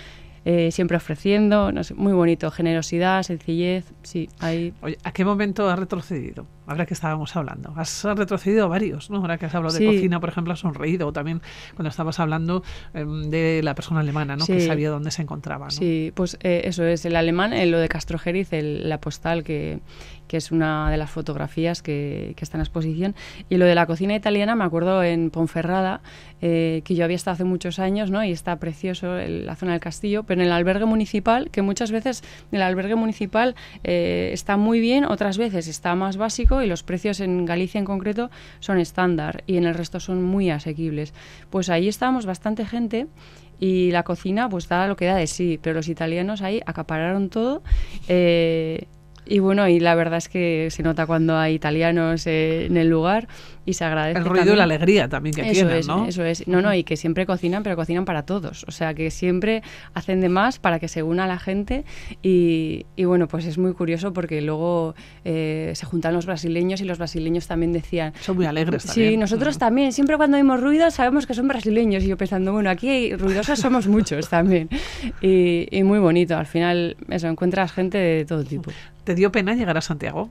eh, 0.50 0.72
siempre 0.72 0.96
ofreciendo, 0.96 1.74
no 1.74 1.84
sé, 1.84 1.94
muy 1.94 2.14
bonito, 2.14 2.50
generosidad, 2.52 3.22
sencillez, 3.24 3.84
sí, 4.02 4.30
ahí. 4.40 4.74
Oye, 4.82 4.98
¿a 5.04 5.12
qué 5.12 5.26
momento 5.26 5.70
has 5.70 5.78
retrocedido? 5.78 6.48
Ahora 6.68 6.86
que 6.86 6.94
estábamos 6.94 7.36
hablando, 7.36 7.74
has 7.76 8.04
retrocedido 8.04 8.70
varios, 8.70 9.10
¿no? 9.10 9.18
Ahora 9.18 9.38
que 9.38 9.46
has 9.46 9.56
hablado 9.56 9.78
de 9.78 9.86
cocina, 9.86 10.20
por 10.20 10.30
ejemplo, 10.30 10.54
has 10.54 10.60
sonreído, 10.60 11.08
o 11.08 11.14
también 11.14 11.42
cuando 11.76 11.90
estabas 11.90 12.20
hablando 12.20 12.64
em, 12.94 13.30
de 13.30 13.62
la 13.64 13.74
persona 13.74 14.02
alemana, 14.02 14.36
¿no? 14.36 14.46
Que 14.46 14.62
sabía 14.62 14.90
dónde 14.90 15.12
se 15.12 15.22
encontraba, 15.22 15.66
¿no? 15.66 15.72
Sí, 15.72 16.12
pues 16.14 16.38
eh, 16.42 16.62
eso 16.66 16.84
es, 16.84 17.06
el 17.06 17.16
alemán, 17.16 17.54
eh, 17.54 17.66
lo 17.66 17.80
de 17.80 17.88
Castrojeriz, 17.88 18.54
el, 18.54 18.90
la 18.90 19.00
postal 19.00 19.44
que 19.44 19.80
que 20.28 20.38
es 20.38 20.52
una 20.52 20.92
de 20.92 20.98
las 20.98 21.10
fotografías 21.10 21.82
que, 21.82 22.36
está 22.40 22.58
en 22.58 22.60
la 22.60 22.64
exposición. 22.64 23.16
Y 23.50 23.58
lo 23.58 23.66
de 23.66 23.76
la 23.76 23.86
cocina 23.86 24.16
italiana, 24.16 24.56
me 24.56 24.64
acuerdo 24.64 25.04
en 25.04 25.32
Ponferrada, 25.32 26.02
eh, 26.42 26.82
que 26.84 26.96
yo 26.96 27.04
había 27.04 27.16
estado 27.16 27.36
hace 27.36 27.44
muchos 27.44 27.80
años, 27.80 28.12
¿no? 28.12 28.24
Y 28.24 28.32
está 28.32 28.58
precioso 28.58 29.18
la 29.18 29.56
zona 29.56 29.72
del 29.72 29.82
castillo, 29.82 30.24
pero 30.24 30.42
en 30.42 30.48
el 30.48 30.54
albergue 30.54 30.86
municipal, 30.86 31.50
que 31.50 31.62
muchas 31.62 31.92
veces 31.92 32.24
el 32.52 32.62
albergue 32.62 32.96
municipal 32.96 33.56
eh, 33.84 34.30
está 34.34 34.58
muy 34.58 34.80
bien, 34.80 35.06
otras 35.06 35.38
veces 35.38 35.68
está 35.68 35.96
más 35.96 36.18
básico 36.18 36.57
y 36.62 36.68
los 36.68 36.84
precios 36.84 37.20
en 37.20 37.46
Galicia 37.46 37.80
en 37.80 37.86
concreto 37.86 38.30
son 38.60 38.80
estándar 38.80 39.44
y 39.48 39.58
en 39.58 39.66
el 39.66 39.74
resto 39.74 40.00
son 40.00 40.24
muy 40.24 40.50
asequibles. 40.50 41.14
Pues 41.50 41.70
ahí 41.70 41.88
estábamos 41.88 42.26
bastante 42.26 42.66
gente 42.66 43.08
y 43.60 43.92
la 43.92 44.04
cocina 44.04 44.50
pues 44.50 44.68
da 44.68 44.88
lo 44.88 44.96
que 44.96 45.06
da 45.06 45.16
de 45.16 45.28
sí, 45.28 45.60
pero 45.62 45.76
los 45.76 45.90
italianos 45.90 46.42
ahí 46.42 46.62
acapararon 46.66 47.30
todo. 47.30 47.64
Eh, 48.08 48.88
y 49.30 49.40
bueno, 49.40 49.68
y 49.68 49.80
la 49.80 49.96
verdad 49.96 50.18
es 50.18 50.30
que 50.30 50.70
se 50.72 50.84
nota 50.84 51.06
cuando 51.06 51.38
hay 51.38 51.56
italianos 51.56 52.26
eh, 52.28 52.66
en 52.66 52.78
el 52.78 52.90
lugar 52.90 53.28
y 53.66 53.74
se 53.74 53.84
agradece. 53.84 54.20
El 54.20 54.26
ruido 54.26 54.54
y 54.54 54.56
la 54.56 54.64
alegría 54.64 55.10
también 55.10 55.36
que 55.36 55.44
tienen, 55.44 55.86
¿no? 55.88 56.06
Eso 56.06 56.24
es, 56.24 56.48
no, 56.48 56.62
no, 56.62 56.74
y 56.74 56.84
que 56.84 56.96
siempre 56.96 57.26
cocinan, 57.26 57.64
pero 57.64 57.76
cocinan 57.76 58.06
para 58.06 58.24
todos. 58.24 58.64
O 58.68 58.72
sea, 58.72 58.94
que 58.94 59.12
siempre 59.12 59.62
hacen 59.94 60.22
de 60.22 60.30
más 60.30 60.60
para 60.60 60.80
que 60.80 60.88
se 60.88 61.04
una 61.04 61.28
la 61.28 61.38
gente 61.38 61.84
y, 62.24 62.86
y 62.96 63.04
bueno, 63.06 63.28
pues 63.28 63.46
es 63.46 63.58
muy 63.58 63.74
curioso 63.74 64.14
porque 64.14 64.42
luego 64.42 64.96
eh, 65.26 65.74
se 65.76 65.86
juntan 65.86 66.14
los 66.14 66.26
brasileños 66.26 66.80
y 66.82 66.86
los 66.86 66.98
brasileños 66.98 67.48
también 67.48 67.74
decían... 67.74 68.14
Son 68.22 68.38
muy 68.38 68.46
alegres 68.46 68.86
también. 68.86 69.12
Sí, 69.12 69.18
nosotros 69.18 69.58
también. 69.58 69.92
Siempre 69.92 70.16
cuando 70.16 70.38
oímos 70.38 70.62
ruido 70.62 70.90
sabemos 70.92 71.28
que 71.28 71.34
son 71.34 71.48
brasileños 71.48 72.04
y 72.04 72.08
yo 72.08 72.18
pensando, 72.18 72.54
bueno, 72.54 72.70
aquí 72.70 73.14
ruidosos 73.16 73.60
somos 73.60 73.88
muchos 73.88 74.30
también. 74.30 74.70
Y, 75.22 75.68
y 75.72 75.84
muy 75.84 76.00
bonito. 76.00 76.38
Al 76.38 76.46
final, 76.46 76.96
eso, 77.10 77.28
encuentras 77.28 77.74
gente 77.74 77.98
de 77.98 78.26
todo 78.26 78.44
tipo. 78.44 78.72
¿Te 79.08 79.16
dio 79.16 79.32
pena 79.32 79.56
llegar 79.56 79.78
a 79.78 79.80
Santiago? 79.80 80.30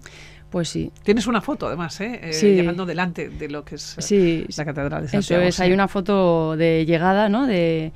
Pues 0.50 0.68
sí. 0.68 0.92
Tienes 1.02 1.26
una 1.26 1.40
foto, 1.40 1.66
además, 1.66 1.98
¿eh? 2.02 2.20
eh 2.22 2.32
sí. 2.34 2.54
llegando 2.54 2.84
delante 2.84 3.30
de 3.30 3.48
lo 3.48 3.64
que 3.64 3.76
es 3.76 3.96
eh, 4.12 4.46
la 4.54 4.64
Catedral 4.66 5.00
de 5.00 5.08
Santiago. 5.08 5.42
Eso 5.42 5.48
es, 5.48 5.60
hay 5.60 5.72
una 5.72 5.88
foto 5.88 6.58
de 6.58 6.84
llegada, 6.84 7.30
¿no? 7.30 7.46
De, 7.46 7.92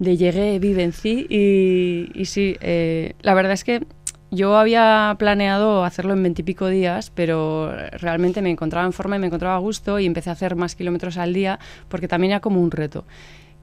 de 0.00 0.16
llegué, 0.18 0.58
vivencí 0.58 1.26
y, 1.30 2.10
y 2.12 2.26
sí, 2.26 2.54
eh, 2.60 3.14
la 3.22 3.32
verdad 3.32 3.52
es 3.52 3.64
que 3.64 3.86
yo 4.30 4.58
había 4.58 5.16
planeado 5.18 5.84
hacerlo 5.84 6.12
en 6.12 6.22
veintipico 6.22 6.68
días, 6.68 7.10
pero 7.10 7.74
realmente 7.92 8.42
me 8.42 8.50
encontraba 8.50 8.84
en 8.84 8.92
forma 8.92 9.16
y 9.16 9.20
me 9.20 9.28
encontraba 9.28 9.54
a 9.54 9.60
gusto 9.60 9.98
y 9.98 10.04
empecé 10.04 10.28
a 10.28 10.34
hacer 10.34 10.54
más 10.54 10.74
kilómetros 10.74 11.16
al 11.16 11.32
día 11.32 11.58
porque 11.88 12.08
también 12.08 12.32
era 12.32 12.40
como 12.40 12.60
un 12.60 12.70
reto. 12.70 13.06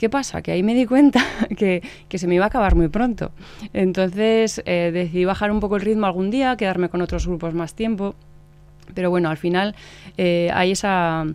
¿Qué 0.01 0.09
pasa? 0.09 0.41
Que 0.41 0.51
ahí 0.51 0.63
me 0.63 0.73
di 0.73 0.87
cuenta 0.87 1.23
que, 1.55 1.83
se 2.11 2.25
me 2.25 2.33
iba 2.33 2.45
a 2.45 2.47
acabar 2.47 2.73
muy 2.73 2.87
pronto. 2.87 3.33
Entonces 3.71 4.59
eh, 4.65 4.89
decidí 4.91 5.25
bajar 5.25 5.51
un 5.51 5.59
poco 5.59 5.75
el 5.75 5.83
ritmo 5.83 6.07
algún 6.07 6.31
día, 6.31 6.57
quedarme 6.57 6.89
con 6.89 7.03
otros 7.03 7.27
grupos 7.27 7.53
más 7.53 7.75
tiempo. 7.75 8.15
Pero 8.95 9.11
bueno, 9.11 9.29
al 9.29 9.37
final 9.37 9.75
eh, 10.17 10.49
hay 10.55 10.71
esa, 10.71 11.27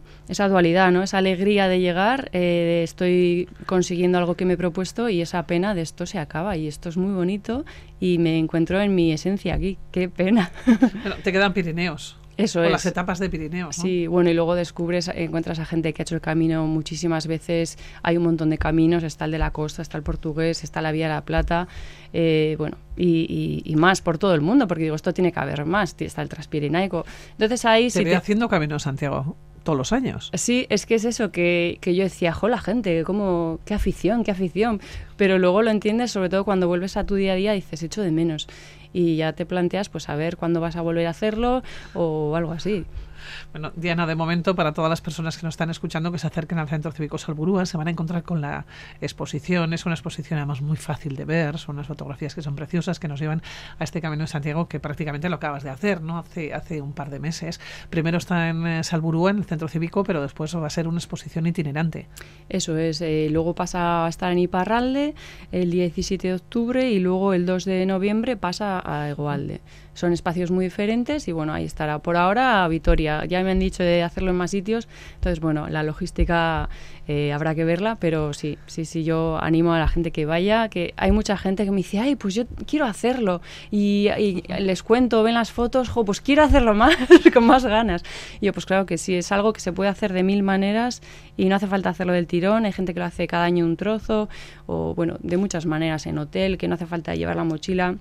dualidad, 0.49 0.91
¿no? 0.91 1.05
Esa 1.05 1.19
alegría 1.19 1.69
de 1.69 1.79
llegar, 1.79 2.29
eh, 2.33 2.81
estoy 2.83 3.49
consiguiendo 3.67 4.19
algo 4.19 4.35
que 4.35 4.45
me 4.45 4.55
he 4.55 4.57
propuesto 4.57 5.09
y 5.09 5.21
esa 5.21 5.47
pena 5.47 5.77
de 5.77 5.83
esto 5.83 6.05
se 6.05 6.19
acaba 6.19 6.57
y 6.57 6.67
esto 6.67 6.89
es 6.89 6.97
muy 6.97 7.15
bonito 7.15 7.65
y 8.01 8.19
me 8.19 8.37
encuentro 8.37 8.81
en 8.81 8.97
mi 8.97 9.13
esencia 9.13 9.55
aquí. 9.55 9.79
Qué 9.93 10.09
pena. 10.09 10.51
te 11.23 11.31
quedan 11.31 11.53
Pirineos. 11.53 12.17
Eso 12.37 12.61
o 12.61 12.65
es. 12.65 12.71
las 12.71 12.85
etapas 12.87 13.19
de 13.19 13.31
Pirineos. 13.31 13.79
¿no? 13.79 13.83
Sí, 13.85 14.07
bueno, 14.07 14.29
y 14.31 14.35
luego 14.35 14.55
descubres, 14.55 15.09
encuentras 15.15 15.59
a 15.59 15.65
gente 15.65 15.93
que 15.95 16.03
ha 16.03 16.05
hecho 16.05 16.15
el 16.15 16.21
camino 16.21 16.67
muchísimas 16.67 17.27
veces. 17.27 17.79
Hay 18.03 18.17
un 18.19 18.25
montón 18.25 18.51
de 18.51 18.59
caminos, 18.59 19.03
está 19.05 19.25
el 19.25 19.31
de 19.31 19.39
la 19.39 19.51
costa, 19.53 19.81
está 19.83 19.97
el 19.97 20.03
portugués, 20.05 20.63
está 20.63 20.83
la 20.83 20.93
Vía 20.93 21.09
de 21.09 21.15
la 21.15 21.25
Plata, 21.25 21.67
eh, 22.13 22.57
bueno, 22.59 22.77
y, 22.97 23.63
y- 23.65 23.71
y 23.73 23.77
más 23.77 24.01
por 24.03 24.19
todo 24.19 24.35
el 24.35 24.41
mundo, 24.43 24.67
porque 24.69 24.85
digo, 24.85 24.97
esto 24.97 25.15
tiene 25.15 25.33
que 25.33 25.41
haber 25.41 25.65
más, 25.65 25.95
está 25.99 26.23
el 26.23 26.29
Transpirenaico. 26.29 27.05
Entonces 27.33 27.65
ahí 27.65 27.91
sí 27.91 28.05
ve 28.05 28.15
haciendo 28.17 28.49
Camino 28.49 28.79
Santiago 28.79 29.37
todos 29.65 29.77
los 29.79 29.93
años. 29.93 30.31
Sí, 30.35 30.65
es 30.69 30.87
que 30.87 30.95
es 30.95 31.05
eso, 31.05 31.33
que, 31.33 31.79
que 31.81 31.95
yo 31.97 32.05
decía, 32.05 32.33
jo, 32.33 32.47
la 32.49 32.59
gente, 32.59 33.03
cómo, 33.05 33.59
qué 33.65 33.75
afición, 33.75 34.23
qué 34.23 34.31
afición. 34.31 34.81
Pero 35.17 35.39
luego 35.41 35.61
lo 35.63 35.71
entiendes, 35.73 36.13
sobre 36.13 36.29
todo 36.29 36.45
cuando 36.45 36.69
vuelves 36.69 36.97
a 36.97 37.05
tu 37.05 37.17
día 37.17 37.33
a 37.33 37.35
día, 37.37 37.53
dices, 37.53 37.83
echo 37.83 38.01
de 38.03 38.13
menos. 38.13 38.47
Y 38.97 39.17
ya 39.17 39.35
te 39.35 39.45
planteas, 39.45 39.91
pues, 39.91 40.09
a 40.09 40.17
ver 40.17 40.39
cuándo 40.39 40.59
vas 40.63 40.75
a 40.77 40.81
volver 40.81 41.07
a 41.07 41.11
hacerlo 41.11 41.63
o 41.93 42.35
algo 42.35 42.53
así. 42.53 42.87
Bueno, 43.53 43.73
Diana, 43.77 44.07
de 44.07 44.15
momento, 44.15 44.55
para 44.55 44.73
todas 44.73 44.91
las 44.91 45.01
personas 45.01 45.37
que 45.37 45.45
nos 45.45 45.55
están 45.55 45.71
escuchando 45.71 46.13
que 46.13 46.19
se 46.19 46.27
acerquen 46.27 46.59
al 46.59 46.69
Centro 46.69 46.93
Cívico 46.93 47.19
Salburúa, 47.19 47.67
se 47.67 47.77
van 47.77 47.89
a 47.89 47.91
encontrar 47.91 48.23
con 48.23 48.41
la 48.41 48.67
exposición. 49.01 49.73
Es 49.73 49.87
una 49.87 49.95
exposición 49.95 50.39
además 50.39 50.63
muy 50.63 50.77
fácil 50.77 51.17
de 51.17 51.25
ver, 51.25 51.59
son 51.59 51.77
unas 51.77 51.87
fotografías 51.87 52.35
que 52.35 52.43
son 52.43 52.55
preciosas, 52.57 52.99
que 52.99 53.09
nos 53.09 53.21
llevan 53.21 53.43
a 53.79 53.85
este 53.85 54.01
Camino 54.01 54.23
de 54.23 54.29
Santiago 54.29 54.69
que 54.69 54.81
prácticamente 54.81 55.29
lo 55.29 55.37
acabas 55.37 55.63
de 55.63 55.71
hacer, 55.71 56.01
¿no? 56.03 56.19
Hace, 56.19 56.55
hace 56.55 56.81
un 56.81 56.93
par 56.93 57.11
de 57.11 57.19
meses. 57.19 57.61
Primero 57.91 58.19
está 58.19 58.49
en 58.49 58.67
eh, 58.67 58.85
Salburúa, 58.85 59.31
en 59.31 59.39
el 59.39 59.45
Centro 59.45 59.69
Cívico, 59.69 60.05
pero 60.05 60.23
después 60.23 60.55
va 60.57 60.67
a 60.67 60.71
ser 60.71 60.89
una 60.89 60.99
exposición 60.99 61.47
itinerante. 61.47 62.09
Eso 62.49 62.77
es, 62.77 63.01
eh, 63.01 63.29
luego 63.31 63.55
pasa 63.55 64.07
a 64.07 64.09
estar 64.09 64.33
en 64.33 64.39
Iparralde 64.39 65.15
el 65.53 65.71
17 65.71 66.29
de 66.29 66.35
octubre 66.35 66.91
y 66.91 66.99
luego 66.99 67.35
el 67.35 67.47
2 67.47 67.65
de 67.65 67.87
noviembre 67.87 68.37
pasa 68.37 68.83
a 68.85 69.09
Egoalde. 69.09 69.61
Son 69.97 70.13
espacios 70.13 70.51
muy 70.51 70.67
diferentes 70.67 71.27
y 71.27 71.33
bueno, 71.33 71.55
ahí 71.55 71.65
estará. 71.65 72.01
Por 72.01 72.19
ahora 72.19 72.69
Vitoria, 72.69 73.25
ya 73.25 73.43
me 73.43 73.51
han 73.51 73.59
dicho 73.59 73.83
de 73.83 74.03
hacerlo 74.03 74.31
en 74.31 74.37
más 74.37 74.51
sitios, 74.51 74.89
entonces 75.15 75.41
bueno, 75.41 75.71
la 75.71 75.83
logística 75.83 76.69
eh, 77.09 77.33
habrá 77.33 77.55
que 77.55 77.65
verla, 77.65 77.97
pero 77.99 78.35
sí, 78.35 78.59
sí, 78.67 78.85
sí, 78.85 79.05
yo 79.05 79.39
animo 79.41 79.73
a 79.73 79.79
la 79.79 79.89
gente 79.89 80.11
que 80.11 80.27
vaya, 80.27 80.69
que 80.69 80.93
hay 80.99 81.13
mucha 81.13 81.39
gente 81.39 81.65
que 81.65 81.71
me 81.71 81.79
dice, 81.79 81.99
ay, 81.99 82.15
pues 82.15 82.35
yo 82.35 82.45
quiero 82.67 82.85
hacerlo 82.85 83.41
y, 83.71 84.11
y 84.19 84.43
les 84.61 84.83
cuento, 84.83 85.23
ven 85.23 85.35
las 85.35 85.51
fotos, 85.51 85.89
jo, 85.89 86.05
pues 86.05 86.21
quiero 86.21 86.43
hacerlo 86.43 86.75
más, 86.75 86.95
con 87.33 87.47
más 87.47 87.65
ganas. 87.65 88.03
Y 88.41 88.47
yo, 88.47 88.53
pues 88.53 88.67
claro 88.67 88.85
que 88.85 88.99
sí, 88.99 89.15
es 89.15 89.33
algo 89.33 89.55
que 89.55 89.61
se 89.61 89.73
puede 89.73 89.89
hacer 89.89 90.13
de 90.13 90.23
mil 90.23 90.43
maneras 90.43 91.01
y 91.39 91.47
no 91.47 91.57
hace 91.57 91.67
falta 91.67 91.89
hacerlo 91.89 92.13
del 92.13 92.27
tirón, 92.27 92.67
hay 92.67 92.73
gente 92.73 92.93
que 92.93 93.01
lo 93.01 93.07
hace 93.07 93.27
cada 93.27 93.45
año 93.45 93.65
un 93.65 93.79
trozo 93.79 94.29
o 94.67 94.95
bueno, 94.95 95.17
de 95.21 95.39
muchas 95.39 95.65
maneras 95.65 96.07
en 96.07 96.19
hotel, 96.19 96.59
que 96.59 96.69
no 96.69 96.75
hace 96.75 96.85
falta 96.87 97.15
llevar 97.15 97.37
la 97.37 97.45
mochila. 97.45 97.97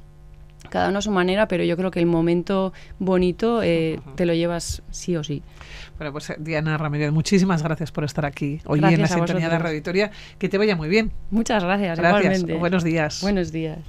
Cada 0.69 0.89
uno 0.89 0.99
a 0.99 1.01
su 1.01 1.11
manera, 1.11 1.47
pero 1.47 1.63
yo 1.63 1.77
creo 1.77 1.91
que 1.91 1.99
el 1.99 2.05
momento 2.05 2.73
bonito 2.99 3.61
eh, 3.63 3.99
te 4.15 4.25
lo 4.25 4.33
llevas 4.33 4.83
sí 4.91 5.15
o 5.15 5.23
sí. 5.23 5.43
Bueno, 5.97 6.11
pues 6.11 6.33
Diana 6.37 6.77
Ramírez, 6.77 7.11
muchísimas 7.11 7.63
gracias 7.63 7.91
por 7.91 8.03
estar 8.03 8.25
aquí 8.25 8.59
hoy 8.65 8.79
Gracias 8.79 8.99
en 8.99 9.01
la 9.01 9.07
sintonía 9.07 9.49
de. 9.49 9.59
Radio 9.59 9.75
Victoria. 9.75 10.11
Que 10.37 10.49
te 10.49 10.57
vaya 10.57 10.75
muy 10.75 10.89
bien. 10.89 11.11
Muchas 11.31 11.63
gracias, 11.63 11.97
Gracias. 11.97 12.23
igualmente. 12.23 12.59
Buenos 12.59 12.83
días. 12.83 13.21
Buenos 13.21 13.51
días. 13.51 13.79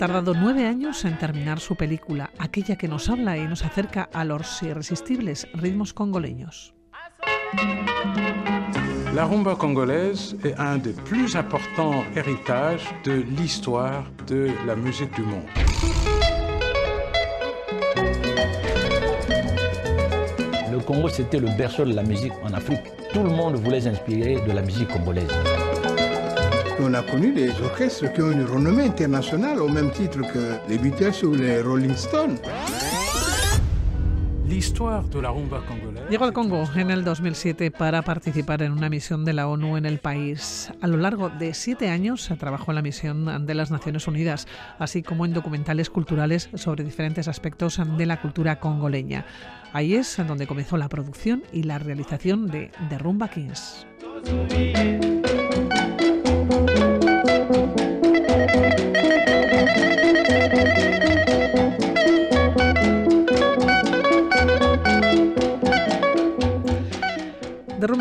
Tardado 0.00 0.32
nueve 0.32 0.66
años 0.66 1.04
en 1.04 1.18
terminar 1.18 1.60
su 1.60 1.76
película, 1.76 2.30
aquella 2.38 2.76
que 2.76 2.88
nos 2.88 3.10
habla 3.10 3.36
y 3.36 3.46
nos 3.46 3.62
acerca 3.66 4.08
a 4.14 4.24
los 4.24 4.62
irresistibles 4.62 5.46
ritmos 5.52 5.92
congoleños. 5.92 6.72
La 9.14 9.26
rumba 9.26 9.56
congolaise 9.56 10.38
est 10.42 10.58
un 10.58 10.78
des 10.78 10.94
plus 10.94 11.36
importants 11.36 12.02
héritages 12.16 12.88
de 13.04 13.22
l'histoire 13.36 14.10
de 14.26 14.50
la 14.66 14.74
musique 14.74 15.14
du 15.16 15.22
monde. 15.22 15.44
Le 20.72 20.78
Congo, 20.78 21.10
c'était 21.10 21.40
le 21.40 21.50
berceau 21.58 21.84
de 21.84 21.92
la 21.92 22.02
musique 22.02 22.32
en 22.42 22.54
Afrique. 22.54 22.90
Tout 23.12 23.22
le 23.22 23.28
monde 23.28 23.56
voulait 23.56 23.82
s'inspirer 23.82 24.40
de 24.46 24.52
la 24.52 24.62
musique 24.62 24.88
congolaise. 24.88 25.28
On 26.82 26.94
a 26.94 27.02
connu 27.02 27.32
des 27.32 27.50
orchestres 27.60 28.10
qui 28.14 28.22
ont 28.22 28.30
une 28.30 28.44
renommée 28.44 28.84
internationale 28.84 29.60
au 29.60 29.68
même 29.68 29.90
titre 29.90 30.20
que 30.32 30.56
les 30.66 30.78
Beatles 30.78 31.24
ou 31.24 31.34
les 31.34 31.60
Rolling 31.60 31.94
Stones. 31.94 32.38
L'histoire 34.46 35.04
de 35.04 35.20
la 35.20 35.28
rumba 35.28 35.60
congolaise. 35.68 36.08
Llegó 36.08 36.24
al 36.24 36.32
Congo 36.32 36.64
en 36.74 36.90
el 36.90 37.04
2007 37.04 37.70
para 37.70 38.00
participar 38.02 38.62
en 38.62 38.72
una 38.72 38.88
misión 38.88 39.26
de 39.26 39.34
la 39.34 39.46
ONU 39.46 39.76
en 39.76 39.84
el 39.84 39.98
país. 39.98 40.72
A 40.80 40.86
lo 40.86 40.96
largo 40.96 41.28
de 41.28 41.52
siete 41.52 41.90
años 41.90 42.30
trabajó 42.38 42.70
en 42.72 42.76
la 42.76 42.82
misión 42.82 43.46
de 43.46 43.54
las 43.54 43.70
Naciones 43.70 44.08
Unidas, 44.08 44.46
así 44.78 45.02
como 45.02 45.26
en 45.26 45.34
documentales 45.34 45.90
culturales 45.90 46.48
sobre 46.54 46.82
diferentes 46.82 47.28
aspectos 47.28 47.78
de 47.98 48.06
la 48.06 48.22
cultura 48.22 48.58
congoleña. 48.58 49.26
Ahí 49.74 49.94
es 49.94 50.16
donde 50.26 50.46
comenzó 50.46 50.78
la 50.78 50.88
producción 50.88 51.42
y 51.52 51.64
la 51.64 51.78
realización 51.78 52.46
de 52.46 52.70
The 52.88 52.98
Rumba 52.98 53.28
Kings. 53.28 53.86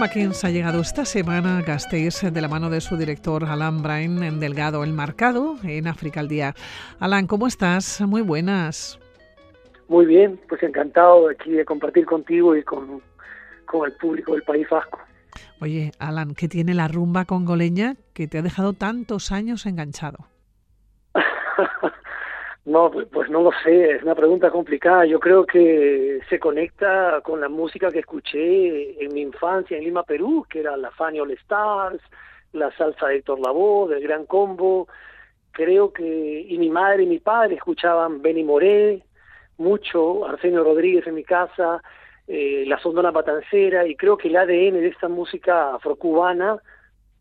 Kings 0.08 0.45
ha 0.45 0.50
llegado 0.50 0.80
esta 0.80 1.04
semana 1.04 1.58
a 1.58 1.62
Gasteiz 1.62 2.22
de 2.22 2.41
la 2.41 2.47
mano 2.47 2.70
de 2.70 2.80
su 2.80 2.95
director 2.95 3.43
Alan 3.43 3.84
Brain 3.84 4.24
en 4.24 4.39
Delgado, 4.39 4.84
el 4.84 4.93
marcado 4.93 5.58
en 5.64 5.88
África 5.88 6.22
al 6.22 6.30
día. 6.30 6.54
Alan, 7.00 7.28
¿cómo 7.28 7.47
estás? 7.47 8.00
Muy 8.02 8.22
buenas. 8.22 8.97
Muy 9.89 10.06
bien, 10.06 10.39
pues 10.47 10.64
encantado 10.64 11.28
aquí 11.30 11.52
de 11.52 11.66
compartir 11.66 12.06
contigo 12.06 12.56
y 12.56 12.64
con, 12.64 13.02
con 13.66 13.86
el 13.86 13.97
público 13.97 14.34
del 14.34 14.43
País 14.43 14.68
Vasco. 14.70 15.00
Oye, 15.60 15.91
Alan, 16.00 16.34
¿qué 16.34 16.47
tiene 16.47 16.74
la 16.74 16.88
rumba 16.88 17.26
congoleña 17.26 17.95
que 18.14 18.28
te 18.28 18.38
ha 18.38 18.41
dejado 18.41 18.74
tantos 18.74 19.34
años 19.34 19.66
enganchado? 19.66 20.28
no, 22.70 22.91
pues 22.91 23.30
no 23.30 23.41
lo 23.41 23.51
sé, 23.63 23.95
es 23.95 24.03
una 24.03 24.13
pregunta 24.13 24.51
complicada. 24.51 25.05
Yo 25.05 25.20
creo 25.20 25.45
que 25.45 26.20
se 26.30 26.39
conecta 26.39 27.20
con 27.22 27.41
la 27.41 27.49
música 27.49 27.89
que 27.91 27.99
escuché 27.99 29.03
en 29.03 29.11
mi 29.13 29.22
infancia 29.22 29.76
en 29.76 29.84
Lima, 29.84 30.03
Perú, 30.03 30.45
que 30.47 30.59
era 30.59 30.78
la 30.78 30.91
Fania 30.91 31.24
All 31.24 31.32
Stars, 31.32 31.99
la 32.53 32.72
salsa 32.78 33.07
de 33.07 33.17
Héctor 33.17 33.39
Lavoe, 33.39 33.89
del 33.89 34.03
Gran 34.03 34.26
Combo. 34.28 34.88
Creo 35.51 35.91
que, 35.91 36.45
y 36.47 36.57
mi 36.59 36.70
madre 36.70 37.03
y 37.03 37.07
mi 37.07 37.20
padre 37.20 37.55
escuchaban 37.55 38.22
Benny 38.22 38.43
Moré, 38.43 39.01
mucho, 39.57 40.28
Arsenio 40.28 40.63
Rodríguez 40.63 41.07
en 41.07 41.15
mi 41.15 41.24
casa, 41.24 41.82
eh, 42.28 42.65
la 42.67 42.80
Sondona 42.80 43.11
Patancera, 43.11 43.88
y 43.88 43.95
creo 43.95 44.15
que 44.15 44.28
el 44.28 44.38
ADN 44.38 44.80
de 44.80 44.88
esta 44.88 45.07
música 45.07 45.74
afrocubana 45.74 46.59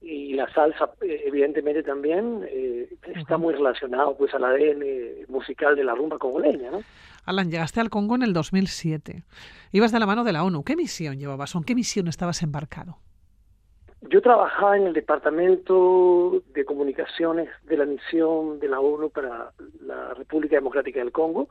y 0.00 0.34
la 0.34 0.48
salsa 0.52 0.90
eh, 1.00 1.22
evidentemente 1.26 1.82
también 1.82 2.46
eh, 2.48 2.88
está 3.14 3.36
muy 3.36 3.54
relacionado 3.54 4.16
pues 4.16 4.32
al 4.34 4.44
ADN 4.44 5.26
musical 5.28 5.74
de 5.76 5.84
la 5.84 5.94
rumba 5.94 6.18
congoleña, 6.18 6.70
¿no? 6.70 6.82
Alan, 7.24 7.50
llegaste 7.50 7.80
al 7.80 7.90
Congo 7.90 8.14
en 8.14 8.22
el 8.22 8.32
2007. 8.32 9.22
Ibas 9.72 9.92
de 9.92 9.98
la 9.98 10.06
mano 10.06 10.24
de 10.24 10.32
la 10.32 10.44
ONU. 10.44 10.64
¿Qué 10.64 10.76
misión 10.76 11.18
llevabas? 11.18 11.54
¿En 11.54 11.62
qué 11.62 11.74
misión 11.74 12.08
estabas 12.08 12.42
embarcado? 12.42 12.96
Yo 14.00 14.22
trabajaba 14.22 14.78
en 14.78 14.86
el 14.86 14.92
Departamento 14.94 16.42
de 16.54 16.64
Comunicaciones 16.64 17.50
de 17.64 17.76
la 17.76 17.84
misión 17.84 18.60
de 18.60 18.68
la 18.68 18.80
ONU 18.80 19.10
para 19.10 19.52
la 19.84 20.14
República 20.14 20.56
Democrática 20.56 21.00
del 21.00 21.12
Congo 21.12 21.48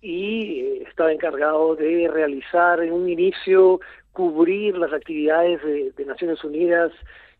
y 0.00 0.60
eh, 0.60 0.84
estaba 0.88 1.12
encargado 1.12 1.76
de 1.76 2.08
realizar 2.12 2.82
en 2.82 2.92
un 2.92 3.08
inicio, 3.08 3.80
cubrir 4.12 4.76
las 4.76 4.92
actividades 4.92 5.62
de, 5.62 5.92
de 5.92 6.04
Naciones 6.06 6.42
Unidas 6.42 6.90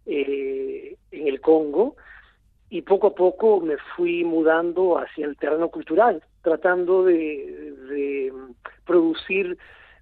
eh, 0.07 0.97
en 1.11 1.29
el 1.29 1.41
Congo 1.41 1.97
y 2.71 2.83
poco 2.83 3.09
a 3.09 3.15
poco 3.15 3.61
me 3.61 3.77
fui 3.97 4.25
mudando 4.25 4.99
hacia 4.99 5.27
el 5.27 5.37
terreno 5.37 5.69
cultural, 5.69 6.23
tratando 6.43 7.05
de, 7.05 7.75
de 7.89 8.33
producir 8.85 9.59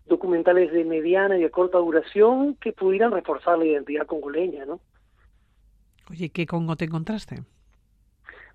documentales 0.07 0.73
de 0.73 0.85
mediana 0.85 1.39
y 1.39 1.43
de 1.43 1.51
corta 1.51 1.79
duración 1.79 2.55
que 2.57 2.73
pudieran 2.73 3.13
reforzar 3.13 3.59
la 3.59 3.67
identidad 3.67 4.07
congoleña, 4.07 4.65
¿no? 4.65 4.81
Oye, 6.11 6.31
¿qué 6.31 6.47
Congo 6.47 6.77
te 6.77 6.85
encontraste? 6.87 7.43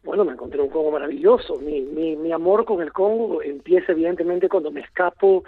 Bueno, 0.04 0.26
me 0.26 0.34
encontré 0.34 0.62
un 0.62 0.70
Congo 0.70 0.92
maravilloso. 0.92 1.58
Mi, 1.60 1.82
mi, 1.82 2.16
mi 2.16 2.32
amor 2.32 2.66
con 2.66 2.82
el 2.82 2.92
Congo 2.94 3.42
empieza 3.42 3.92
evidentemente 3.92 4.50
cuando 4.50 4.72
me 4.72 4.82
escapo 4.82 5.44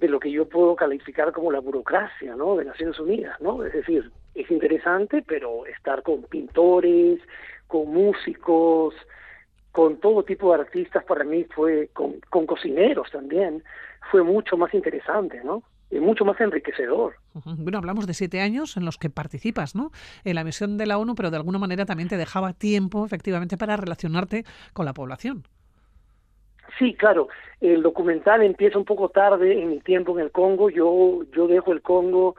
de 0.00 0.08
lo 0.08 0.20
que 0.20 0.30
yo 0.30 0.48
puedo 0.48 0.76
calificar 0.76 1.32
como 1.32 1.52
la 1.52 1.60
burocracia, 1.60 2.34
¿no? 2.36 2.56
De 2.56 2.64
Naciones 2.64 2.98
Unidas, 2.98 3.40
¿no? 3.40 3.64
Es 3.64 3.72
decir, 3.72 4.10
es 4.34 4.50
interesante, 4.50 5.22
pero 5.26 5.66
estar 5.66 6.02
con 6.02 6.22
pintores, 6.24 7.20
con 7.66 7.92
músicos, 7.92 8.94
con 9.72 9.98
todo 9.98 10.22
tipo 10.22 10.54
de 10.54 10.62
artistas 10.62 11.04
para 11.04 11.24
mí 11.24 11.44
fue, 11.44 11.90
con, 11.92 12.20
con 12.30 12.46
cocineros 12.46 13.10
también, 13.10 13.62
fue 14.10 14.22
mucho 14.22 14.56
más 14.56 14.72
interesante, 14.74 15.42
¿no? 15.44 15.62
Y 15.90 16.00
mucho 16.00 16.24
más 16.24 16.40
enriquecedor. 16.40 17.14
Bueno, 17.44 17.78
hablamos 17.78 18.06
de 18.06 18.14
siete 18.14 18.40
años 18.40 18.76
en 18.76 18.84
los 18.84 18.98
que 18.98 19.10
participas, 19.10 19.74
¿no? 19.74 19.90
En 20.24 20.34
la 20.34 20.44
misión 20.44 20.76
de 20.76 20.86
la 20.86 20.98
ONU, 20.98 21.14
pero 21.14 21.30
de 21.30 21.36
alguna 21.36 21.58
manera 21.58 21.86
también 21.86 22.08
te 22.08 22.16
dejaba 22.16 22.52
tiempo, 22.52 23.04
efectivamente, 23.04 23.56
para 23.56 23.76
relacionarte 23.76 24.44
con 24.72 24.86
la 24.86 24.94
población. 24.94 25.44
Sí, 26.78 26.94
claro. 26.94 27.28
El 27.60 27.82
documental 27.82 28.42
empieza 28.42 28.78
un 28.78 28.84
poco 28.84 29.08
tarde 29.08 29.60
en 29.60 29.70
mi 29.70 29.80
tiempo 29.80 30.18
en 30.18 30.24
el 30.24 30.30
Congo. 30.30 30.70
Yo, 30.70 31.20
yo 31.34 31.46
dejo 31.46 31.72
el 31.72 31.82
Congo 31.82 32.36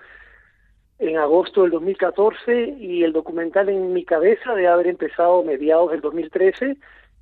en 0.99 1.17
agosto 1.17 1.63
del 1.63 1.71
2014 1.71 2.76
y 2.80 3.03
el 3.03 3.11
documental 3.13 3.69
en 3.69 3.93
mi 3.93 4.05
cabeza 4.05 4.53
de 4.53 4.67
haber 4.67 4.88
empezado 4.88 5.43
mediados 5.43 5.91
del 5.91 6.01
2013, 6.01 6.78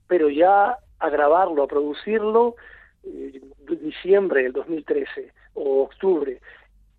pero 0.08 0.30
ya 0.30 0.78
a 1.00 1.10
grabarlo, 1.10 1.64
a 1.64 1.68
producirlo, 1.68 2.56
eh, 3.04 3.42
diciembre 3.82 4.44
del 4.44 4.54
2013 4.54 5.32
o 5.56 5.84
octubre. 5.84 6.40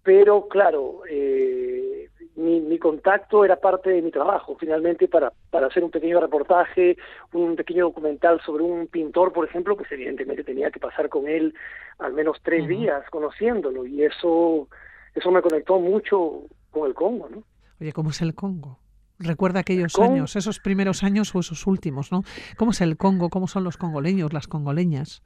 Pero 0.02 0.48
claro, 0.48 1.02
eh, 1.08 2.10
mi, 2.36 2.60
mi 2.60 2.78
contacto 2.78 3.44
era 3.44 3.56
parte 3.56 3.90
de 3.90 4.02
mi 4.02 4.10
trabajo, 4.10 4.56
finalmente, 4.58 5.08
para, 5.08 5.32
para 5.50 5.68
hacer 5.68 5.84
un 5.84 5.90
pequeño 5.90 6.20
reportaje, 6.20 6.96
un 7.32 7.56
pequeño 7.56 7.84
documental 7.84 8.40
sobre 8.40 8.64
un 8.64 8.86
pintor, 8.88 9.32
por 9.32 9.46
ejemplo, 9.46 9.76
pues 9.76 9.90
evidentemente 9.92 10.44
tenía 10.44 10.70
que 10.70 10.80
pasar 10.80 11.08
con 11.08 11.28
él 11.28 11.54
al 11.98 12.12
menos 12.12 12.38
tres 12.42 12.66
días 12.66 13.08
conociéndolo 13.10 13.86
y 13.86 14.02
eso, 14.02 14.68
eso 15.14 15.30
me 15.30 15.42
conectó 15.42 15.78
mucho 15.78 16.42
con 16.70 16.88
el 16.88 16.94
Congo, 16.94 17.28
¿no? 17.28 17.42
Oye, 17.80 17.92
¿cómo 17.92 18.10
es 18.10 18.20
el 18.20 18.34
Congo? 18.34 18.78
Recuerda 19.18 19.60
aquellos 19.60 19.96
años, 20.00 20.34
esos 20.34 20.58
primeros 20.58 21.04
años 21.04 21.32
o 21.34 21.40
esos 21.40 21.68
últimos, 21.68 22.10
¿no? 22.10 22.22
¿Cómo 22.56 22.72
es 22.72 22.80
el 22.80 22.96
Congo? 22.96 23.30
¿Cómo 23.30 23.46
son 23.46 23.62
los 23.62 23.76
congoleños, 23.76 24.32
las 24.32 24.48
congoleñas? 24.48 25.22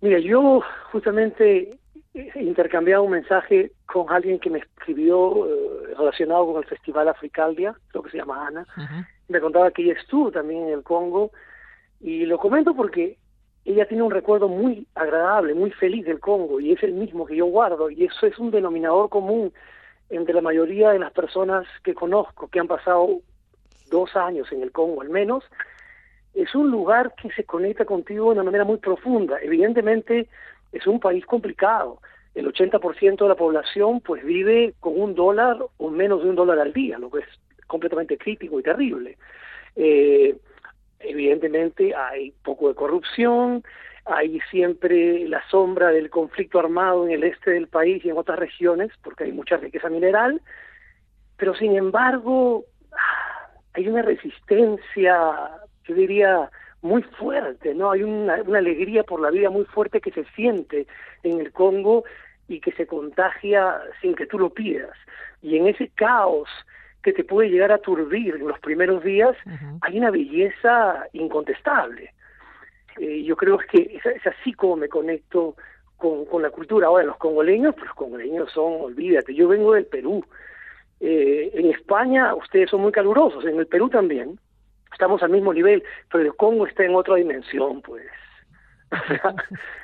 Mira, 0.00 0.18
yo 0.18 0.60
justamente 0.90 1.70
intercambiaba 2.14 3.02
un 3.02 3.10
mensaje 3.10 3.72
con 3.86 4.10
alguien 4.10 4.38
que 4.38 4.50
me 4.50 4.60
escribió 4.60 5.46
eh, 5.46 5.94
relacionado 5.96 6.46
con 6.46 6.62
el 6.62 6.68
Festival 6.68 7.08
Africaldia, 7.08 7.74
creo 7.88 8.02
que 8.02 8.10
se 8.10 8.18
llama 8.18 8.46
Ana, 8.46 8.66
me 9.28 9.40
contaba 9.40 9.70
que 9.70 9.82
ella 9.82 9.94
estuvo 10.00 10.30
también 10.30 10.64
en 10.64 10.74
el 10.74 10.82
Congo 10.82 11.32
y 12.00 12.24
lo 12.26 12.38
comento 12.38 12.74
porque 12.74 13.18
ella 13.64 13.86
tiene 13.86 14.02
un 14.02 14.10
recuerdo 14.10 14.48
muy 14.48 14.86
agradable, 14.94 15.54
muy 15.54 15.70
feliz 15.72 16.04
del 16.04 16.20
Congo 16.20 16.60
y 16.60 16.72
es 16.72 16.82
el 16.82 16.92
mismo 16.92 17.26
que 17.26 17.36
yo 17.36 17.46
guardo 17.46 17.90
y 17.90 18.04
eso 18.04 18.26
es 18.26 18.38
un 18.38 18.50
denominador 18.50 19.08
común 19.08 19.52
entre 20.10 20.34
la 20.34 20.42
mayoría 20.42 20.90
de 20.90 20.98
las 20.98 21.12
personas 21.12 21.66
que 21.82 21.94
conozco 21.94 22.48
que 22.48 22.60
han 22.60 22.68
pasado 22.68 23.20
dos 23.90 24.14
años 24.14 24.52
en 24.52 24.62
el 24.62 24.70
Congo 24.70 25.02
al 25.02 25.08
menos. 25.08 25.44
Es 26.34 26.54
un 26.54 26.70
lugar 26.70 27.14
que 27.20 27.30
se 27.30 27.44
conecta 27.44 27.84
contigo 27.84 28.26
de 28.26 28.32
una 28.32 28.42
manera 28.42 28.64
muy 28.64 28.78
profunda. 28.78 29.38
Evidentemente 29.40 30.28
es 30.74 30.86
un 30.86 31.00
país 31.00 31.24
complicado. 31.24 32.00
El 32.34 32.52
80% 32.52 33.16
de 33.16 33.28
la 33.28 33.36
población 33.36 34.00
pues 34.00 34.24
vive 34.24 34.74
con 34.80 35.00
un 35.00 35.14
dólar 35.14 35.56
o 35.76 35.88
menos 35.88 36.22
de 36.22 36.30
un 36.30 36.34
dólar 36.34 36.58
al 36.58 36.72
día, 36.72 36.98
lo 36.98 37.10
que 37.10 37.20
es 37.20 37.28
completamente 37.66 38.18
crítico 38.18 38.58
y 38.58 38.62
terrible. 38.62 39.16
Eh, 39.76 40.36
evidentemente 40.98 41.94
hay 41.94 42.32
poco 42.42 42.68
de 42.68 42.74
corrupción, 42.74 43.62
hay 44.04 44.40
siempre 44.50 45.28
la 45.28 45.42
sombra 45.48 45.90
del 45.90 46.10
conflicto 46.10 46.58
armado 46.58 47.06
en 47.06 47.12
el 47.12 47.24
este 47.24 47.52
del 47.52 47.68
país 47.68 48.04
y 48.04 48.10
en 48.10 48.18
otras 48.18 48.38
regiones, 48.38 48.90
porque 49.02 49.24
hay 49.24 49.32
mucha 49.32 49.56
riqueza 49.56 49.88
mineral, 49.88 50.42
pero 51.36 51.54
sin 51.54 51.76
embargo 51.76 52.64
ah, 52.92 53.48
hay 53.74 53.88
una 53.88 54.02
resistencia, 54.02 55.16
yo 55.84 55.94
diría, 55.94 56.50
muy 56.84 57.02
fuerte, 57.02 57.74
¿no? 57.74 57.90
Hay 57.90 58.02
una, 58.02 58.42
una 58.42 58.58
alegría 58.58 59.02
por 59.04 59.20
la 59.20 59.30
vida 59.30 59.48
muy 59.48 59.64
fuerte 59.64 60.00
que 60.00 60.10
se 60.10 60.24
siente 60.36 60.86
en 61.22 61.40
el 61.40 61.50
Congo 61.50 62.04
y 62.46 62.60
que 62.60 62.72
se 62.72 62.86
contagia 62.86 63.80
sin 64.02 64.14
que 64.14 64.26
tú 64.26 64.38
lo 64.38 64.50
pidas. 64.50 64.96
Y 65.42 65.56
en 65.56 65.66
ese 65.66 65.88
caos 65.88 66.48
que 67.02 67.14
te 67.14 67.24
puede 67.24 67.48
llegar 67.48 67.72
a 67.72 67.78
turbir 67.78 68.34
en 68.36 68.46
los 68.46 68.58
primeros 68.60 69.02
días, 69.02 69.34
hay 69.80 69.98
una 69.98 70.10
belleza 70.10 71.06
incontestable. 71.14 72.12
Eh, 72.98 73.24
yo 73.24 73.34
creo 73.34 73.58
que 73.58 73.98
es, 73.98 74.04
es 74.04 74.26
así 74.26 74.52
como 74.52 74.76
me 74.76 74.88
conecto 74.88 75.56
con, 75.96 76.26
con 76.26 76.42
la 76.42 76.50
cultura. 76.50 76.88
Ahora, 76.88 77.04
los 77.04 77.16
congoleños, 77.16 77.74
pues 77.74 77.86
los 77.86 77.96
congoleños 77.96 78.52
son, 78.52 78.74
olvídate, 78.80 79.34
yo 79.34 79.48
vengo 79.48 79.72
del 79.72 79.86
Perú. 79.86 80.22
Eh, 81.00 81.50
en 81.54 81.70
España 81.70 82.34
ustedes 82.34 82.70
son 82.70 82.82
muy 82.82 82.92
calurosos, 82.92 83.44
en 83.46 83.58
el 83.58 83.66
Perú 83.66 83.88
también. 83.88 84.38
Estamos 84.94 85.22
al 85.22 85.30
mismo 85.30 85.52
nivel, 85.52 85.82
pero 86.10 86.24
el 86.24 86.34
Congo 86.36 86.66
está 86.66 86.84
en 86.84 86.94
otra 86.94 87.16
dimensión, 87.16 87.82
pues. 87.82 88.06
O 88.92 89.06
sea, 89.08 89.34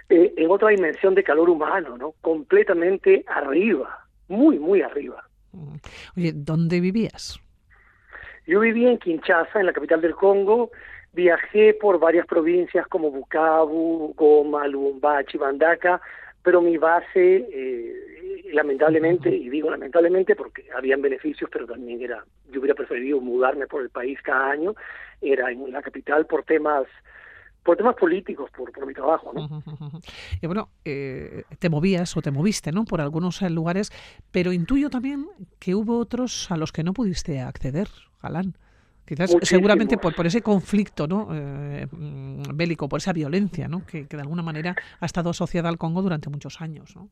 eh, 0.08 0.32
en 0.36 0.50
otra 0.50 0.68
dimensión 0.68 1.14
de 1.16 1.24
calor 1.24 1.50
humano, 1.50 1.98
¿no? 1.98 2.14
Completamente 2.20 3.24
arriba, 3.26 4.06
muy, 4.28 4.58
muy 4.58 4.82
arriba. 4.82 5.28
Mm. 5.52 5.76
Oye, 6.16 6.32
¿dónde 6.32 6.80
vivías? 6.80 7.40
Yo 8.46 8.60
vivía 8.60 8.90
en 8.90 8.98
Kinshasa, 8.98 9.58
en 9.58 9.66
la 9.66 9.72
capital 9.72 10.00
del 10.00 10.14
Congo. 10.14 10.70
Viajé 11.12 11.74
por 11.74 11.98
varias 11.98 12.24
provincias 12.26 12.86
como 12.86 13.10
Bukavu, 13.10 14.14
Goma, 14.16 14.68
Lubumbashi, 14.68 15.38
Bandaka, 15.38 16.00
pero 16.42 16.62
mi 16.62 16.76
base, 16.76 17.46
eh, 17.52 18.50
lamentablemente, 18.52 19.34
y 19.34 19.48
digo 19.48 19.70
lamentablemente 19.70 20.34
porque 20.36 20.66
habían 20.74 21.02
beneficios, 21.02 21.50
pero 21.52 21.66
también 21.66 22.00
era, 22.00 22.24
yo 22.50 22.60
hubiera 22.60 22.74
preferido 22.74 23.20
mudarme 23.20 23.66
por 23.66 23.82
el 23.82 23.90
país 23.90 24.18
cada 24.22 24.50
año, 24.50 24.74
era 25.20 25.50
en 25.50 25.70
la 25.70 25.82
capital 25.82 26.26
por 26.26 26.44
temas 26.44 26.86
por 27.62 27.76
temas 27.76 27.94
políticos, 27.94 28.50
por, 28.56 28.72
por 28.72 28.86
mi 28.86 28.94
trabajo, 28.94 29.32
¿no? 29.34 29.62
Y 30.40 30.46
bueno, 30.46 30.70
eh, 30.86 31.44
te 31.58 31.68
movías 31.68 32.16
o 32.16 32.22
te 32.22 32.30
moviste, 32.30 32.72
¿no? 32.72 32.86
Por 32.86 33.02
algunos 33.02 33.42
lugares, 33.42 33.92
pero 34.30 34.52
intuyo 34.52 34.88
también 34.88 35.26
que 35.58 35.74
hubo 35.74 35.98
otros 35.98 36.50
a 36.50 36.56
los 36.56 36.72
que 36.72 36.82
no 36.82 36.94
pudiste 36.94 37.40
acceder, 37.40 37.88
Galán. 38.22 38.54
Quizás 39.10 39.34
seguramente 39.42 39.98
por, 39.98 40.14
por 40.14 40.24
ese 40.24 40.40
conflicto 40.40 41.08
¿no? 41.08 41.28
Eh, 41.32 41.84
mm, 41.90 42.42
bélico, 42.54 42.88
por 42.88 42.98
esa 42.98 43.12
violencia 43.12 43.66
¿no? 43.66 43.84
que, 43.84 44.06
que 44.06 44.16
de 44.16 44.22
alguna 44.22 44.42
manera 44.42 44.76
ha 45.00 45.04
estado 45.06 45.30
asociada 45.30 45.68
al 45.68 45.78
Congo 45.78 46.00
durante 46.00 46.30
muchos 46.30 46.60
años. 46.60 46.94
¿no? 46.94 47.08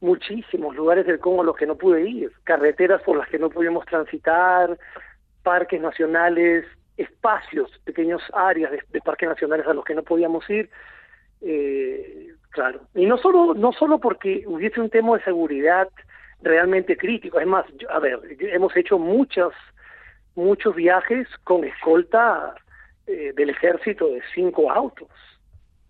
muchísimos 0.00 0.76
lugares 0.76 1.04
del 1.06 1.18
Congo 1.18 1.42
a 1.42 1.44
los 1.44 1.56
que 1.56 1.66
no 1.66 1.74
pude 1.76 2.08
ir, 2.08 2.30
carreteras 2.44 3.02
por 3.02 3.18
las 3.18 3.28
que 3.28 3.38
no 3.40 3.50
pudimos 3.50 3.84
transitar, 3.86 4.78
parques 5.42 5.80
nacionales, 5.80 6.64
espacios, 6.96 7.70
pequeños 7.84 8.22
áreas 8.32 8.70
de, 8.70 8.80
de 8.88 9.00
parques 9.00 9.28
nacionales 9.28 9.66
a 9.66 9.74
los 9.74 9.84
que 9.84 9.94
no 9.96 10.02
podíamos 10.04 10.48
ir. 10.48 10.70
Eh, 11.42 12.28
claro, 12.50 12.82
y 12.94 13.04
no 13.06 13.18
solo 13.18 13.52
no 13.54 13.72
solo 13.72 13.98
porque 13.98 14.44
hubiese 14.46 14.80
un 14.80 14.90
tema 14.90 15.16
de 15.18 15.24
seguridad 15.24 15.88
realmente 16.40 16.96
crítico, 16.96 17.40
es 17.40 17.46
más, 17.46 17.66
yo- 17.78 17.90
a 17.90 17.98
ver, 17.98 18.20
hemos 18.40 18.74
hecho 18.76 18.98
muchos 18.98 19.52
muchos 20.34 20.74
viajes 20.74 21.28
con 21.44 21.64
escolta 21.64 22.54
eh, 23.06 23.32
del 23.34 23.50
ejército 23.50 24.06
de 24.08 24.22
cinco 24.34 24.70
autos 24.70 25.08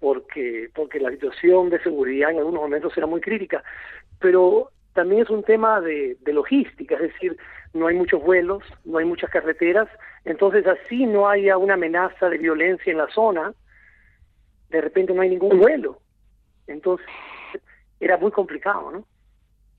porque 0.00 0.70
porque 0.74 0.98
la 0.98 1.10
situación 1.10 1.70
de 1.70 1.82
seguridad 1.82 2.30
en 2.30 2.38
algunos 2.38 2.62
momentos 2.62 2.96
era 2.96 3.06
muy 3.06 3.20
crítica, 3.20 3.62
pero 4.18 4.70
también 4.94 5.22
es 5.22 5.30
un 5.30 5.44
tema 5.44 5.80
de, 5.80 6.16
de 6.20 6.32
logística, 6.32 6.96
es 6.96 7.12
decir, 7.12 7.36
no 7.74 7.86
hay 7.86 7.94
muchos 7.94 8.20
vuelos, 8.22 8.64
no 8.84 8.98
hay 8.98 9.04
muchas 9.04 9.30
carreteras, 9.30 9.88
entonces 10.24 10.66
así 10.66 11.06
no 11.06 11.28
haya 11.28 11.56
una 11.56 11.74
amenaza 11.74 12.28
de 12.28 12.38
violencia 12.38 12.90
en 12.90 12.98
la 12.98 13.08
zona, 13.08 13.54
de 14.70 14.80
repente 14.80 15.14
no 15.14 15.22
hay 15.22 15.28
ningún 15.28 15.58
vuelo, 15.58 16.00
entonces 16.66 17.06
era 18.00 18.16
muy 18.16 18.32
complicado, 18.32 18.90
¿no? 18.90 19.04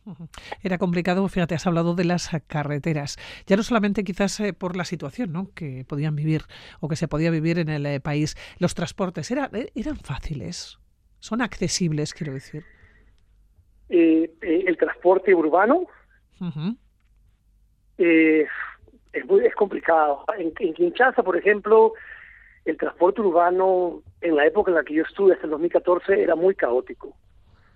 Era 0.64 0.78
complicado, 0.78 1.28
fíjate, 1.28 1.56
has 1.56 1.68
hablado 1.68 1.96
de 1.96 2.06
las 2.06 2.30
carreteras. 2.48 3.18
Ya 3.48 3.56
no 3.58 3.64
solamente 3.64 4.04
quizás 4.04 4.40
eh, 4.40 4.54
por 4.54 4.76
la 4.76 4.86
situación 4.86 5.32
¿no? 5.32 5.50
que 5.54 5.86
podían 5.88 6.16
vivir 6.16 6.44
o 6.80 6.88
que 6.88 6.96
se 6.96 7.08
podía 7.08 7.32
vivir 7.32 7.60
en 7.60 7.70
el 7.70 7.86
eh, 7.86 8.00
país, 8.00 8.36
los 8.60 8.74
transportes 8.76 9.30
era- 9.32 9.50
eh, 9.54 9.72
eran 9.76 9.98
fáciles, 9.98 10.80
son 11.20 11.42
accesibles, 11.42 12.14
quiero 12.14 12.34
decir. 12.34 12.64
Eh, 13.90 14.32
el 14.42 14.78
transporte 14.78 15.36
urbano 15.36 15.86
es, 17.98 18.48
muy, 19.28 19.46
es 19.46 19.54
complicado. 19.56 20.24
En, 20.38 20.54
en 20.60 20.74
Kinshasa, 20.74 21.22
por 21.24 21.36
ejemplo, 21.38 21.94
el 22.66 22.78
transporte 22.78 23.22
urbano 23.22 24.02
en 24.22 24.36
la 24.36 24.46
época 24.46 24.72
en 24.72 24.76
la 24.78 24.84
que 24.84 24.94
yo 24.94 25.04
estuve, 25.04 25.34
hasta 25.34 25.46
el 25.46 25.52
2014, 25.52 26.22
era 26.22 26.36
muy 26.36 26.56
caótico. 26.56 27.16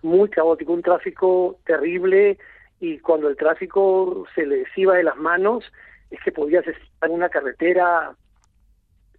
Muy 0.05 0.29
caótico, 0.29 0.71
un 0.71 0.83
tráfico 0.83 1.57
terrible 1.65 2.37
y 2.79 2.99
cuando 2.99 3.27
el 3.27 3.35
tráfico 3.35 4.27
se 4.35 4.45
les 4.45 4.67
iba 4.77 4.93
de 4.93 5.01
las 5.01 5.17
manos, 5.17 5.63
es 6.11 6.19
que 6.23 6.31
podías 6.31 6.67
estar 6.67 7.09
en 7.09 7.11
una 7.11 7.27
carretera, 7.27 8.15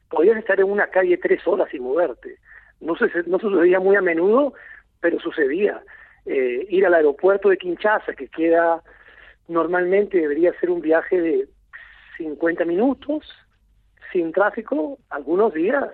podías 0.09 0.37
estar 0.37 0.61
en 0.61 0.71
una 0.71 0.87
calle 0.87 1.19
tres 1.19 1.45
horas 1.45 1.69
sin 1.73 1.83
moverte. 1.83 2.37
No, 2.81 2.95
se, 2.95 3.11
no 3.27 3.41
sucedía 3.41 3.81
muy 3.81 3.97
a 3.97 4.01
menudo, 4.01 4.55
pero 5.01 5.19
sucedía. 5.19 5.83
Eh, 6.25 6.69
ir 6.71 6.87
al 6.87 6.95
aeropuerto 6.95 7.49
de 7.49 7.57
Kinshasa, 7.57 8.15
que 8.15 8.29
queda 8.29 8.81
normalmente 9.49 10.19
debería 10.19 10.57
ser 10.61 10.71
un 10.71 10.83
viaje 10.83 11.21
de 11.21 11.49
50 12.17 12.65
minutos, 12.65 13.27
sin 14.13 14.31
tráfico, 14.31 15.01
algunos 15.11 15.53
días 15.53 15.91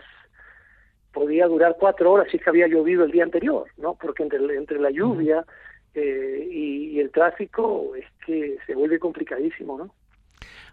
podía 1.13 1.47
durar 1.47 1.77
cuatro 1.79 2.13
horas 2.13 2.29
si 2.31 2.37
es 2.37 2.43
que 2.43 2.51
había 2.51 2.69
llovido 2.69 3.05
el 3.05 3.11
día 3.11 3.25
anterior, 3.25 3.67
¿no? 3.77 3.95
Porque 3.95 4.23
entre, 4.23 4.39
entre 4.57 4.81
la 4.81 4.91
lluvia 4.91 5.45
eh, 5.95 6.49
y, 6.51 6.91
y 6.91 7.01
el 7.01 7.11
tráfico 7.11 7.95
es 7.97 8.07
que 8.27 8.57
se 8.67 8.75
vuelve 8.75 8.99
complicadísimo, 8.99 9.79
¿no? 9.79 9.95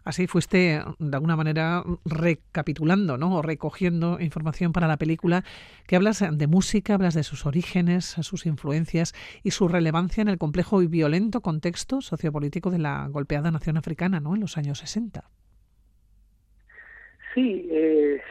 Así 0.04 0.28
fuiste, 0.28 0.82
de 0.98 1.16
alguna 1.16 1.36
manera, 1.36 1.84
recapitulando, 2.06 3.18
¿no? 3.18 3.38
O 3.38 3.42
recogiendo 3.42 4.20
información 4.20 4.72
para 4.72 4.88
la 4.88 4.98
película, 4.98 5.44
que 5.88 5.96
hablas 5.96 6.24
de 6.32 6.48
música, 6.48 6.94
hablas 6.94 7.14
de 7.14 7.24
sus 7.24 7.46
orígenes, 7.46 8.16
sus 8.22 8.46
influencias 8.46 9.14
y 9.44 9.52
su 9.52 9.68
relevancia 9.68 10.22
en 10.22 10.30
el 10.30 10.38
complejo 10.38 10.82
y 10.82 10.88
violento 10.88 11.42
contexto 11.42 12.02
sociopolítico 12.02 12.72
de 12.72 12.80
la 12.80 13.08
golpeada 13.10 13.52
nación 13.52 13.78
africana, 13.78 14.20
¿no? 14.20 14.36
En 14.36 14.42
los 14.42 14.58
años 14.58 14.80
60. 14.80 15.30
Sí, 17.36 17.68
eh, 17.70 18.22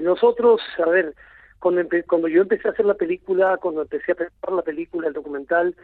nosotros, 0.00 0.60
a 0.78 0.88
ver, 0.88 1.14
cuando, 1.58 1.82
cuando 2.08 2.28
yo 2.28 2.42
empecé 2.42 2.68
a 2.68 2.72
hacer 2.72 2.84
la 2.84 2.94
película, 2.94 3.56
cuando 3.58 3.82
empecé 3.82 4.12
a 4.12 4.16
preparar 4.16 4.56
la 4.56 4.62
película, 4.62 5.08
el 5.08 5.14
documental, 5.14 5.76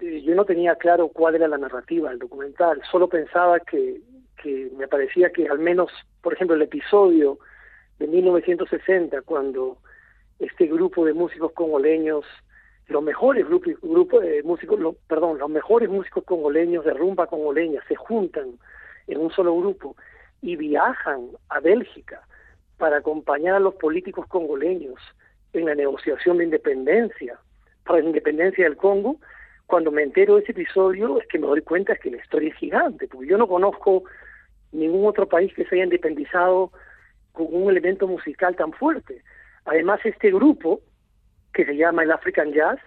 eh, 0.00 0.22
yo 0.22 0.34
no 0.34 0.44
tenía 0.44 0.76
claro 0.76 1.08
cuál 1.08 1.36
era 1.36 1.48
la 1.48 1.58
narrativa 1.58 2.10
del 2.10 2.18
documental, 2.18 2.80
solo 2.90 3.08
pensaba 3.08 3.60
que, 3.60 4.00
que 4.42 4.70
me 4.76 4.86
parecía 4.86 5.30
que 5.30 5.48
al 5.48 5.58
menos, 5.58 5.90
por 6.22 6.34
ejemplo, 6.34 6.54
el 6.54 6.62
episodio 6.62 7.38
de 7.98 8.06
1960, 8.06 9.22
cuando 9.22 9.78
este 10.38 10.66
grupo 10.66 11.04
de 11.04 11.14
músicos 11.14 11.52
congoleños, 11.52 12.24
los 12.86 13.02
mejores 13.02 13.46
grupos, 13.46 13.74
grupos 13.82 14.22
de 14.22 14.42
músicos, 14.42 14.78
perdón, 15.08 15.38
los 15.38 15.50
mejores 15.50 15.88
músicos 15.88 16.24
congoleños 16.24 16.84
de 16.84 16.94
rumba 16.94 17.26
congoleña 17.26 17.80
se 17.88 17.96
juntan 17.96 18.58
en 19.06 19.18
un 19.18 19.30
solo 19.30 19.56
grupo 19.56 19.96
y 20.42 20.56
viajan 20.56 21.30
a 21.48 21.60
Bélgica 21.60 22.22
para 22.78 22.98
acompañar 22.98 23.56
a 23.56 23.60
los 23.60 23.74
políticos 23.74 24.26
congoleños 24.28 24.98
en 25.52 25.66
la 25.66 25.74
negociación 25.74 26.38
de 26.38 26.44
independencia, 26.44 27.38
para 27.84 28.00
la 28.00 28.06
independencia 28.06 28.64
del 28.64 28.76
Congo, 28.76 29.16
cuando 29.66 29.90
me 29.90 30.02
entero 30.02 30.36
de 30.36 30.42
ese 30.42 30.52
episodio 30.52 31.20
es 31.20 31.26
que 31.28 31.38
me 31.38 31.46
doy 31.46 31.60
cuenta 31.60 31.94
que 31.96 32.10
la 32.10 32.16
historia 32.16 32.48
es 32.48 32.56
gigante, 32.56 33.06
porque 33.06 33.26
yo 33.26 33.36
no 33.36 33.46
conozco 33.46 34.04
ningún 34.72 35.06
otro 35.06 35.28
país 35.28 35.52
que 35.54 35.64
se 35.64 35.74
haya 35.74 35.84
independizado 35.84 36.72
con 37.32 37.48
un 37.50 37.70
elemento 37.70 38.06
musical 38.06 38.56
tan 38.56 38.72
fuerte. 38.72 39.22
Además, 39.64 40.00
este 40.04 40.30
grupo, 40.30 40.80
que 41.52 41.66
se 41.66 41.76
llama 41.76 42.02
el 42.02 42.12
African 42.12 42.52
Jazz, 42.52 42.78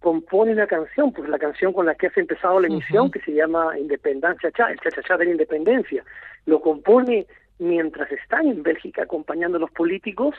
compone 0.00 0.52
una 0.52 0.66
canción, 0.66 1.12
pues 1.12 1.28
la 1.28 1.38
canción 1.38 1.72
con 1.72 1.86
la 1.86 1.94
que 1.94 2.08
has 2.08 2.16
empezado 2.16 2.60
la 2.60 2.66
emisión, 2.66 3.10
que 3.10 3.20
se 3.20 3.32
llama 3.32 3.78
Independencia 3.78 4.50
Cha, 4.52 4.70
el 4.70 4.80
cha-cha-cha 4.80 5.16
de 5.16 5.26
la 5.26 5.30
independencia. 5.32 6.04
Lo 6.46 6.60
compone 6.60 7.26
mientras 7.62 8.10
están 8.12 8.46
en 8.46 8.62
Bélgica 8.62 9.04
acompañando 9.04 9.56
a 9.56 9.60
los 9.60 9.70
políticos 9.70 10.34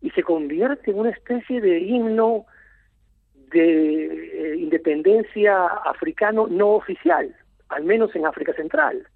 y 0.00 0.10
se 0.10 0.22
convierte 0.22 0.90
en 0.90 0.98
una 0.98 1.10
especie 1.10 1.60
de 1.60 1.78
himno 1.78 2.46
de 3.50 4.52
eh, 4.52 4.56
independencia 4.56 5.66
africano 5.66 6.46
no 6.48 6.70
oficial, 6.70 7.34
al 7.68 7.84
menos 7.84 8.14
en 8.16 8.26
África 8.26 8.52
Central. 8.54 9.06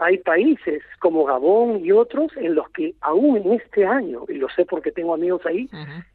Hay 0.00 0.18
países 0.18 0.82
como 1.00 1.24
Gabón 1.24 1.84
y 1.84 1.92
otros 1.92 2.30
en 2.36 2.54
los 2.54 2.68
que 2.70 2.94
aún 3.00 3.36
en 3.36 3.52
este 3.54 3.86
año, 3.86 4.24
y 4.28 4.34
lo 4.34 4.48
sé 4.48 4.64
porque 4.64 4.92
tengo 4.92 5.14
amigos 5.14 5.44
ahí, 5.46 5.68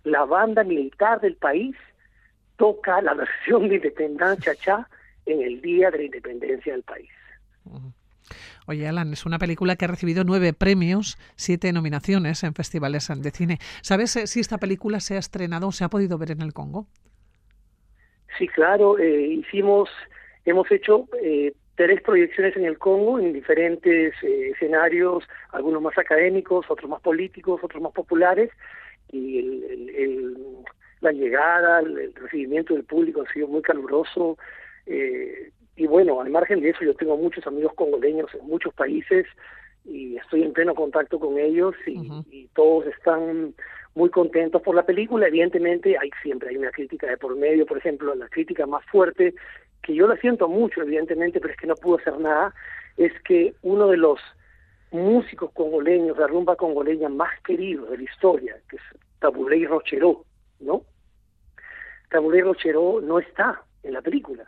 la 0.03 0.25
banda 0.25 0.63
militar 0.63 1.19
del 1.19 1.36
país 1.36 1.75
toca 2.57 3.01
la 3.01 3.13
versión 3.23 3.67
de 3.69 3.75
Independencia 3.75 4.55
Cha 4.55 4.88
en 5.25 5.41
el 5.41 5.61
día 5.61 5.89
de 5.91 5.97
la 5.97 6.03
independencia 6.03 6.73
del 6.73 6.84
país. 6.84 7.09
Oye, 8.68 8.88
Alan, 8.88 9.11
es 9.14 9.26
una 9.26 9.39
película 9.39 9.76
que 9.76 9.86
ha 9.86 9.88
recibido 9.89 10.24
nueve 10.24 10.53
premios, 10.53 11.18
siete 11.36 11.72
nominaciones 11.74 12.43
en 12.43 12.53
festivales 12.53 13.09
de 13.16 13.32
cine. 13.32 13.57
¿Sabes 13.82 14.16
eh, 14.16 14.28
si 14.28 14.39
esta 14.39 14.57
película 14.57 14.99
se 14.99 15.16
ha 15.16 15.20
estrenado 15.20 15.68
o 15.68 15.72
se 15.72 15.84
ha 15.84 15.89
podido 15.89 16.18
ver 16.18 16.32
en 16.32 16.41
el 16.41 16.53
Congo? 16.53 16.88
Sí, 18.38 18.47
claro, 18.47 18.97
eh, 18.97 19.28
hicimos, 19.28 19.89
hemos 20.45 20.70
hecho 20.72 21.07
eh, 21.22 21.53
tres 21.76 22.01
proyecciones 22.01 22.55
en 22.57 22.66
el 22.66 22.78
Congo 22.80 23.20
en 23.20 23.34
diferentes 23.34 24.14
eh, 24.24 24.49
escenarios, 24.51 25.24
algunos 25.51 25.82
más 25.82 25.97
académicos, 25.97 26.66
otros 26.70 26.89
más 26.89 27.01
políticos, 27.01 27.61
otros 27.64 27.82
más 27.82 27.93
populares, 27.93 28.49
y 29.11 29.39
el, 29.39 29.64
el- 29.64 29.89
el- 29.95 30.38
la 31.01 31.11
llegada, 31.11 31.82
el, 31.82 32.14
recibimiento 32.16 32.74
del 32.74 32.86
público 32.86 33.22
ha 33.28 33.34
sido 33.34 33.47
muy 33.47 33.61
caluroso. 33.61 34.38
eh, 34.86 35.51
y 35.76 35.88
bueno, 35.88 36.21
al 36.21 36.30
margen 36.30 36.61
de 36.61 36.69
eso, 36.69 36.84
yo 36.84 36.93
tengo 36.93 37.17
muchos 37.17 37.45
amigos 37.47 37.74
congoleños 37.76 38.34
en 38.34 38.45
muchos 38.47 38.74
países 38.74 39.26
y 39.86 40.17
estoy 40.17 40.43
en 40.43 40.53
pleno 40.53 40.76
contacto 40.76 41.19
con 41.19 41.38
ellos 41.38 41.76
y, 41.86 42.09
y 42.32 42.47
todos 42.53 42.86
están 42.88 43.53
muy 43.95 44.09
contentos 44.09 44.61
por 44.61 44.76
la 44.76 44.86
película. 44.86 45.28
Evidentemente, 45.28 45.97
hay 45.97 46.09
siempre 46.21 46.49
hay 46.49 46.57
una 46.57 46.71
crítica 46.71 47.07
de 47.07 47.17
por 47.17 47.36
medio, 47.36 47.65
por 47.65 47.78
ejemplo, 47.78 48.13
la 48.15 48.30
crítica 48.30 48.65
más 48.65 48.86
fuerte, 48.86 49.34
que 49.82 49.93
yo 49.93 50.07
la 50.07 50.15
siento 50.17 50.47
mucho, 50.47 50.82
evidentemente, 50.82 51.39
pero 51.39 51.53
es 51.53 51.59
que 51.59 51.67
no 51.67 51.76
pudo 51.76 51.97
hacer 51.97 52.17
nada, 52.19 52.53
es 52.97 53.11
que 53.24 53.53
uno 53.61 53.88
de 53.88 53.97
los 53.97 54.19
músicos 54.91 55.51
congoleños, 55.53 56.17
de 56.17 56.28
rumba 56.28 56.55
congoleña 56.55 57.09
más 57.09 57.32
queridos 57.41 57.89
de 57.89 57.97
la 57.97 58.03
historia, 58.03 58.55
que 58.69 58.78
es 58.78 58.82
Tabuley 59.19 59.65
Rocheró, 59.65 60.24
¿no? 60.59 60.84
Tabuley 62.09 62.41
Rocheró 62.41 63.01
no 63.01 63.19
está 63.19 63.63
en 63.82 63.93
la 63.93 64.01
película. 64.01 64.45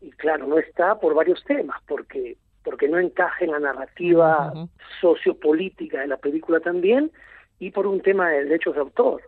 Y 0.00 0.10
claro, 0.12 0.46
no 0.46 0.58
está 0.58 0.98
por 0.98 1.14
varios 1.14 1.42
temas, 1.44 1.80
porque 1.86 2.36
porque 2.66 2.88
no 2.88 2.98
encaja 2.98 3.44
en 3.44 3.52
la 3.52 3.60
narrativa 3.60 4.52
sociopolítica 5.00 6.00
de 6.00 6.08
la 6.08 6.16
película 6.16 6.58
también, 6.58 7.12
y 7.60 7.70
por 7.70 7.86
un 7.86 8.00
tema 8.00 8.28
de 8.28 8.42
derechos 8.42 8.74
de 8.74 8.80
autor. 8.80 9.22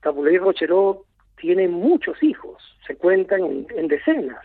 Tabuley 0.00 0.38
Rocheró 0.38 1.04
tiene 1.36 1.68
muchos 1.68 2.20
hijos, 2.20 2.60
se 2.84 2.96
cuentan 2.96 3.44
en, 3.44 3.66
en 3.76 3.86
decenas, 3.86 4.44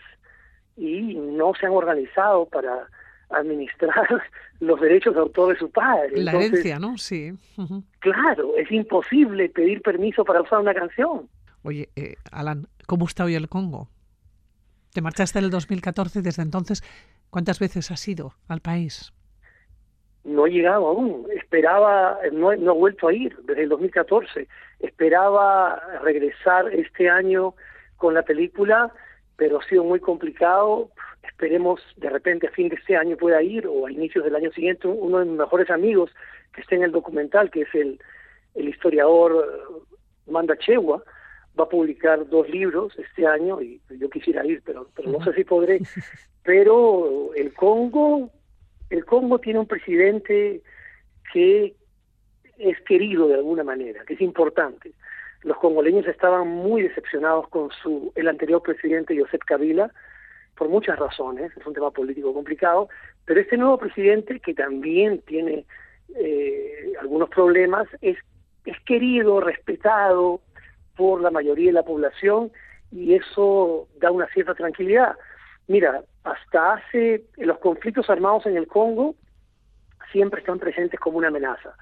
y 0.76 1.16
no 1.16 1.54
se 1.58 1.66
han 1.66 1.72
organizado 1.72 2.46
para 2.46 2.86
administrar 3.30 4.06
los 4.60 4.80
derechos 4.80 5.14
de 5.14 5.20
autor 5.20 5.52
de 5.52 5.58
su 5.58 5.70
padre. 5.70 6.22
La 6.22 6.30
Entonces, 6.30 6.52
herencia, 6.52 6.78
¿no? 6.78 6.98
Sí. 6.98 7.32
Claro, 7.98 8.56
es 8.56 8.70
imposible 8.70 9.48
pedir 9.48 9.82
permiso 9.82 10.24
para 10.24 10.40
usar 10.42 10.60
una 10.60 10.74
canción. 10.74 11.28
Oye, 11.62 11.88
eh, 11.96 12.14
Alan, 12.30 12.68
¿cómo 12.86 13.06
está 13.06 13.24
hoy 13.24 13.34
el 13.34 13.48
Congo? 13.48 13.88
Te 14.92 15.00
marchaste 15.00 15.38
en 15.38 15.46
el 15.46 15.50
2014 15.50 16.18
y 16.18 16.22
desde 16.22 16.42
entonces, 16.42 16.82
¿cuántas 17.30 17.58
veces 17.60 17.90
has 17.90 18.06
ido 18.08 18.32
al 18.48 18.60
país? 18.60 19.12
No 20.24 20.46
he 20.46 20.50
llegado 20.50 20.88
aún, 20.88 21.26
esperaba, 21.34 22.18
no, 22.32 22.54
no 22.56 22.72
he 22.72 22.78
vuelto 22.78 23.08
a 23.08 23.14
ir 23.14 23.36
desde 23.44 23.62
el 23.62 23.68
2014, 23.70 24.48
esperaba 24.80 25.80
regresar 26.02 26.72
este 26.74 27.08
año 27.08 27.54
con 27.96 28.14
la 28.14 28.22
película, 28.22 28.92
pero 29.36 29.60
ha 29.60 29.64
sido 29.64 29.84
muy 29.84 30.00
complicado. 30.00 30.90
Esperemos 31.22 31.80
de 31.96 32.10
repente 32.10 32.48
a 32.48 32.50
fin 32.50 32.68
de 32.68 32.76
este 32.76 32.96
año 32.96 33.16
pueda 33.16 33.42
ir 33.42 33.66
o 33.66 33.86
a 33.86 33.92
inicios 33.92 34.24
del 34.24 34.36
año 34.36 34.50
siguiente. 34.52 34.88
Uno 34.88 35.20
de 35.20 35.26
mis 35.26 35.38
mejores 35.38 35.70
amigos 35.70 36.10
que 36.52 36.60
está 36.60 36.74
en 36.74 36.82
el 36.82 36.92
documental, 36.92 37.50
que 37.50 37.62
es 37.62 37.74
el, 37.74 38.00
el 38.54 38.68
historiador 38.68 39.32
eh, 39.32 40.30
Manda 40.30 40.56
Chewa, 40.56 41.02
va 41.58 41.64
a 41.64 41.68
publicar 41.68 42.28
dos 42.28 42.48
libros 42.48 42.96
este 42.98 43.26
año 43.26 43.60
y 43.60 43.80
yo 43.98 44.08
quisiera 44.08 44.44
ir, 44.46 44.62
pero, 44.64 44.88
pero 44.94 45.10
no 45.10 45.24
sé 45.24 45.32
si 45.34 45.44
podré. 45.44 45.80
Pero 46.42 47.34
el 47.34 47.52
Congo, 47.52 48.30
el 48.88 49.04
Congo 49.04 49.38
tiene 49.40 49.58
un 49.58 49.66
presidente 49.66 50.62
que 51.34 51.74
es 52.56 52.80
querido 52.80 53.28
de 53.28 53.34
alguna 53.34 53.62
manera, 53.62 54.02
que 54.06 54.14
es 54.14 54.22
importante. 54.22 54.92
Los 55.42 55.58
congoleños 55.58 56.06
estaban 56.06 56.48
muy 56.48 56.82
decepcionados 56.82 57.46
con 57.48 57.70
su 57.82 58.10
el 58.14 58.26
anterior 58.26 58.62
presidente 58.62 59.18
Joseph 59.20 59.42
Kabila 59.46 59.92
por 60.56 60.70
muchas 60.70 60.98
razones, 60.98 61.54
es 61.54 61.66
un 61.66 61.74
tema 61.74 61.90
político 61.90 62.32
complicado, 62.32 62.88
pero 63.26 63.38
este 63.38 63.58
nuevo 63.58 63.76
presidente 63.76 64.40
que 64.40 64.54
también 64.54 65.20
tiene 65.26 65.66
eh, 66.16 66.94
algunos 67.00 67.28
problemas 67.28 67.86
es 68.00 68.16
es 68.64 68.78
querido, 68.80 69.40
respetado 69.40 70.40
por 71.00 71.22
la 71.22 71.30
mayoría 71.30 71.68
de 71.68 71.72
la 71.72 71.82
población 71.82 72.52
y 72.92 73.14
eso 73.14 73.88
da 74.00 74.10
una 74.10 74.26
cierta 74.34 74.52
tranquilidad. 74.54 75.16
Mira, 75.66 76.02
hasta 76.24 76.74
hace 76.74 77.24
los 77.38 77.58
conflictos 77.58 78.10
armados 78.10 78.44
en 78.44 78.58
el 78.58 78.66
Congo 78.66 79.14
siempre 80.12 80.40
están 80.40 80.58
presentes 80.58 81.00
como 81.00 81.16
una 81.16 81.28
amenaza, 81.28 81.72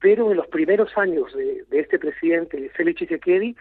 pero 0.00 0.32
en 0.32 0.38
los 0.38 0.48
primeros 0.48 0.90
años 0.98 1.32
de, 1.32 1.62
de 1.70 1.78
este 1.78 2.00
presidente, 2.00 2.68
Félix 2.70 2.96
Tshisekedi, 2.96 3.54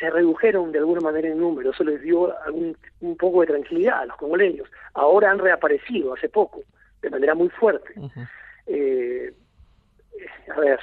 se 0.00 0.10
redujeron 0.10 0.72
de 0.72 0.78
alguna 0.78 1.02
manera 1.02 1.28
en 1.28 1.38
número, 1.38 1.70
eso 1.70 1.84
les 1.84 2.02
dio 2.02 2.36
algún, 2.42 2.76
un 3.02 3.16
poco 3.16 3.42
de 3.42 3.46
tranquilidad 3.46 4.00
a 4.00 4.06
los 4.06 4.16
congoleños. 4.16 4.68
Ahora 4.94 5.30
han 5.30 5.38
reaparecido 5.38 6.14
hace 6.14 6.28
poco, 6.28 6.62
de 7.00 7.10
manera 7.10 7.36
muy 7.36 7.50
fuerte. 7.50 7.94
Eh, 8.66 9.32
a 10.52 10.58
ver, 10.58 10.80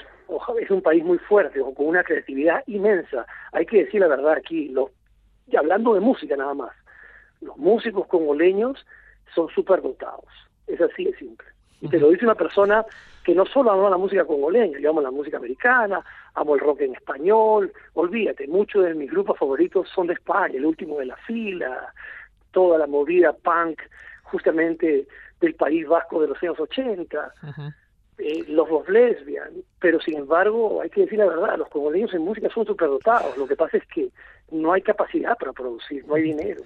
es 0.62 0.72
un 0.72 0.82
país 0.82 1.04
muy 1.04 1.18
fuerte, 1.18 1.60
con 1.60 1.88
una 1.88 2.04
creatividad 2.04 2.64
inmensa. 2.68 3.26
Hay 3.52 3.66
que 3.66 3.86
decir 3.86 4.02
la 4.02 4.08
verdad 4.08 4.34
aquí, 4.34 4.70
lo, 4.70 4.92
y 5.48 5.56
hablando 5.56 5.94
de 5.94 6.00
música 6.00 6.36
nada 6.36 6.54
más, 6.54 6.72
los 7.42 7.58
músicos 7.58 8.08
congoleños 8.08 8.86
son 9.34 9.50
súper 9.50 9.82
dotados. 9.82 10.26
Es 10.68 10.80
así 10.80 11.06
de 11.06 11.16
simple. 11.16 11.48
Y 11.82 11.90
te 11.90 12.00
lo 12.00 12.10
dice 12.10 12.24
una 12.24 12.36
persona 12.36 12.86
que 13.26 13.36
no 13.36 13.46
solo 13.46 13.72
ama 13.72 13.90
la 13.90 13.98
música 13.98 14.24
congoleña, 14.24 14.80
yo 14.80 14.92
amo 14.92 15.02
la 15.02 15.12
música 15.12 15.36
americana, 15.36 16.02
amo 16.34 16.56
el 16.56 16.62
rock 16.62 16.82
en 16.82 16.96
español, 16.96 17.74
olvídate, 17.94 18.48
muchos 18.48 18.86
de 18.86 18.94
mis 18.94 19.12
grupos 19.12 19.38
favoritos 19.38 19.90
son 19.94 20.08
de 20.08 20.14
España, 20.14 20.56
el 20.56 20.66
último 20.66 21.00
de 21.00 21.08
la 21.08 21.18
fila, 21.18 21.94
toda 22.52 22.78
la 22.78 22.88
movida 22.88 23.34
punk 23.34 23.82
justamente 24.24 25.08
del 25.42 25.56
País 25.56 25.86
Vasco 25.86 26.22
de 26.22 26.30
los 26.30 26.42
años 26.42 26.60
80, 26.60 27.34
eh, 28.18 28.44
los 28.48 28.70
dos 28.70 28.88
lesbian, 28.90 29.52
pero 29.80 30.00
sin 30.00 30.18
embargo, 30.18 30.82
hay 30.82 30.90
que 30.90 31.02
decir 31.02 31.20
la 31.20 31.26
verdad, 31.26 31.58
los 31.58 31.70
congoleños 31.70 32.14
en 32.14 32.22
música 32.22 32.50
son 32.54 32.66
superdotados, 32.66 33.38
lo 33.38 33.48
que 33.48 33.56
pasa 33.56 33.78
es 33.78 33.86
que 33.88 34.10
no 34.52 34.72
hay 34.72 34.82
capacidad 34.82 35.38
para 35.38 35.52
producir, 35.52 36.06
no 36.06 36.16
hay 36.16 36.24
dinero. 36.24 36.62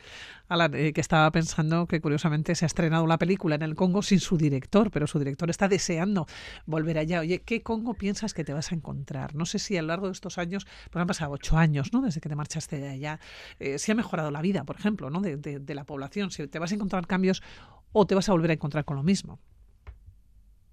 Alan, 0.50 0.74
eh, 0.76 0.94
que 0.94 1.02
estaba 1.02 1.30
pensando 1.32 1.88
que 1.88 2.00
curiosamente 2.00 2.56
se 2.56 2.66
ha 2.66 2.68
estrenado 2.68 3.06
la 3.06 3.18
película 3.18 3.56
en 3.56 3.62
el 3.64 3.76
Congo 3.76 4.02
sin 4.02 4.20
su 4.20 4.38
director, 4.38 4.92
pero 4.92 5.08
su 5.08 5.20
director 5.20 5.50
está 5.50 5.68
deseando 5.68 6.26
volver 6.66 6.98
allá. 6.98 7.20
Oye, 7.20 7.42
¿qué 7.46 7.62
Congo 7.62 7.94
piensas 7.94 8.34
que 8.34 8.44
te 8.44 8.54
vas 8.54 8.72
a 8.72 8.76
encontrar? 8.76 9.36
No 9.36 9.46
sé 9.46 9.60
si 9.60 9.78
a 9.78 9.82
lo 9.82 9.90
largo 9.90 10.08
de 10.08 10.14
estos 10.14 10.38
años, 10.38 10.66
pues 10.92 11.02
han 11.02 11.08
pasado 11.08 11.32
ocho 11.32 11.58
años, 11.58 11.92
¿no? 11.92 12.02
Desde 12.02 12.22
que 12.22 12.30
te 12.30 12.36
marchaste 12.36 12.78
de 12.78 12.90
allá, 12.90 13.20
eh, 13.60 13.78
si 13.78 13.92
ha 13.92 13.96
mejorado 13.96 14.32
la 14.32 14.42
vida, 14.42 14.64
por 14.64 14.78
ejemplo, 14.78 15.10
¿no? 15.10 15.22
De, 15.22 15.38
de, 15.38 15.60
de 15.60 15.76
la 15.76 15.84
población, 15.84 16.32
si 16.32 16.48
te 16.48 16.60
vas 16.60 16.72
a 16.72 16.76
encontrar 16.76 17.08
cambios 17.08 17.44
o 17.92 18.06
te 18.06 18.16
vas 18.16 18.30
a 18.30 18.32
volver 18.32 18.52
a 18.52 18.54
encontrar 18.54 18.86
con 18.86 18.96
lo 18.96 19.04
mismo. 19.04 19.40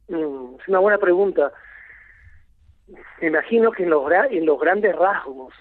Mm, 0.09 0.57
es 0.61 0.69
una 0.69 0.79
buena 0.79 0.99
pregunta. 0.99 1.53
Me 3.21 3.29
imagino 3.29 3.73
que 3.73 3.85
en 3.85 3.91
los, 3.91 4.05
en 4.31 4.47
los 4.47 4.61
grandes 4.61 4.95
rasgos, 4.95 5.55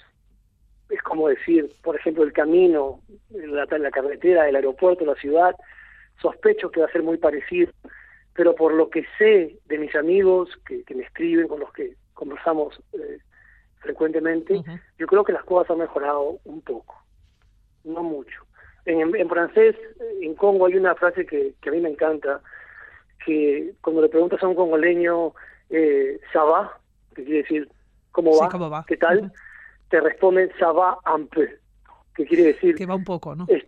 es 0.90 1.02
como 1.02 1.30
decir, 1.30 1.72
por 1.82 1.96
ejemplo, 1.96 2.24
el 2.24 2.34
camino, 2.34 3.00
la, 3.30 3.66
la 3.66 3.92
carretera, 3.92 4.48
el 4.48 4.56
aeropuerto, 4.56 5.06
la 5.06 5.16
ciudad, 5.16 5.56
sospecho 6.22 6.70
que 6.70 6.82
va 6.82 6.88
a 6.88 6.92
ser 6.92 7.04
muy 7.04 7.18
parecido, 7.18 7.72
pero 8.34 8.56
por 8.56 8.74
lo 8.74 8.90
que 8.90 9.06
sé 9.18 9.58
de 9.66 9.78
mis 9.78 9.96
amigos 9.96 10.50
que, 10.66 10.84
que 10.84 10.96
me 10.96 11.04
escriben, 11.04 11.48
con 11.48 11.60
los 11.60 11.72
que 11.74 11.96
conversamos 12.14 12.80
eh, 12.94 13.20
frecuentemente, 13.80 14.62
yo 14.98 15.08
creo 15.08 15.24
que 15.24 15.34
las 15.34 15.44
cosas 15.44 15.72
han 15.72 15.80
mejorado 15.80 16.40
un 16.46 16.62
poco, 16.62 16.96
no 17.84 18.04
mucho. 18.04 18.46
En, 18.86 19.16
en 19.16 19.30
francés, 19.30 19.76
en 20.22 20.36
Congo 20.36 20.66
hay 20.66 20.76
una 20.76 20.96
frase 20.96 21.26
que, 21.26 21.54
que 21.62 21.70
a 21.70 21.72
mí 21.72 21.80
me 21.80 21.90
encanta, 21.90 22.42
que 23.26 23.74
cuando 23.82 24.02
le 24.02 24.10
preguntas 24.10 24.42
a 24.44 24.48
un 24.48 24.56
congoleño, 24.56 25.34
eh, 25.70 26.20
¿ça 26.32 26.44
va? 26.44 26.78
Que 27.16 27.24
quiere 27.24 27.40
decir, 27.44 27.70
¿cómo 28.12 28.34
Sí, 28.34 28.40
va? 28.42 28.50
¿cómo 28.50 28.70
va? 28.70 28.86
¿Qué 28.88 28.98
tal? 28.98 29.32
Te 29.90 30.00
responden, 30.02 30.50
«ça 30.60 30.72
va 30.72 30.98
un 31.16 31.28
peu», 31.28 31.48
que 32.16 32.26
quiere 32.26 32.44
decir, 32.46 32.76
Que 32.76 32.86
va 32.86 32.96
un 32.96 33.04
poco, 33.04 33.36
¿no? 33.36 33.46
es- 33.48 33.66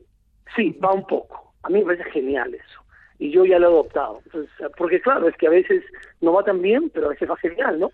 sí, 0.56 0.78
va 0.84 0.92
un 0.94 1.06
poco. 1.06 1.54
A 1.64 1.70
mí 1.70 1.80
me 1.80 1.86
parece 1.96 2.10
genial 2.12 2.54
eso. 2.54 2.82
Y 3.20 3.32
yo 3.32 3.46
ya 3.46 3.60
lo 3.60 3.68
he 3.68 3.70
adoptado. 3.72 4.22
Entonces, 4.26 4.52
porque 4.78 5.00
claro, 5.02 5.28
es 5.28 5.38
que 5.38 5.48
a 5.48 5.52
veces 5.52 5.84
no 6.22 6.34
va 6.34 6.44
tan 6.44 6.62
bien, 6.62 6.90
pero 6.90 7.08
a 7.08 7.10
veces 7.10 7.30
va 7.30 7.38
genial, 7.38 7.80
¿no? 7.80 7.92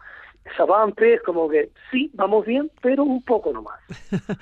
Ça 0.58 0.66
va 0.66 0.84
un 0.84 0.92
peu 0.92 1.14
es 1.14 1.22
como 1.22 1.48
que, 1.48 1.70
sí, 1.92 2.10
vamos 2.14 2.46
bien, 2.46 2.72
pero 2.82 3.04
un 3.04 3.22
poco 3.24 3.54
nomás. 3.54 3.80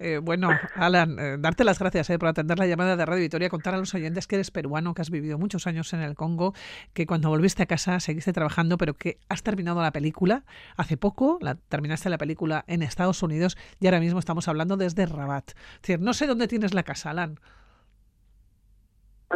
Eh, 0.00 0.18
bueno, 0.18 0.50
Alan, 0.74 1.18
eh, 1.20 1.36
darte 1.38 1.62
las 1.62 1.78
gracias 1.78 2.10
eh, 2.10 2.18
por 2.18 2.28
atender 2.28 2.58
la 2.58 2.66
llamada 2.66 2.96
de 2.96 3.06
Radio 3.06 3.22
Vitoria, 3.22 3.48
contar 3.48 3.74
a 3.74 3.78
los 3.78 3.94
oyentes 3.94 4.26
que 4.26 4.34
eres 4.34 4.50
peruano, 4.50 4.92
que 4.92 5.02
has 5.02 5.08
vivido 5.08 5.38
muchos 5.38 5.68
años 5.68 5.92
en 5.92 6.00
el 6.00 6.16
Congo, 6.16 6.52
que 6.94 7.06
cuando 7.06 7.28
volviste 7.28 7.62
a 7.62 7.66
casa 7.66 8.00
seguiste 8.00 8.32
trabajando, 8.32 8.76
pero 8.76 8.94
que 8.94 9.18
has 9.28 9.44
terminado 9.44 9.80
la 9.80 9.92
película 9.92 10.42
hace 10.76 10.96
poco, 10.96 11.38
la, 11.40 11.54
terminaste 11.54 12.10
la 12.10 12.18
película 12.18 12.64
en 12.66 12.82
Estados 12.82 13.22
Unidos 13.22 13.56
y 13.78 13.86
ahora 13.86 14.00
mismo 14.00 14.18
estamos 14.18 14.48
hablando 14.48 14.76
desde 14.76 15.06
Rabat. 15.06 15.50
Es 15.50 15.82
decir, 15.82 16.00
no 16.00 16.12
sé 16.12 16.26
dónde 16.26 16.48
tienes 16.48 16.74
la 16.74 16.82
casa, 16.82 17.10
Alan. 17.10 17.38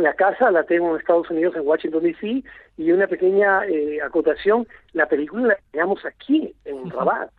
La 0.00 0.14
casa 0.14 0.50
la 0.50 0.64
tengo 0.64 0.90
en 0.94 1.00
Estados 1.00 1.30
Unidos, 1.30 1.56
en 1.56 1.66
Washington, 1.66 2.02
D.C., 2.02 2.42
y 2.76 2.92
una 2.92 3.06
pequeña 3.06 3.66
eh, 3.66 4.00
acotación, 4.02 4.66
la 4.92 5.06
película 5.06 5.48
la 5.48 5.58
teníamos 5.72 6.04
aquí, 6.04 6.54
en 6.64 6.88
Rabat. 6.90 7.30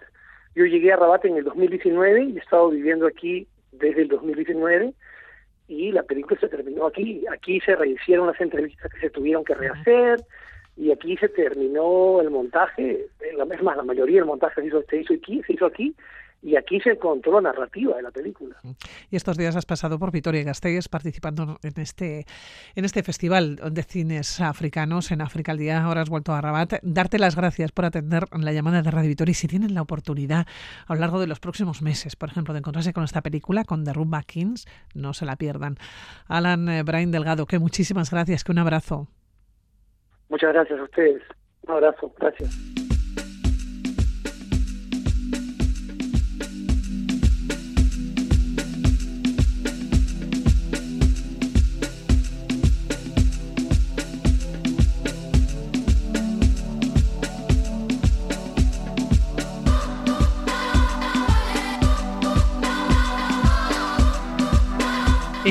Yo 0.56 0.66
llegué 0.66 0.92
a 0.92 0.98
Rabat 0.98 1.24
en 1.26 1.38
el 1.38 1.44
2019 1.46 2.24
y 2.24 2.36
he 2.36 2.40
estado 2.40 2.70
viviendo 2.70 3.08
aquí 3.08 3.48
desde 3.72 4.02
el 4.02 4.08
2019 4.10 4.94
y 5.68 5.92
la 5.92 6.04
película 6.04 6.40
se 6.40 6.50
terminó 6.50 6.88
aquí. 6.88 7.24
Aquí 7.32 7.60
se 7.62 7.76
rehicieron 7.76 8.28
las 8.28 8.42
entrevistas 8.42 8.92
que 8.92 9.00
se 9.00 9.10
tuvieron 9.12 9.46
que 9.46 9.54
rehacer 9.54 10.20
y 10.76 10.92
aquí 10.92 11.16
se 11.18 11.30
terminó 11.30 12.20
el 12.22 12.30
montaje, 12.32 13.06
la- 13.38 13.44
es 13.56 13.62
más, 13.64 13.78
la 13.78 13.84
mayoría 13.84 14.18
del 14.18 14.26
montaje 14.26 14.62
se 14.62 14.68
hizo, 14.68 14.82
se 14.90 14.98
hizo 14.98 15.14
aquí, 15.14 15.42
se 15.46 15.54
hizo 15.54 15.66
aquí 15.68 15.96
y 16.42 16.56
aquí 16.56 16.80
se 16.80 16.92
encontró 16.92 17.42
la 17.42 17.52
narrativa 17.52 17.98
de 17.98 18.02
la 18.02 18.12
película. 18.12 18.56
Y 19.10 19.16
estos 19.16 19.38
días 19.38 19.56
has 19.56 19.66
pasado 19.66 20.00
por 20.00 20.12
Vitoria 20.12 20.42
y 20.42 20.44
Gasteiz 20.46 20.88
participando 20.88 21.58
en 21.64 21.74
este, 21.82 22.26
en 22.76 22.86
este 22.86 23.04
festival 23.04 23.58
de 23.58 23.84
cines 23.84 24.40
africanos 24.40 25.12
en 25.12 25.22
África 25.22 25.52
al 25.52 25.58
día. 25.58 25.84
Ahora 25.84 26.02
has 26.02 26.10
vuelto 26.10 26.34
a 26.34 26.42
Rabat. 26.42 26.76
Darte 26.82 27.20
las 27.20 27.36
gracias 27.36 27.72
por 27.72 27.86
atender 27.86 28.24
la 28.32 28.54
llamada 28.54 28.82
de 28.82 28.90
Radio 28.90 29.10
Vitoria. 29.10 29.32
Y 29.32 29.36
si 29.36 29.48
tienen 29.48 29.74
la 29.74 29.82
oportunidad 29.82 30.48
a 30.88 30.94
lo 30.94 31.00
largo 31.02 31.20
de 31.20 31.28
los 31.28 31.40
próximos 31.40 31.82
meses, 31.82 32.16
por 32.16 32.30
ejemplo, 32.30 32.54
de 32.54 32.60
encontrarse 32.60 32.94
con 32.94 33.04
esta 33.04 33.22
película, 33.22 33.66
con 33.66 33.84
The 33.84 33.94
Rumba 33.94 34.24
Kings, 34.24 34.66
no 34.94 35.14
se 35.14 35.26
la 35.26 35.36
pierdan. 35.36 35.76
Alan 36.28 36.70
eh, 36.70 36.84
Brain 36.84 37.12
Delgado, 37.12 37.46
que 37.46 37.60
muchísimas 37.60 38.12
gracias, 38.12 38.44
que 38.44 38.52
un 38.52 38.60
abrazo. 38.60 39.08
Muchas 40.30 40.54
gracias 40.54 40.80
a 40.80 40.84
ustedes. 40.84 41.22
Un 41.64 41.74
abrazo, 41.74 42.14
gracias. 42.18 42.79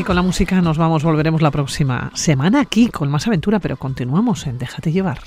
Con 0.08 0.16
la 0.16 0.22
música 0.22 0.62
nos 0.62 0.78
vamos, 0.78 1.04
volveremos 1.04 1.42
la 1.42 1.50
próxima 1.50 2.10
semana 2.14 2.62
aquí 2.62 2.88
con 2.88 3.10
más 3.10 3.26
aventura, 3.26 3.58
pero 3.58 3.76
continuamos 3.76 4.46
en 4.46 4.56
Déjate 4.56 4.90
llevar. 4.90 5.18